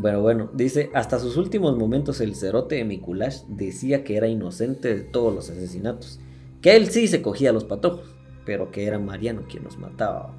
Bueno, 0.00 0.20
bueno, 0.20 0.48
dice, 0.54 0.90
hasta 0.94 1.18
sus 1.18 1.36
últimos 1.36 1.76
momentos 1.76 2.20
el 2.20 2.36
cerote 2.36 2.76
de 2.76 2.84
Mikulash 2.84 3.40
decía 3.48 4.04
que 4.04 4.16
era 4.16 4.28
inocente 4.28 4.94
de 4.94 5.00
todos 5.00 5.34
los 5.34 5.50
asesinatos, 5.50 6.20
que 6.62 6.76
él 6.76 6.86
sí 6.86 7.08
se 7.08 7.20
cogía 7.20 7.52
los 7.52 7.64
patojos, 7.64 8.14
pero 8.46 8.70
que 8.70 8.86
era 8.86 9.00
Mariano 9.00 9.42
quien 9.48 9.64
los 9.64 9.76
mataba. 9.76 10.36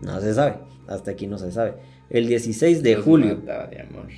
No 0.00 0.20
se 0.20 0.34
sabe, 0.34 0.56
hasta 0.88 1.12
aquí 1.12 1.28
no 1.28 1.38
se 1.38 1.52
sabe. 1.52 1.74
El 2.10 2.26
16 2.26 2.82
de 2.82 2.96
julio... 2.96 3.36
Mataba 3.36 3.68
de 3.68 3.80
amor. 3.80 4.08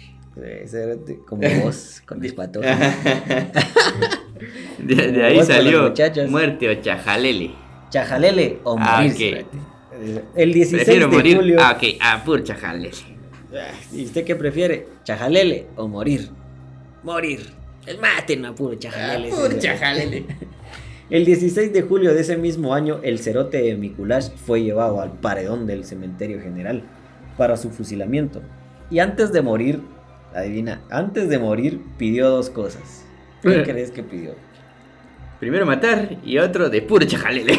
como 1.26 1.42
vos, 1.62 2.02
con 2.06 2.22
los 2.22 2.32
patojos. 2.32 2.66
de, 4.78 5.22
ahí 5.22 5.42
salió 5.42 5.92
muerte 6.30 6.70
o 6.70 6.74
chajalele. 6.80 7.50
Chajalele 7.90 8.60
o 8.64 8.74
ah, 8.78 9.02
morir. 9.02 9.44
El 10.34 10.54
16 10.54 11.10
de 11.10 11.14
julio... 11.34 11.58
Ah, 11.60 11.74
ok, 11.76 11.98
ah, 12.00 12.22
puro 12.24 12.42
chajalele. 12.42 13.13
¿Y 13.92 14.04
usted 14.04 14.24
qué 14.24 14.34
prefiere? 14.34 14.86
¿Chajalele 15.04 15.66
o 15.76 15.88
morir? 15.88 16.30
Morir. 17.02 17.40
El 17.86 17.98
maten 17.98 18.44
a 18.46 18.54
puro 18.54 18.74
chajalele. 18.76 19.30
Ah, 19.32 19.36
puro 19.36 19.58
chajalele. 19.58 20.24
El 21.10 21.26
16 21.26 21.72
de 21.72 21.82
julio 21.82 22.14
de 22.14 22.22
ese 22.22 22.36
mismo 22.38 22.74
año, 22.74 23.00
el 23.02 23.18
cerote 23.18 23.60
de 23.60 23.76
Mikulash 23.76 24.30
fue 24.46 24.62
llevado 24.62 25.02
al 25.02 25.12
paredón 25.12 25.66
del 25.66 25.84
cementerio 25.84 26.40
general 26.40 26.82
para 27.36 27.58
su 27.58 27.70
fusilamiento. 27.70 28.40
Y 28.90 29.00
antes 29.00 29.32
de 29.32 29.42
morir, 29.42 29.80
adivina, 30.34 30.80
antes 30.90 31.28
de 31.28 31.38
morir 31.38 31.80
pidió 31.98 32.30
dos 32.30 32.48
cosas. 32.48 33.04
¿Qué 33.42 33.62
crees 33.62 33.90
que 33.90 34.02
pidió? 34.02 34.34
Primero 35.38 35.66
matar 35.66 36.16
y 36.24 36.38
otro 36.38 36.70
de 36.70 36.80
puro 36.80 37.04
chajalele. 37.04 37.58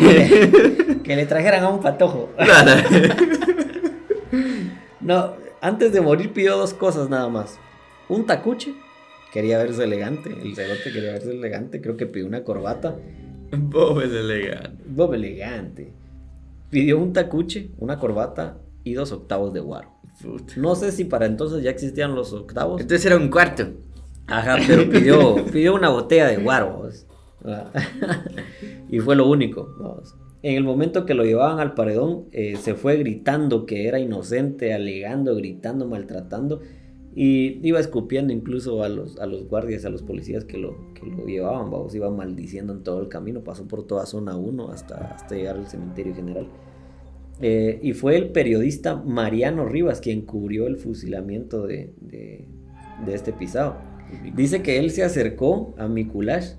que 1.04 1.16
le 1.16 1.26
trajeran 1.28 1.64
a 1.64 1.70
un 1.70 1.82
patojo. 1.82 2.32
no, 5.02 5.45
antes 5.66 5.92
de 5.92 6.00
morir 6.00 6.32
pidió 6.32 6.58
dos 6.58 6.76
cosas 6.76 7.10
nada 7.10 7.28
más. 7.28 7.60
Un 8.08 8.28
tacuche, 8.28 8.76
quería 9.34 9.58
verse 9.58 9.84
elegante. 9.84 10.30
El 10.30 10.56
cerote 10.56 10.92
quería 10.94 11.14
verse 11.14 11.32
elegante. 11.32 11.82
Creo 11.82 11.98
que 11.98 12.06
pidió 12.06 12.28
una 12.28 12.44
corbata. 12.44 12.96
Bob 13.52 14.02
es 14.02 14.12
elegante. 14.12 14.84
Bob 14.86 15.16
elegante. 15.16 15.92
Pidió 16.70 17.00
un 17.00 17.14
tacuche, 17.14 17.72
una 17.80 17.98
corbata 17.98 18.60
y 18.84 18.94
dos 18.94 19.12
octavos 19.12 19.54
de 19.54 19.60
guaro. 19.60 19.90
No 20.56 20.76
sé 20.76 20.92
si 20.92 21.06
para 21.06 21.26
entonces 21.26 21.64
ya 21.64 21.72
existían 21.72 22.14
los 22.14 22.32
octavos. 22.32 22.80
Entonces 22.80 23.04
era 23.04 23.18
un 23.18 23.30
cuarto. 23.30 23.66
Ajá, 24.28 24.58
pero 24.68 24.88
pidió, 24.88 25.46
pidió 25.52 25.74
una 25.74 25.90
botella 25.90 26.28
de 26.28 26.38
guaro. 26.38 26.88
y 28.90 29.00
fue 29.00 29.16
lo 29.16 29.28
único. 29.28 29.76
Vamos. 29.80 30.16
En 30.46 30.54
el 30.54 30.64
momento 30.64 31.08
que 31.08 31.16
lo 31.16 31.24
llevaban 31.24 31.58
al 31.58 31.74
paredón, 31.74 32.26
eh, 32.32 32.56
se 32.58 32.76
fue 32.76 32.98
gritando 32.98 33.66
que 33.66 33.88
era 33.88 33.98
inocente, 33.98 34.76
alegando, 34.76 35.36
gritando, 35.36 35.88
maltratando. 35.88 36.62
Y 37.16 37.68
iba 37.68 37.80
escupiendo 37.80 38.32
incluso 38.32 38.84
a 38.84 38.90
los, 38.90 39.18
a 39.18 39.26
los 39.26 39.48
guardias, 39.48 39.86
a 39.86 39.90
los 39.90 40.04
policías 40.04 40.46
que 40.46 40.60
lo, 40.60 40.94
que 40.94 41.08
lo 41.08 41.26
llevaban, 41.26 41.72
vamos, 41.72 41.96
iba 41.96 42.12
maldiciendo 42.12 42.74
en 42.74 42.84
todo 42.84 43.02
el 43.02 43.08
camino, 43.10 43.44
pasó 43.44 43.68
por 43.68 43.88
toda 43.88 44.06
zona 44.06 44.38
1 44.38 44.70
hasta, 44.70 45.16
hasta 45.16 45.34
llegar 45.34 45.56
al 45.56 45.66
cementerio 45.66 46.14
general. 46.14 46.48
Eh, 47.42 47.80
y 47.82 47.94
fue 47.94 48.16
el 48.16 48.30
periodista 48.30 48.98
Mariano 48.98 49.66
Rivas 49.66 50.00
quien 50.00 50.28
cubrió 50.28 50.68
el 50.68 50.78
fusilamiento 50.78 51.66
de, 51.66 51.92
de, 52.02 52.46
este 53.08 53.34
pisado. 53.34 53.78
Dice 54.36 54.62
que 54.62 54.78
él 54.78 54.92
se 54.92 55.04
acercó 55.04 55.74
a 55.80 55.88
Mikulash 55.88 56.52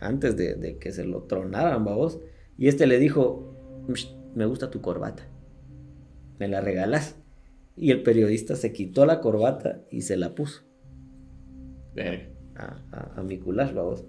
antes 0.00 0.36
de, 0.36 0.56
de 0.56 0.78
que 0.78 0.90
se 0.90 1.04
lo 1.04 1.22
tronaran, 1.22 1.84
vamos 1.84 2.18
y 2.58 2.68
este 2.68 2.86
le 2.86 2.98
dijo, 2.98 3.54
me 4.34 4.44
gusta 4.44 4.70
tu 4.70 4.80
corbata, 4.80 5.26
me 6.38 6.48
la 6.48 6.60
regalas. 6.60 7.16
Y 7.76 7.92
el 7.92 8.02
periodista 8.02 8.56
se 8.56 8.72
quitó 8.72 9.06
la 9.06 9.20
corbata 9.20 9.82
y 9.88 10.02
se 10.02 10.16
la 10.16 10.34
puso. 10.34 10.62
A, 12.56 12.82
a, 12.90 13.20
a 13.20 13.22
Mikulash, 13.22 13.72
vamos. 13.72 14.04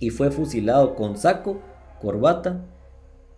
Y 0.00 0.08
fue 0.08 0.30
fusilado 0.30 0.94
con 0.94 1.18
saco, 1.18 1.60
corbata 2.00 2.64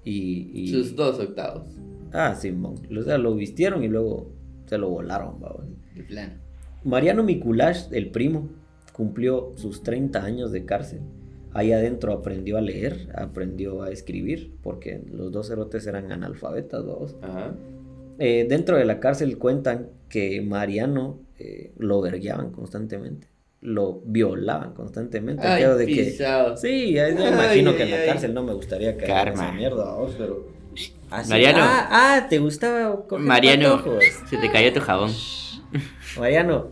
y, 0.05 0.69
Sus 0.69 0.95
dos 0.95 1.19
octavos. 1.19 1.67
Ah, 2.13 2.35
Simón. 2.35 2.77
o 2.97 3.03
sea, 3.03 3.19
lo 3.19 3.35
vistieron 3.35 3.83
y 3.83 3.89
luego 3.89 4.33
se 4.67 4.79
lo 4.79 4.89
volaron, 4.89 5.41
babos. 5.41 5.67
De 5.95 6.03
plano. 6.05 6.35
Mariano 6.85 7.23
Mikulash, 7.23 7.93
el 7.93 8.11
primo, 8.11 8.49
cumplió 8.93 9.53
sus 9.57 9.83
30 9.83 10.25
años 10.25 10.53
de 10.53 10.65
cárcel. 10.65 11.01
Ahí 11.55 11.73
adentro 11.73 12.13
aprendió 12.13 12.59
a 12.59 12.61
leer, 12.61 13.09
aprendió 13.15 13.83
a 13.83 13.91
escribir, 13.91 14.53
porque 14.63 15.01
los 15.11 15.33
dos 15.33 15.49
cerotes 15.49 15.87
eran 15.87 16.13
analfabetas. 16.13 16.85
Ajá. 17.23 17.55
Eh, 18.19 18.47
dentro 18.49 18.77
de 18.77 18.85
la 18.85 19.01
cárcel 19.01 19.39
cuentan 19.39 19.89
que 20.09 20.41
Mariano 20.43 21.21
eh, 21.39 21.73
lo 21.79 22.01
vergueaban 22.01 22.51
constantemente, 22.51 23.29
lo 23.61 24.01
violaban 24.05 24.75
constantemente. 24.75 25.47
Ay, 25.47 25.63
que, 25.87 26.11
sí, 26.57 26.93
yo 26.93 27.03
Ay, 27.05 27.13
imagino 27.13 27.75
que 27.77 27.83
en 27.85 27.89
ay, 27.89 27.91
la 27.95 28.01
ay. 28.01 28.07
cárcel 28.09 28.35
no 28.35 28.43
me 28.43 28.53
gustaría 28.55 28.97
caer 28.97 29.29
en 29.29 29.35
esa 29.35 29.53
mierda, 29.53 29.95
vos, 29.95 30.15
pero... 30.19 30.49
Así- 31.11 31.31
Mariano. 31.31 31.59
Ah, 31.63 31.89
ah, 31.91 32.27
¿te 32.29 32.39
gustaba 32.39 33.07
coger 33.07 33.25
Mariano, 33.27 33.77
patojos? 33.79 34.05
se 34.29 34.37
te 34.37 34.51
cayó 34.51 34.73
tu 34.73 34.81
jabón. 34.81 35.11
Mariano, 36.19 36.69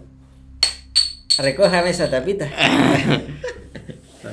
recójame 1.38 1.90
esa 1.90 2.10
tapita. 2.10 2.48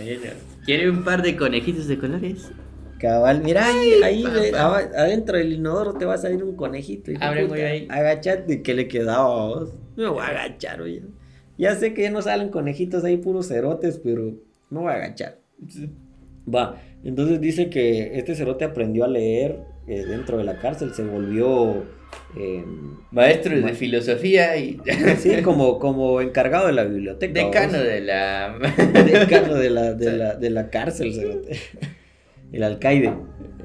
Mariano, 0.04 0.40
¿quiere 0.66 0.90
un 0.90 1.04
par 1.04 1.22
de 1.22 1.36
conejitos 1.36 1.88
de 1.88 1.98
colores? 1.98 2.52
Cabal, 3.00 3.44
mira 3.44 3.66
ahí, 3.68 4.02
ahí 4.04 4.24
eh, 4.26 4.52
adentro 4.56 5.38
del 5.38 5.54
inodoro 5.54 5.94
te 5.94 6.06
va 6.06 6.14
a 6.14 6.18
salir 6.18 6.44
un 6.44 6.56
conejito. 6.56 7.12
hijo 7.12 7.22
Abre 7.24 7.48
puta. 7.48 7.56
ahí. 7.56 7.88
Agachate, 7.90 8.62
que 8.62 8.74
le 8.74 8.88
quedaba 8.88 9.26
a 9.26 9.48
vos? 9.48 9.74
Me 9.98 10.08
voy 10.08 10.22
a 10.22 10.28
agachar, 10.28 10.82
oye. 10.82 11.04
Ya 11.58 11.76
sé 11.76 11.94
que 11.94 12.04
ya 12.04 12.12
no 12.12 12.22
salen 12.22 12.50
conejitos 12.50 13.04
ahí 13.04 13.18
puros 13.18 13.50
cerotes, 13.50 14.00
pero 14.02 14.34
me 14.70 14.80
voy 14.80 14.92
a 14.92 14.96
agachar. 14.96 15.40
Va, 16.54 16.82
entonces 17.04 17.42
dice 17.42 17.70
que 17.70 18.18
este 18.18 18.36
cerote 18.36 18.64
aprendió 18.66 19.04
a 19.04 19.08
leer 19.08 19.60
eh, 19.88 20.06
dentro 20.06 20.38
de 20.38 20.44
la 20.44 20.60
cárcel, 20.60 20.94
se 20.94 21.04
volvió 21.04 21.84
eh, 22.38 22.64
Maestro 23.12 23.56
Ma- 23.58 23.68
de 23.68 23.74
filosofía 23.74 24.56
y 24.58 24.80
sí, 25.18 25.42
como, 25.42 25.80
como 25.80 26.22
encargado 26.22 26.68
de 26.68 26.74
la 26.74 26.84
biblioteca. 26.84 27.44
decano 27.46 27.80
de 27.80 28.02
la... 28.02 28.58
Decano 29.06 29.56
de 29.56 29.70
la, 29.70 29.94
de 29.94 30.18
la, 30.18 30.36
de 30.36 30.50
la 30.50 30.70
cárcel. 30.70 31.42
El 32.52 32.62
alcaide. 32.64 33.12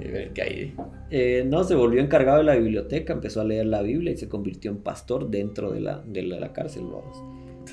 El 0.01 0.33
caide. 0.33 0.73
Eh, 1.11 1.45
no, 1.47 1.63
se 1.65 1.75
volvió 1.75 2.01
encargado 2.01 2.39
de 2.39 2.45
la 2.45 2.55
biblioteca, 2.57 3.13
empezó 3.13 3.43
a 3.43 3.45
leer 3.45 3.67
la 3.67 3.83
Biblia 3.83 4.13
y 4.13 4.17
se 4.17 4.29
convirtió 4.29 4.71
en 4.71 4.79
pastor 4.79 5.29
dentro 5.31 5.71
de 5.73 5.81
la, 5.81 6.03
de 6.07 6.23
la, 6.23 6.41
la 6.41 6.53
cárcel. 6.55 6.85
vamos. 6.85 7.23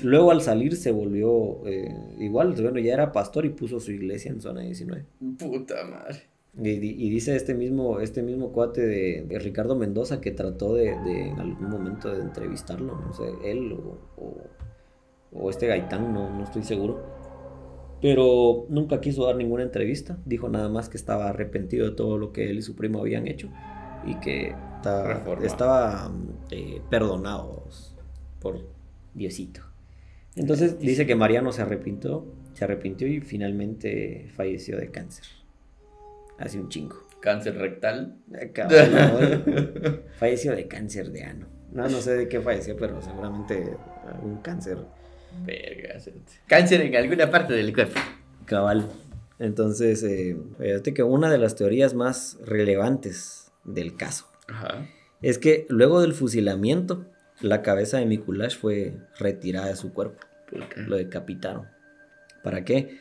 Luego 0.02 0.30
al 0.30 0.42
salir 0.42 0.76
se 0.76 0.90
volvió 0.90 1.66
eh, 1.66 1.88
igual, 2.18 2.52
bueno, 2.52 2.78
ya 2.80 2.92
era 2.92 3.12
pastor 3.12 3.46
y 3.46 3.50
puso 3.50 3.80
su 3.80 3.92
iglesia 3.92 4.30
en 4.30 4.42
zona 4.42 4.60
19. 4.60 5.04
Puta 5.38 5.84
madre. 5.86 6.18
Y, 6.58 6.70
y 6.70 7.10
dice 7.10 7.36
este 7.36 7.54
mismo, 7.54 8.00
este 8.00 8.22
mismo 8.22 8.50
cuate 8.50 8.80
de, 8.80 9.26
de 9.28 9.38
Ricardo 9.38 9.76
Mendoza 9.76 10.20
que 10.20 10.30
trató 10.30 10.74
de, 10.74 10.98
de 11.00 11.28
en 11.28 11.38
algún 11.38 11.68
momento 11.68 12.10
de 12.10 12.22
entrevistarlo, 12.22 12.98
no 12.98 13.12
sé, 13.12 13.24
él 13.44 13.72
o, 13.72 13.98
o, 14.16 14.36
o 15.32 15.50
este 15.50 15.66
Gaitán, 15.66 16.14
no, 16.14 16.30
no 16.30 16.44
estoy 16.44 16.62
seguro. 16.62 17.14
Pero 18.00 18.66
nunca 18.68 19.00
quiso 19.00 19.26
dar 19.26 19.36
ninguna 19.36 19.62
entrevista, 19.62 20.18
dijo 20.24 20.48
nada 20.48 20.68
más 20.68 20.88
que 20.88 20.96
estaba 20.96 21.28
arrepentido 21.28 21.88
de 21.88 21.96
todo 21.96 22.18
lo 22.18 22.32
que 22.32 22.50
él 22.50 22.58
y 22.58 22.62
su 22.62 22.74
primo 22.74 23.00
habían 23.00 23.26
hecho 23.26 23.48
y 24.06 24.14
que 24.20 24.54
estaba, 24.76 25.14
Reforma. 25.14 25.46
estaba 25.46 26.12
eh, 26.50 26.80
perdonados 26.90 27.94
por 28.40 28.60
Diosito. 29.14 29.62
Entonces 30.36 30.78
dice 30.78 31.06
que 31.06 31.14
Mariano 31.16 31.52
se 31.52 31.62
arrepintió, 31.62 32.26
se 32.52 32.64
arrepintió 32.64 33.08
y 33.08 33.20
finalmente 33.20 34.28
falleció 34.34 34.76
de 34.76 34.90
cáncer. 34.90 35.24
Hace 36.38 36.58
un 36.60 36.68
chingo. 36.68 37.06
Cáncer 37.20 37.56
rectal. 37.56 38.16
Cabrón, 38.52 38.90
¿no? 38.92 39.98
falleció 40.18 40.54
de 40.54 40.68
cáncer 40.68 41.10
de 41.10 41.24
ano. 41.24 41.46
No, 41.72 41.88
no 41.88 42.00
sé 42.00 42.16
de 42.16 42.28
qué 42.28 42.40
falleció, 42.40 42.76
pero 42.76 43.00
seguramente 43.02 43.76
algún 44.06 44.38
cáncer 44.38 44.78
Verga. 45.44 45.98
Cáncer 46.46 46.80
en 46.82 46.96
alguna 46.96 47.30
parte 47.30 47.54
del 47.54 47.74
cuerpo. 47.74 48.00
cabal. 48.46 48.88
Entonces, 49.38 50.02
eh, 50.02 50.36
fíjate 50.58 50.94
que 50.94 51.02
una 51.02 51.30
de 51.30 51.36
las 51.38 51.56
teorías 51.56 51.92
más 51.92 52.38
relevantes 52.46 53.52
del 53.64 53.96
caso 53.96 54.26
Ajá. 54.48 54.86
es 55.20 55.38
que 55.38 55.66
luego 55.68 56.00
del 56.00 56.14
fusilamiento, 56.14 57.04
la 57.42 57.60
cabeza 57.60 57.98
de 57.98 58.06
Mikulash 58.06 58.56
fue 58.56 58.94
retirada 59.18 59.66
de 59.66 59.76
su 59.76 59.92
cuerpo. 59.92 60.20
Lo 60.76 60.96
decapitaron. 60.96 61.66
¿Para 62.42 62.64
qué? 62.64 62.98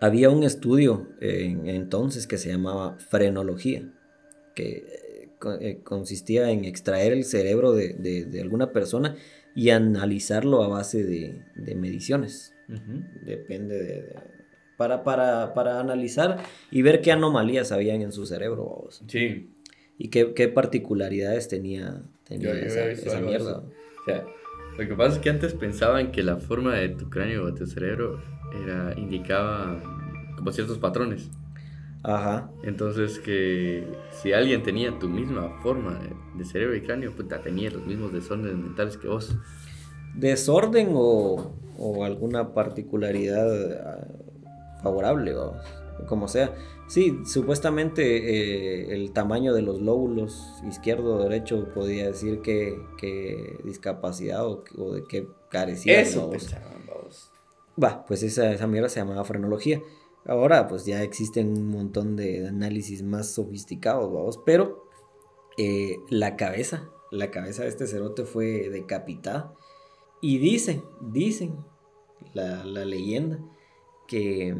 Había 0.00 0.30
un 0.30 0.42
estudio 0.44 1.08
eh, 1.20 1.44
en- 1.46 1.66
entonces 1.68 2.26
que 2.26 2.38
se 2.38 2.50
llamaba 2.50 2.98
frenología, 2.98 3.90
que 4.54 4.68
eh, 4.86 5.30
eh, 5.60 5.80
consistía 5.84 6.50
en 6.50 6.64
extraer 6.64 7.12
el 7.12 7.24
cerebro 7.24 7.72
de, 7.72 7.94
de- 7.94 8.24
de 8.24 8.40
alguna 8.40 8.72
persona 8.72 9.16
y 9.54 9.70
analizarlo 9.70 10.62
a 10.62 10.68
base 10.68 11.02
de, 11.04 11.42
de 11.54 11.74
mediciones. 11.74 12.52
Depende 13.24 13.82
de... 13.82 14.14
para, 14.76 15.02
para, 15.04 15.54
para 15.54 15.78
analizar 15.80 16.38
y 16.70 16.82
ver 16.82 17.00
qué 17.00 17.12
anomalías 17.12 17.70
habían 17.72 18.02
en 18.02 18.12
su 18.12 18.26
cerebro 18.26 18.64
vamos, 18.66 19.02
Sí. 19.06 19.50
y 19.98 20.08
qué, 20.08 20.34
qué 20.34 20.48
particularidades 20.48 21.48
tenía, 21.48 22.02
tenía 22.24 22.48
Yo- 22.54 22.60
yo 22.60 22.66
esa, 22.66 22.90
esa 22.90 23.20
mierda. 23.20 23.58
O 23.58 24.04
sea, 24.04 24.26
lo 24.78 24.86
que 24.86 24.94
pasa 24.94 25.16
es 25.16 25.18
que 25.20 25.30
antes 25.30 25.54
pensaban 25.54 26.12
que 26.12 26.22
la 26.22 26.36
forma 26.36 26.74
de 26.74 26.90
tu 26.90 27.08
cráneo 27.08 27.44
o 27.44 27.54
tu 27.54 27.66
cerebro 27.66 28.20
era, 28.62 28.94
indicaba 28.98 29.80
como 30.36 30.52
ciertos 30.52 30.78
patrones. 30.78 31.30
Ajá. 32.02 32.50
Entonces 32.62 33.18
que 33.18 33.86
si 34.12 34.32
alguien 34.32 34.62
tenía 34.62 34.98
tu 34.98 35.08
misma 35.08 35.60
forma 35.62 35.94
de, 35.94 36.10
de 36.38 36.44
cerebro 36.44 36.76
y 36.76 36.82
cráneo, 36.82 37.12
puta, 37.12 37.40
tenía 37.42 37.70
los 37.70 37.84
mismos 37.86 38.12
desórdenes 38.12 38.56
mentales 38.56 38.96
que 38.96 39.08
vos. 39.08 39.36
desorden 40.14 40.90
o, 40.92 41.52
o 41.78 42.04
alguna 42.04 42.54
particularidad 42.54 43.72
ah, 43.86 44.06
favorable, 44.82 45.32
vamos, 45.32 45.64
como 46.06 46.28
sea. 46.28 46.54
Sí, 46.86 47.20
supuestamente 47.24 48.02
eh, 48.16 48.94
el 48.94 49.12
tamaño 49.12 49.54
de 49.54 49.62
los 49.62 49.80
lóbulos 49.80 50.62
izquierdo 50.68 51.16
o 51.16 51.22
derecho 51.22 51.68
podía 51.74 52.06
decir 52.06 52.40
que, 52.42 52.78
que 52.96 53.58
discapacidad 53.64 54.46
o, 54.46 54.62
o 54.78 54.92
de 54.92 55.04
qué 55.04 55.26
carecía. 55.50 56.00
Eso 56.00 56.28
vos. 56.28 57.32
Va, 57.82 58.04
pues 58.06 58.22
esa, 58.22 58.52
esa 58.52 58.66
mierda 58.66 58.88
se 58.88 59.00
llamaba 59.00 59.24
frenología. 59.24 59.82
Ahora, 60.24 60.66
pues 60.66 60.86
ya 60.86 61.02
existen 61.02 61.50
un 61.50 61.68
montón 61.68 62.16
de 62.16 62.48
análisis 62.48 63.02
más 63.02 63.28
sofisticados, 63.30 64.12
vamos, 64.12 64.40
pero 64.44 64.88
eh, 65.58 65.98
la 66.08 66.36
cabeza, 66.36 66.90
la 67.10 67.30
cabeza 67.30 67.62
de 67.62 67.68
este 67.68 67.86
cerote 67.86 68.24
fue 68.24 68.70
decapitada. 68.70 69.54
Y 70.20 70.38
dicen, 70.38 70.82
dicen, 71.00 71.56
la, 72.32 72.64
la 72.64 72.84
leyenda, 72.84 73.38
que 74.08 74.56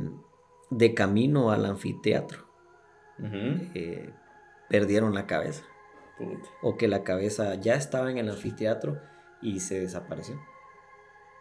de 0.71 0.95
camino 0.95 1.51
al 1.51 1.65
anfiteatro 1.67 2.45
eh, 3.75 4.11
perdieron 4.69 5.15
la 5.15 5.27
cabeza. 5.27 5.65
Puta. 6.19 6.49
O 6.63 6.77
que 6.77 6.89
la 6.89 7.03
cabeza 7.05 7.55
ya 7.57 7.75
estaba 7.75 8.11
en 8.11 8.19
el 8.19 8.29
anfiteatro 8.31 8.99
y 9.43 9.61
se 9.61 9.81
desapareció. 9.81 10.41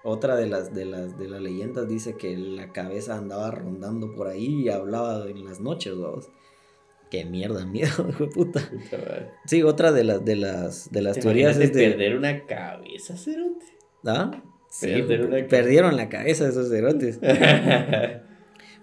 Otra 0.04 0.36
de 0.36 0.48
las, 0.48 0.74
de 0.76 0.86
las, 0.86 1.18
de 1.18 1.28
las 1.28 1.42
leyendas 1.42 1.88
dice 1.88 2.16
que 2.16 2.38
la 2.38 2.72
cabeza 2.72 3.18
andaba 3.18 3.50
rondando 3.52 4.14
por 4.14 4.28
ahí 4.28 4.64
y 4.66 4.70
hablaba 4.70 5.26
en 5.28 5.44
las 5.46 5.60
noches, 5.60 5.98
vamos. 5.98 6.30
Qué 7.10 7.26
mierda, 7.26 7.66
miedo, 7.68 8.08
hijo 8.10 8.26
de 8.26 8.30
puta. 8.32 8.62
Puta. 8.70 9.32
Sí, 9.46 9.64
otra 9.64 9.92
de 9.92 10.04
las, 10.04 10.24
de 10.26 10.36
las, 10.36 10.92
de 10.92 11.02
las 11.02 11.16
¿Te 11.16 11.22
teorías 11.22 11.58
es 11.58 11.74
de. 11.74 11.90
perder 11.90 12.16
una 12.18 12.46
cabeza, 12.46 13.18
cerote? 13.18 13.66
¿Ah? 14.06 14.44
Sí, 14.70 14.88
Perder 14.88 15.20
hijo, 15.22 15.28
una- 15.30 15.48
perdieron 15.48 15.96
la 15.96 16.10
cabeza 16.10 16.48
esos 16.48 16.70
cerotes. 16.70 17.20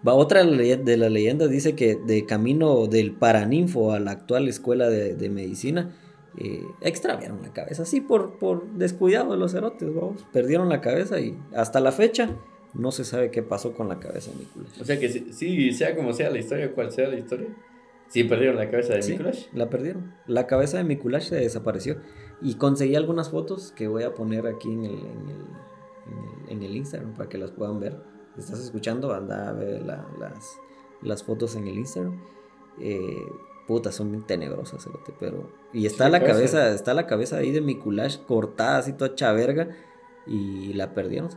Va, 0.06 0.14
otra 0.14 0.44
de 0.44 0.96
las 0.96 1.10
leyendas 1.12 1.48
dice 1.50 1.74
que 1.76 1.94
de 1.96 2.26
camino 2.26 2.86
del 2.88 3.12
Paraninfo 3.12 3.92
a 3.92 4.00
la 4.00 4.10
actual 4.12 4.48
escuela 4.48 4.88
de, 4.88 5.14
de 5.14 5.30
medicina, 5.30 5.94
eh, 6.38 6.62
extraviaron 6.80 7.42
la 7.42 7.52
cabeza, 7.52 7.84
sí, 7.84 8.00
por, 8.00 8.38
por 8.38 8.66
descuidado 8.72 9.32
de 9.32 9.38
los 9.38 9.52
cerotes, 9.52 9.94
vamos. 9.94 10.26
Perdieron 10.32 10.68
la 10.68 10.80
cabeza 10.80 11.20
y 11.20 11.38
hasta 11.54 11.78
la 11.80 11.92
fecha 11.92 12.36
no 12.74 12.90
se 12.90 13.04
sabe 13.04 13.30
qué 13.30 13.42
pasó 13.42 13.74
con 13.74 13.88
la 13.88 14.00
cabeza 14.00 14.30
de 14.32 14.38
Nicolás. 14.38 14.80
o 14.80 14.84
sea 14.84 14.98
que 14.98 15.08
sí, 15.08 15.26
sí, 15.30 15.72
sea 15.72 15.94
como 15.94 16.12
sea 16.14 16.30
la 16.30 16.38
historia, 16.38 16.72
cual 16.72 16.90
sea 16.90 17.06
la 17.08 17.18
historia, 17.18 17.48
sí 18.08 18.24
perdieron 18.24 18.56
la 18.56 18.70
cabeza 18.70 18.94
de 18.94 19.02
Sí, 19.02 19.12
Mikulash. 19.12 19.46
la 19.52 19.68
perdieron. 19.70 20.14
La 20.26 20.46
cabeza 20.46 20.78
de 20.78 20.84
Mikulash 20.84 21.28
se 21.28 21.36
desapareció. 21.36 21.98
Y 22.40 22.54
conseguí 22.54 22.96
algunas 22.96 23.30
fotos 23.30 23.70
que 23.72 23.86
voy 23.88 24.02
a 24.02 24.14
poner 24.14 24.46
aquí 24.48 24.72
en 24.72 24.84
el, 24.84 24.90
en 24.90 24.98
el, 24.98 25.36
en 26.06 26.18
el- 26.18 26.48
en 26.48 26.62
el 26.62 26.76
Instagram 26.76 27.14
para 27.14 27.28
que 27.28 27.38
las 27.38 27.50
puedan 27.52 27.78
ver. 27.78 27.96
Estás 28.38 28.60
escuchando, 28.60 29.12
anda 29.12 29.48
a 29.48 29.52
ver 29.52 29.82
la- 29.82 30.06
las, 30.18 30.58
las 31.02 31.22
fotos 31.22 31.54
en 31.56 31.66
el 31.68 31.76
Instagram. 31.78 32.20
Eh, 32.80 33.22
puta, 33.66 33.92
son 33.92 34.10
bien 34.10 34.26
tenebrosas, 34.26 34.88
pero... 35.20 35.50
Y 35.72 35.86
está 35.86 36.06
Sí, 36.06 36.12
la 36.12 36.24
cabeza. 36.24 36.70
está 36.72 36.94
la 36.94 37.06
cabeza 37.06 37.36
ahí 37.36 37.50
de 37.52 37.60
Mikulash 37.60 38.18
cortada 38.26 38.78
así 38.78 38.92
toda 38.94 39.10
hecha 39.12 39.32
verga. 39.32 39.68
Y 40.26 40.72
la 40.74 40.94
perdieron. 40.94 41.28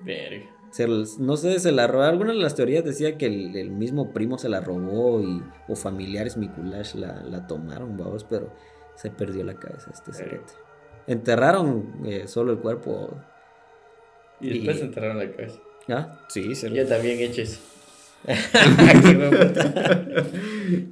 Verga. 0.00 0.50
Se 0.70 0.88
no 1.18 1.36
sé, 1.36 1.58
se 1.60 1.70
la 1.70 1.86
robó. 1.86 2.02
Algunas 2.04 2.34
de 2.34 2.40
las 2.42 2.54
teorías 2.54 2.82
decía 2.84 3.18
que 3.18 3.26
el, 3.26 3.54
el 3.56 3.70
mismo 3.70 4.12
primo 4.12 4.38
se 4.38 4.48
la 4.48 4.60
robó 4.60 5.20
y, 5.20 5.42
o 5.68 5.76
familiares 5.76 6.36
Mikulash 6.38 6.94
la, 6.94 7.22
la 7.22 7.46
tomaron, 7.46 7.96
vamos, 7.98 8.24
pero 8.24 8.50
se 8.94 9.10
perdió 9.10 9.44
la 9.44 9.54
cabeza 9.54 9.90
este 9.92 10.12
cerote. 10.14 10.54
Enterraron 11.06 11.92
eh, 12.06 12.26
solo 12.26 12.52
el 12.52 12.58
cuerpo. 12.58 13.10
Y 14.40 14.54
después 14.54 14.78
Y- 14.78 14.82
enterraron 14.82 15.18
la 15.18 15.30
cabeza. 15.30 15.60
¿Ah? 15.88 16.20
Sí, 16.28 16.54
se 16.54 16.70
Yo 16.72 16.86
también 16.86 17.18
he 17.18 17.24
hecho 17.24 17.42
eso. 17.42 17.58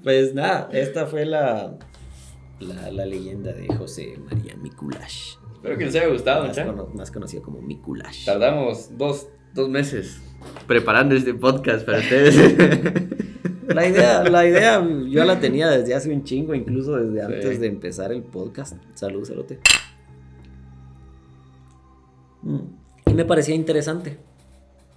Pues 0.03 0.35
nada, 0.35 0.69
esta 0.73 1.07
fue 1.07 1.25
la, 1.25 1.77
la, 2.59 2.91
la 2.91 3.07
leyenda 3.07 3.53
de 3.53 3.67
José 3.77 4.19
María 4.29 4.57
Mikulash. 4.57 5.35
Espero 5.55 5.79
que 5.79 5.85
les 5.87 5.95
haya 5.95 6.09
gustado, 6.09 6.47
Más, 6.47 6.59
cono- 6.59 6.87
más 6.95 7.11
conocido 7.11 7.43
como 7.43 7.61
Mikulash. 7.61 8.25
Tardamos 8.25 8.97
dos, 8.97 9.29
dos 9.55 9.69
meses 9.69 10.21
preparando 10.67 11.15
este 11.15 11.35
podcast 11.35 11.85
para 11.87 11.99
ustedes. 11.99 12.37
La 13.71 13.87
idea, 13.87 14.25
la 14.25 14.45
idea 14.49 14.85
yo 15.09 15.25
la 15.25 15.39
tenía 15.39 15.69
desde 15.71 15.95
hace 15.95 16.13
un 16.13 16.25
chingo, 16.25 16.57
incluso 16.57 16.97
desde 16.97 17.21
Sí. 17.25 17.33
antes 17.35 17.61
de 17.61 17.69
empezar 17.69 18.11
el 18.11 18.25
podcast. 18.25 18.77
Salud, 18.95 19.25
cerote. 19.25 19.61
Mm, 22.43 22.59
Y 23.07 23.15
me 23.15 23.25
parecía 23.25 23.55
interesante. 23.55 24.19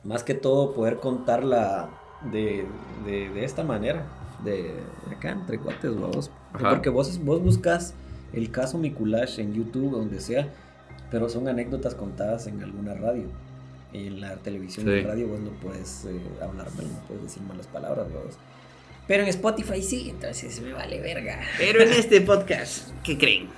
Más 0.04 0.24
que 0.24 0.34
todo 0.34 0.74
poder 0.74 0.98
contarla 0.98 1.90
de, 2.32 2.66
de, 3.06 3.30
de 3.30 3.46
esta 3.46 3.64
manera. 3.64 4.06
De 4.44 4.74
acá, 5.16 5.32
entre 5.32 5.58
cuates, 5.60 5.96
vos. 5.96 6.30
Porque 6.60 6.90
vos, 6.90 7.24
vos 7.24 7.42
buscas 7.42 7.94
el 8.34 8.52
caso 8.52 8.78
Mikulash 8.78 9.40
en 9.40 9.54
YouTube, 9.54 9.92
donde 9.92 10.20
sea, 10.20 10.50
pero 11.12 11.30
son 11.30 11.48
anécdotas 11.48 11.96
contadas 11.96 12.48
en 12.48 12.62
alguna 12.62 12.94
radio. 12.96 13.26
En 13.94 14.20
la 14.22 14.36
televisión 14.38 14.88
y 14.88 14.92
Sí. 14.92 14.98
en 15.00 15.08
radio 15.08 15.28
vos 15.28 15.40
no 15.40 15.52
puedes 15.52 16.06
eh, 16.06 16.20
hablar 16.42 16.68
mal, 16.76 16.88
no 16.92 17.00
puedes 17.08 17.24
decir 17.24 17.44
malas 17.44 17.68
palabras, 17.68 18.08
vos. 18.12 18.36
Pero 19.08 19.24
en 19.24 19.30
Spotify 19.30 19.82
sí, 19.84 20.10
entonces 20.10 20.60
me 20.62 20.74
vale 20.74 21.00
verga. 21.00 21.40
Pero 21.58 21.82
en 21.82 21.94
este 21.94 22.20
podcast, 22.22 22.90
¿qué 23.04 23.18
creen? 23.18 23.50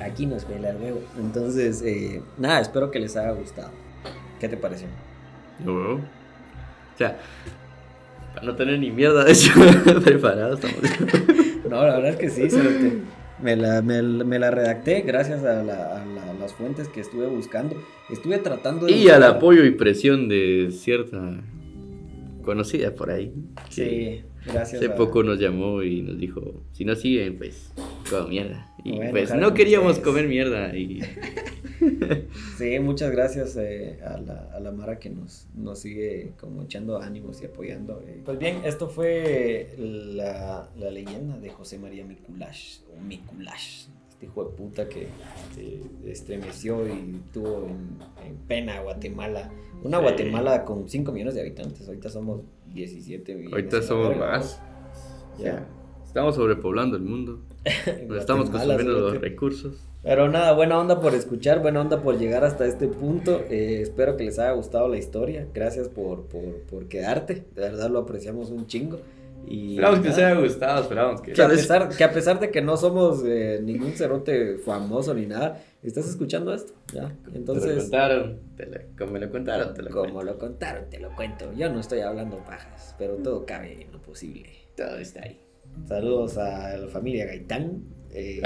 Aquí 0.00 0.26
nos 0.26 0.44
pela 0.44 0.70
el 0.70 0.76
huevo. 0.78 1.00
Entonces, 1.18 1.80
eh, 1.82 2.20
nada, 2.38 2.60
espero 2.60 2.90
que 2.90 2.98
les 2.98 3.16
haya 3.16 3.30
gustado. 3.32 3.70
¿Qué 4.40 4.48
te 4.48 4.56
pareció? 4.56 4.88
No. 5.64 5.94
O 5.94 6.00
sea, 6.98 7.18
para 8.34 8.46
no 8.46 8.54
tener 8.56 8.78
ni 8.78 8.90
mierda 8.90 9.24
de 9.24 9.32
eso 9.32 9.50
preparado, 10.04 10.54
estamos. 10.54 10.76
No, 11.68 11.86
la 11.86 11.96
verdad 11.96 12.10
es 12.10 12.16
que 12.16 12.28
sí. 12.28 12.48
Me 13.40 13.56
la, 13.56 13.80
me, 13.80 14.02
la- 14.02 14.24
me 14.24 14.38
la 14.38 14.50
redacté 14.50 15.00
gracias 15.00 15.42
a, 15.44 15.62
la- 15.62 15.96
a 16.02 16.04
la- 16.04 16.34
las 16.38 16.52
fuentes 16.52 16.88
que 16.88 17.00
estuve 17.00 17.26
buscando. 17.28 17.76
Estuve 18.10 18.38
tratando 18.38 18.84
de... 18.86 18.92
Y 18.92 19.08
al 19.08 19.20
buscar- 19.22 19.36
apoyo 19.36 19.64
y 19.64 19.70
presión 19.70 20.28
de 20.28 20.68
cierta 20.70 21.40
conocida 22.42 22.94
por 22.94 23.10
ahí. 23.10 23.32
Sí, 23.70 24.22
gracias 24.44 24.82
Hace 24.82 24.92
a- 24.92 24.96
poco 24.96 25.22
nos 25.22 25.38
llamó 25.38 25.82
y 25.82 26.02
nos 26.02 26.18
dijo, 26.18 26.62
si 26.72 26.84
no 26.84 26.94
siguen, 26.94 27.38
pues, 27.38 27.72
como 28.10 28.28
mierda. 28.28 28.71
Y 28.84 28.96
Bueno, 28.96 29.10
pues 29.12 29.34
no 29.34 29.54
queríamos 29.54 29.92
ustedes. 29.92 30.06
comer 30.08 30.28
mierda. 30.28 30.76
Y 30.76 31.00
Sí, 32.58 32.78
muchas 32.80 33.10
gracias 33.10 33.56
eh, 33.56 33.98
a, 34.04 34.18
la, 34.18 34.50
a 34.54 34.60
la 34.60 34.70
Mara 34.72 34.98
que 34.98 35.10
nos, 35.10 35.46
nos 35.54 35.80
sigue 35.80 36.32
como 36.40 36.62
echando 36.62 37.00
ánimos 37.00 37.42
y 37.42 37.46
apoyando. 37.46 38.02
eh. 38.06 38.20
Pues 38.24 38.38
bien, 38.38 38.60
esto 38.64 38.88
fue 38.88 39.74
la, 39.78 40.68
la 40.76 40.90
leyenda 40.90 41.38
de 41.38 41.50
José 41.50 41.78
María 41.78 42.04
Mikulash, 42.04 42.78
o 42.96 43.00
Mikulash, 43.00 43.86
este 44.08 44.26
hijo 44.26 44.44
de 44.44 44.56
puta 44.56 44.88
que 44.88 45.08
se 45.54 45.80
estremeció 46.10 46.86
y 46.86 47.20
tuvo 47.32 47.66
en, 47.68 47.98
en 48.28 48.36
pena 48.46 48.78
a 48.78 48.82
Guatemala. 48.82 49.50
Una 49.82 49.98
Sí. 49.98 50.02
Guatemala 50.04 50.64
con 50.64 50.88
5 50.88 51.10
millones 51.12 51.34
de 51.34 51.40
habitantes, 51.40 51.86
ahorita 51.88 52.08
somos 52.10 52.42
17 52.72 53.34
millones. 53.34 53.52
ahorita 53.52 53.82
somos 53.82 54.16
más. 54.16 54.60
Ya. 55.38 55.66
Estamos 56.12 56.34
sobrepoblando 56.34 56.96
el 56.98 57.02
mundo. 57.04 57.40
Nos 58.06 58.18
estamos 58.18 58.50
consumiendo 58.50 58.92
los 58.92 59.18
recursos. 59.20 59.74
Pero 60.02 60.28
nada, 60.28 60.52
buena 60.52 60.78
onda 60.78 61.00
por 61.00 61.14
escuchar, 61.14 61.60
buena 61.60 61.80
onda 61.80 62.02
por 62.02 62.18
llegar 62.18 62.44
hasta 62.44 62.66
este 62.66 62.86
punto. 62.88 63.40
Eh, 63.48 63.80
espero 63.82 64.16
que 64.16 64.24
les 64.24 64.38
haya 64.38 64.50
gustado 64.52 64.88
la 64.88 64.98
historia. 64.98 65.46
Gracias 65.54 65.88
por, 65.88 66.22
por, 66.26 66.42
por 66.68 66.86
quedarte. 66.88 67.44
De 67.54 67.62
verdad 67.62 67.88
lo 67.88 68.00
apreciamos 68.00 68.50
un 68.50 68.66
chingo. 68.66 68.98
Y 69.46 69.70
Esperamos 69.74 70.00
que 70.00 70.08
les 70.08 70.16
nada, 70.18 70.30
haya 70.32 70.40
gustado, 70.40 70.82
esperamos 70.82 71.20
que... 71.20 71.32
que 71.32 71.42
a, 71.42 71.48
pesar, 71.48 71.88
que 71.96 72.04
a 72.04 72.12
pesar 72.12 72.38
de 72.40 72.50
que 72.50 72.62
no 72.62 72.76
somos 72.76 73.22
eh, 73.26 73.60
ningún 73.62 73.92
cerote 73.92 74.56
famoso 74.58 75.14
ni 75.14 75.26
nada, 75.26 75.60
estás 75.82 76.08
escuchando 76.08 76.52
esto. 76.54 76.72
¿ya? 76.92 77.08
Te 77.24 77.30
lo 77.30 77.36
Entonces, 77.36 77.82
contaron, 77.82 78.38
te 78.56 78.66
lo- 78.66 78.78
como 78.98 79.18
lo 79.18 79.30
contaron, 79.30 79.74
te 79.74 79.82
lo 79.82 79.90
como 79.90 80.12
cuento. 80.14 80.24
lo 80.32 80.38
contaron, 80.38 80.90
te 80.90 81.00
lo 81.00 81.14
cuento. 81.16 81.52
Yo 81.56 81.72
no 81.72 81.80
estoy 81.80 82.00
hablando 82.00 82.36
pajas, 82.38 82.94
pero 82.98 83.14
todo 83.16 83.44
cabe 83.46 83.82
en 83.82 83.92
lo 83.92 84.00
posible. 84.00 84.50
Todo 84.76 84.96
está 84.98 85.22
ahí. 85.24 85.38
Saludos 85.86 86.38
a 86.38 86.76
la 86.76 86.88
familia 86.88 87.26
Gaitán. 87.26 87.82
eh, 88.14 88.42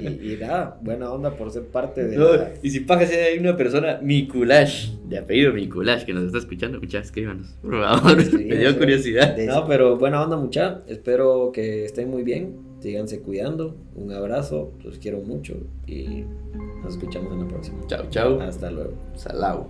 y, 0.00 0.32
y 0.32 0.36
nada, 0.40 0.78
buena 0.80 1.10
onda 1.12 1.32
por 1.36 1.50
ser 1.50 1.64
parte 1.66 2.04
de 2.06 2.16
No, 2.16 2.36
la- 2.36 2.52
y 2.62 2.70
si 2.70 2.80
pasa 2.80 3.04
si 3.06 3.14
hay 3.16 3.36
una 3.38 3.56
persona, 3.56 3.98
Mikulash, 4.00 4.90
de 5.08 5.18
apellido 5.18 5.52
Mikulash, 5.52 6.04
que 6.04 6.12
nos 6.14 6.24
está 6.24 6.38
escuchando, 6.38 6.78
muchachos, 6.78 7.06
escríbanos, 7.06 7.48
por 7.62 7.80
favor, 7.82 8.22
Sí, 8.22 8.36
me 8.48 8.56
dio 8.56 8.78
curiosidad. 8.78 9.36
No, 9.38 9.66
pero 9.66 9.96
buena 9.98 10.22
onda 10.22 10.36
mucha. 10.36 10.82
Espero 10.86 11.50
que 11.52 11.84
estén 11.84 12.08
muy 12.10 12.22
bien. 12.22 12.70
Síganse 12.80 13.20
cuidando. 13.20 13.76
Un 13.96 14.12
abrazo. 14.12 14.72
Los 14.84 14.98
quiero 14.98 15.20
mucho. 15.20 15.54
Y 15.86 16.24
nos 16.82 16.94
escuchamos 16.94 17.32
en 17.32 17.40
la 17.40 17.48
próxima. 17.48 17.78
Chao, 17.88 18.04
chao. 18.08 18.40
Hasta 18.40 18.70
luego. 18.70 18.92
Salau. 19.16 19.66